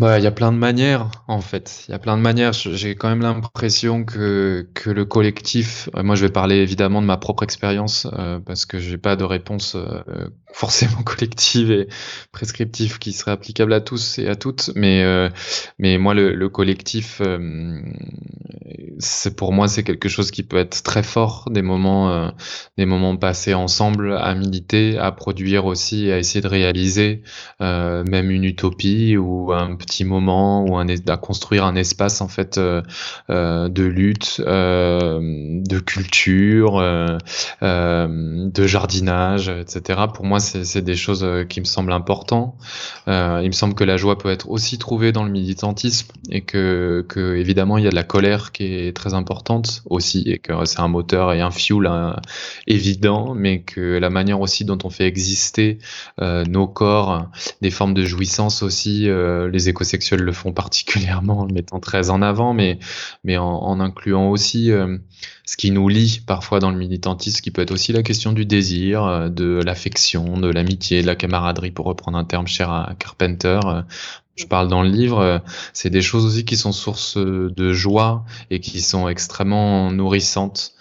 Bah, 0.00 0.18
il 0.18 0.24
y 0.24 0.26
a 0.26 0.32
plein 0.32 0.50
de 0.50 0.56
manières, 0.56 1.08
en 1.28 1.40
fait. 1.40 1.84
Il 1.86 1.92
y 1.92 1.94
a 1.94 2.00
plein 2.00 2.16
de 2.16 2.22
manières. 2.22 2.52
J'ai 2.52 2.96
quand 2.96 3.08
même 3.08 3.20
l'impression 3.20 4.04
que, 4.04 4.68
que 4.74 4.90
le 4.90 5.04
collectif, 5.04 5.88
euh, 5.94 6.02
moi 6.02 6.16
je 6.16 6.26
vais 6.26 6.32
parler 6.32 6.56
évidemment 6.56 7.00
de 7.00 7.06
ma 7.06 7.16
propre 7.16 7.44
expérience, 7.44 8.08
euh, 8.18 8.40
parce 8.40 8.66
que 8.66 8.80
j'ai 8.80 8.98
pas 8.98 9.14
de 9.14 9.22
réponse 9.22 9.76
euh, 9.76 10.02
forcément 10.52 11.02
collective 11.04 11.70
et 11.70 11.86
prescriptive 12.32 12.98
qui 12.98 13.12
serait 13.12 13.30
applicable 13.30 13.72
à 13.72 13.80
tous 13.80 14.18
et 14.18 14.26
à 14.26 14.34
toutes, 14.34 14.72
mais, 14.74 15.04
mais 15.80 15.98
moi 15.98 16.14
le, 16.14 16.32
le 16.32 16.48
collectif, 16.48 17.20
c'est 18.98 19.36
pour 19.36 19.52
moi 19.52 19.66
c'est 19.66 19.82
quelque 19.82 20.08
chose 20.08 20.30
qui 20.30 20.44
peut 20.44 20.56
être 20.56 20.84
très 20.84 21.02
fort, 21.02 21.48
des 21.50 21.62
moments, 21.62 22.32
des 22.78 22.86
moments 22.86 23.16
passés 23.16 23.52
ensemble 23.52 24.16
à 24.16 24.32
militer, 24.36 24.96
à 24.96 25.10
produire 25.10 25.66
aussi, 25.66 26.12
à 26.12 26.18
essayer 26.18 26.40
de 26.40 26.46
réaliser 26.46 27.24
même 27.58 28.30
une 28.30 28.44
utopie 28.44 29.16
ou 29.16 29.52
un 29.52 29.74
petit 29.84 30.04
moment 30.04 30.64
ou 30.64 30.76
un, 30.76 30.86
à 30.88 31.16
construire 31.16 31.64
un 31.64 31.76
espace 31.76 32.20
en 32.20 32.28
fait 32.28 32.58
euh, 32.58 32.82
euh, 33.30 33.68
de 33.68 33.84
lutte, 33.84 34.40
euh, 34.46 35.60
de 35.62 35.78
culture, 35.78 36.80
de 37.62 38.66
jardinage, 38.66 39.48
etc. 39.48 40.02
Pour 40.12 40.24
moi, 40.24 40.40
c'est 40.40 40.82
des 40.82 40.96
choses 40.96 41.26
qui 41.48 41.60
me 41.60 41.64
semblent 41.64 41.92
importantes. 41.92 42.54
il 43.06 43.46
me 43.46 43.52
semble 43.52 43.74
que 43.74 43.84
la 43.84 43.96
joie 43.96 44.18
peut 44.18 44.30
être 44.30 44.48
aussi 44.48 44.78
trouvée 44.78 45.12
dans 45.12 45.24
le 45.24 45.30
militantisme 45.30 46.08
et 46.30 46.40
que, 46.40 47.04
que 47.08 47.36
évidemment 47.36 47.78
il 47.78 47.84
y 47.84 47.86
a 47.86 47.90
de 47.90 47.94
la 47.94 48.02
colère 48.02 48.52
qui 48.52 48.64
est 48.64 48.96
très 48.96 49.14
importante 49.14 49.82
aussi 49.88 50.22
et 50.26 50.38
que 50.38 50.52
c'est 50.64 50.80
un 50.80 50.88
moteur 50.88 51.32
et 51.32 51.40
un 51.40 51.50
fuel 51.50 51.86
hein, 51.86 52.16
évident, 52.66 53.34
mais 53.34 53.60
que 53.60 53.98
la 53.98 54.10
manière 54.10 54.40
aussi 54.40 54.64
dont 54.64 54.78
on 54.84 54.90
fait 54.90 55.06
exister 55.06 55.78
nos 56.20 56.66
corps, 56.66 57.28
des 57.60 57.70
formes 57.70 57.94
de 57.94 58.04
jouissance 58.04 58.62
aussi, 58.62 59.08
les 59.52 59.68
écosexuels 59.74 60.22
le 60.22 60.32
font 60.32 60.52
particulièrement 60.64 61.40
en 61.40 61.44
le 61.46 61.52
mettant 61.52 61.80
très 61.80 62.10
en 62.10 62.22
avant, 62.22 62.54
mais, 62.54 62.78
en, 63.36 63.80
incluant 63.80 64.30
aussi 64.30 64.70
euh, 64.70 64.96
ce 65.44 65.56
qui 65.56 65.70
nous 65.70 65.88
lie 65.88 66.22
parfois 66.26 66.60
dans 66.60 66.70
le 66.70 66.78
militantisme, 66.78 67.40
qui 67.40 67.50
peut 67.50 67.62
être 67.62 67.72
aussi 67.72 67.92
la 67.92 68.02
question 68.02 68.32
du 68.32 68.46
désir, 68.46 69.04
euh, 69.04 69.28
de 69.28 69.60
l'affection, 69.64 70.38
de 70.38 70.48
l'amitié, 70.48 71.02
de 71.02 71.06
la 71.06 71.16
camaraderie, 71.16 71.72
pour 71.72 71.86
reprendre 71.86 72.16
un 72.16 72.24
terme 72.24 72.46
cher 72.46 72.70
à 72.70 72.94
Carpenter. 72.98 73.60
Euh, 73.64 73.82
je 74.36 74.46
parle 74.46 74.66
dans 74.66 74.82
le 74.82 74.88
livre, 74.88 75.40
c'est 75.72 75.90
des 75.90 76.02
choses 76.02 76.24
aussi 76.24 76.44
qui 76.44 76.56
sont 76.56 76.72
source 76.72 77.16
de 77.16 77.72
joie 77.72 78.24
et 78.50 78.58
qui 78.58 78.80
sont 78.80 79.08
extrêmement 79.08 79.92
nourrissantes. 79.92 80.73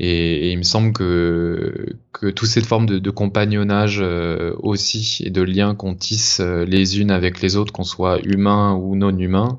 Et, 0.00 0.50
il 0.50 0.58
me 0.58 0.62
semble 0.62 0.92
que, 0.92 1.96
que 2.12 2.26
toutes 2.26 2.48
ces 2.48 2.60
formes 2.60 2.86
de, 2.86 2.98
de 2.98 3.10
compagnonnage 3.10 3.98
euh, 4.00 4.54
aussi 4.58 5.22
et 5.24 5.30
de 5.30 5.42
liens 5.42 5.74
qu'on 5.74 5.94
tisse 5.94 6.40
euh, 6.40 6.64
les 6.64 7.00
unes 7.00 7.10
avec 7.10 7.40
les 7.40 7.56
autres, 7.56 7.72
qu'on 7.72 7.84
soit 7.84 8.18
humain 8.24 8.74
ou 8.74 8.96
non 8.96 9.16
humain, 9.16 9.58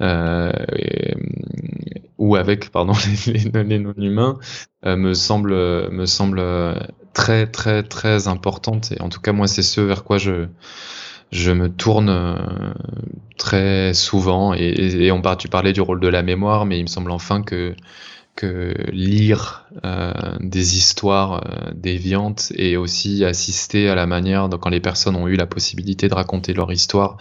euh, 0.00 0.52
ou 2.18 2.36
avec 2.36 2.70
pardon 2.70 2.92
les, 3.26 3.78
non 3.78 3.94
humains, 3.96 4.38
euh, 4.84 4.96
me 4.96 5.14
semble 5.14 5.52
me 5.90 6.06
semble 6.06 6.42
très 7.12 7.46
très 7.46 7.82
très 7.82 8.26
importante. 8.28 8.92
Et 8.92 9.00
en 9.00 9.08
tout 9.08 9.20
cas 9.20 9.32
moi 9.32 9.46
c'est 9.46 9.62
ce 9.62 9.80
vers 9.80 10.04
quoi 10.04 10.18
je 10.18 10.46
je 11.30 11.52
me 11.52 11.68
tourne 11.68 12.74
très 13.36 13.92
souvent. 13.94 14.54
Et, 14.54 15.06
et 15.06 15.12
on 15.12 15.20
part, 15.20 15.36
tu 15.36 15.48
parlais 15.48 15.74
du 15.74 15.82
rôle 15.82 16.00
de 16.00 16.08
la 16.08 16.22
mémoire, 16.22 16.64
mais 16.64 16.78
il 16.78 16.82
me 16.82 16.88
semble 16.88 17.10
enfin 17.10 17.42
que 17.42 17.74
lire 18.46 19.66
euh, 19.84 20.12
des 20.40 20.76
histoires 20.76 21.42
euh, 21.44 21.70
déviantes 21.74 22.52
et 22.54 22.76
aussi 22.76 23.24
assister 23.24 23.88
à 23.88 23.94
la 23.94 24.06
manière 24.06 24.48
dont 24.48 24.58
quand 24.58 24.70
les 24.70 24.80
personnes 24.80 25.16
ont 25.16 25.28
eu 25.28 25.36
la 25.36 25.46
possibilité 25.46 26.08
de 26.08 26.14
raconter 26.14 26.54
leur 26.54 26.72
histoire, 26.72 27.16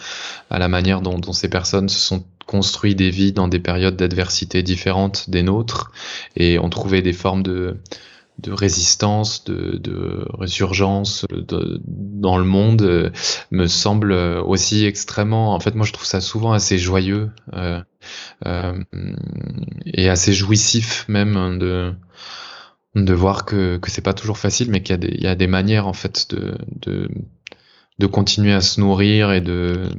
à 0.49 0.59
la 0.59 0.67
manière 0.67 1.01
dont, 1.01 1.19
dont 1.19 1.33
ces 1.33 1.49
personnes 1.49 1.89
se 1.89 1.99
sont 1.99 2.25
construit 2.45 2.95
des 2.95 3.09
vies 3.09 3.33
dans 3.33 3.47
des 3.47 3.59
périodes 3.59 3.97
d'adversité 3.97 4.63
différentes 4.63 5.29
des 5.29 5.43
nôtres 5.43 5.91
et 6.35 6.57
ont 6.59 6.69
trouvé 6.69 7.01
des 7.01 7.13
formes 7.13 7.43
de 7.43 7.77
de 8.39 8.51
résistance, 8.51 9.43
de, 9.45 9.77
de 9.77 10.25
résurgence 10.37 11.25
de, 11.29 11.81
dans 11.83 12.37
le 12.37 12.43
monde 12.43 12.81
euh, 12.83 13.09
me 13.51 13.67
semble 13.67 14.13
aussi 14.13 14.85
extrêmement. 14.85 15.53
En 15.53 15.59
fait, 15.59 15.75
moi, 15.75 15.85
je 15.85 15.93
trouve 15.93 16.05
ça 16.05 16.21
souvent 16.21 16.51
assez 16.51 16.77
joyeux 16.77 17.31
euh, 17.53 17.81
euh, 18.45 18.83
et 19.85 20.09
assez 20.09 20.33
jouissif 20.33 21.05
même 21.07 21.57
de 21.59 21.93
de 22.95 23.13
voir 23.13 23.45
que 23.45 23.77
que 23.77 23.91
c'est 23.91 24.01
pas 24.01 24.13
toujours 24.13 24.37
facile, 24.37 24.71
mais 24.71 24.81
qu'il 24.81 24.91
y 24.91 24.93
a 24.93 24.97
des 24.97 25.15
il 25.15 25.23
y 25.23 25.27
a 25.27 25.35
des 25.35 25.47
manières 25.47 25.87
en 25.87 25.93
fait 25.93 26.27
de 26.29 26.57
de 26.81 27.09
de 27.99 28.05
continuer 28.07 28.53
à 28.53 28.61
se 28.61 28.79
nourrir 28.79 29.31
et 29.31 29.41
de 29.41 29.89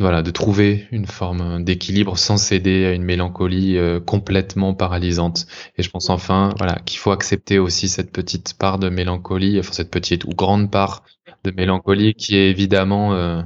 voilà, 0.00 0.22
de 0.22 0.30
trouver 0.30 0.88
une 0.90 1.06
forme 1.06 1.62
d'équilibre 1.62 2.18
sans 2.18 2.36
céder 2.36 2.84
à 2.84 2.92
une 2.92 3.04
mélancolie 3.04 3.78
euh, 3.78 4.00
complètement 4.00 4.74
paralysante. 4.74 5.46
Et 5.78 5.82
je 5.82 5.90
pense 5.90 6.10
enfin, 6.10 6.52
voilà, 6.58 6.80
qu'il 6.84 6.98
faut 6.98 7.12
accepter 7.12 7.58
aussi 7.58 7.88
cette 7.88 8.12
petite 8.12 8.54
part 8.58 8.78
de 8.78 8.88
mélancolie, 8.88 9.58
enfin 9.60 9.72
cette 9.72 9.90
petite 9.90 10.24
ou 10.24 10.30
grande 10.30 10.70
part 10.70 11.04
de 11.44 11.52
mélancolie 11.52 12.14
qui 12.14 12.36
est 12.36 12.50
évidemment 12.50 13.14
euh, 13.14 13.42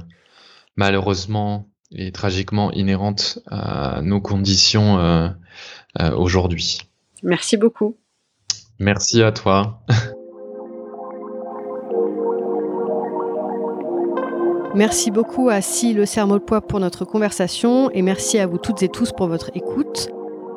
malheureusement 0.75 1.67
et 1.91 2.11
tragiquement 2.11 2.71
inhérente 2.71 3.39
à 3.47 4.01
nos 4.01 4.21
conditions 4.21 4.99
euh, 4.99 5.29
aujourd'hui. 6.15 6.79
Merci 7.21 7.57
beaucoup. 7.57 7.97
Merci 8.79 9.21
à 9.21 9.31
toi. 9.31 9.83
Merci 14.75 15.09
beaucoup 15.09 15.49
à 15.49 15.61
Si 15.61 15.93
le 15.93 16.05
Cerveau 16.05 16.39
pour 16.39 16.79
notre 16.79 17.03
conversation 17.03 17.89
et 17.91 18.03
merci 18.03 18.37
à 18.37 18.45
vous 18.45 18.59
toutes 18.59 18.83
et 18.83 18.87
tous 18.87 19.11
pour 19.11 19.27
votre 19.27 19.49
écoute. 19.55 20.09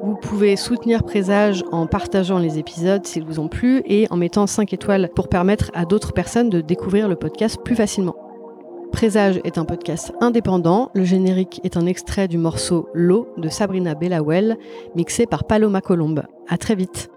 Vous 0.03 0.17
pouvez 0.17 0.57
soutenir 0.57 1.03
Présage 1.03 1.65
en 1.73 1.87
partageant 1.87 2.39
les 2.39 2.59
épisodes 2.59 3.07
s'ils 3.07 3.25
vous 3.25 3.41
ont 3.41 3.49
plu 3.49 3.83
et 3.87 4.07
en 4.11 4.17
mettant 4.17 4.47
5 4.47 4.73
étoiles 4.75 5.09
pour 5.15 5.29
permettre 5.29 5.71
à 5.75 5.87
d'autres 5.87 6.13
personnes 6.13 6.51
de 6.51 6.61
découvrir 6.61 7.09
le 7.09 7.17
podcast 7.17 7.59
plus 7.65 7.75
facilement. 7.75 8.17
Présage 8.93 9.41
est 9.45 9.57
un 9.57 9.65
podcast 9.65 10.13
indépendant. 10.21 10.91
Le 10.95 11.05
générique 11.05 11.61
est 11.65 11.79
un 11.79 11.87
extrait 11.87 12.29
du 12.29 12.37
morceau 12.37 12.91
L'eau 12.93 13.29
de 13.39 13.49
Sabrina 13.49 13.95
Bellawell, 13.95 14.59
mixé 14.95 15.25
par 15.25 15.45
Paloma 15.45 15.81
Colombe. 15.81 16.25
À 16.49 16.59
très 16.59 16.75
vite. 16.75 17.11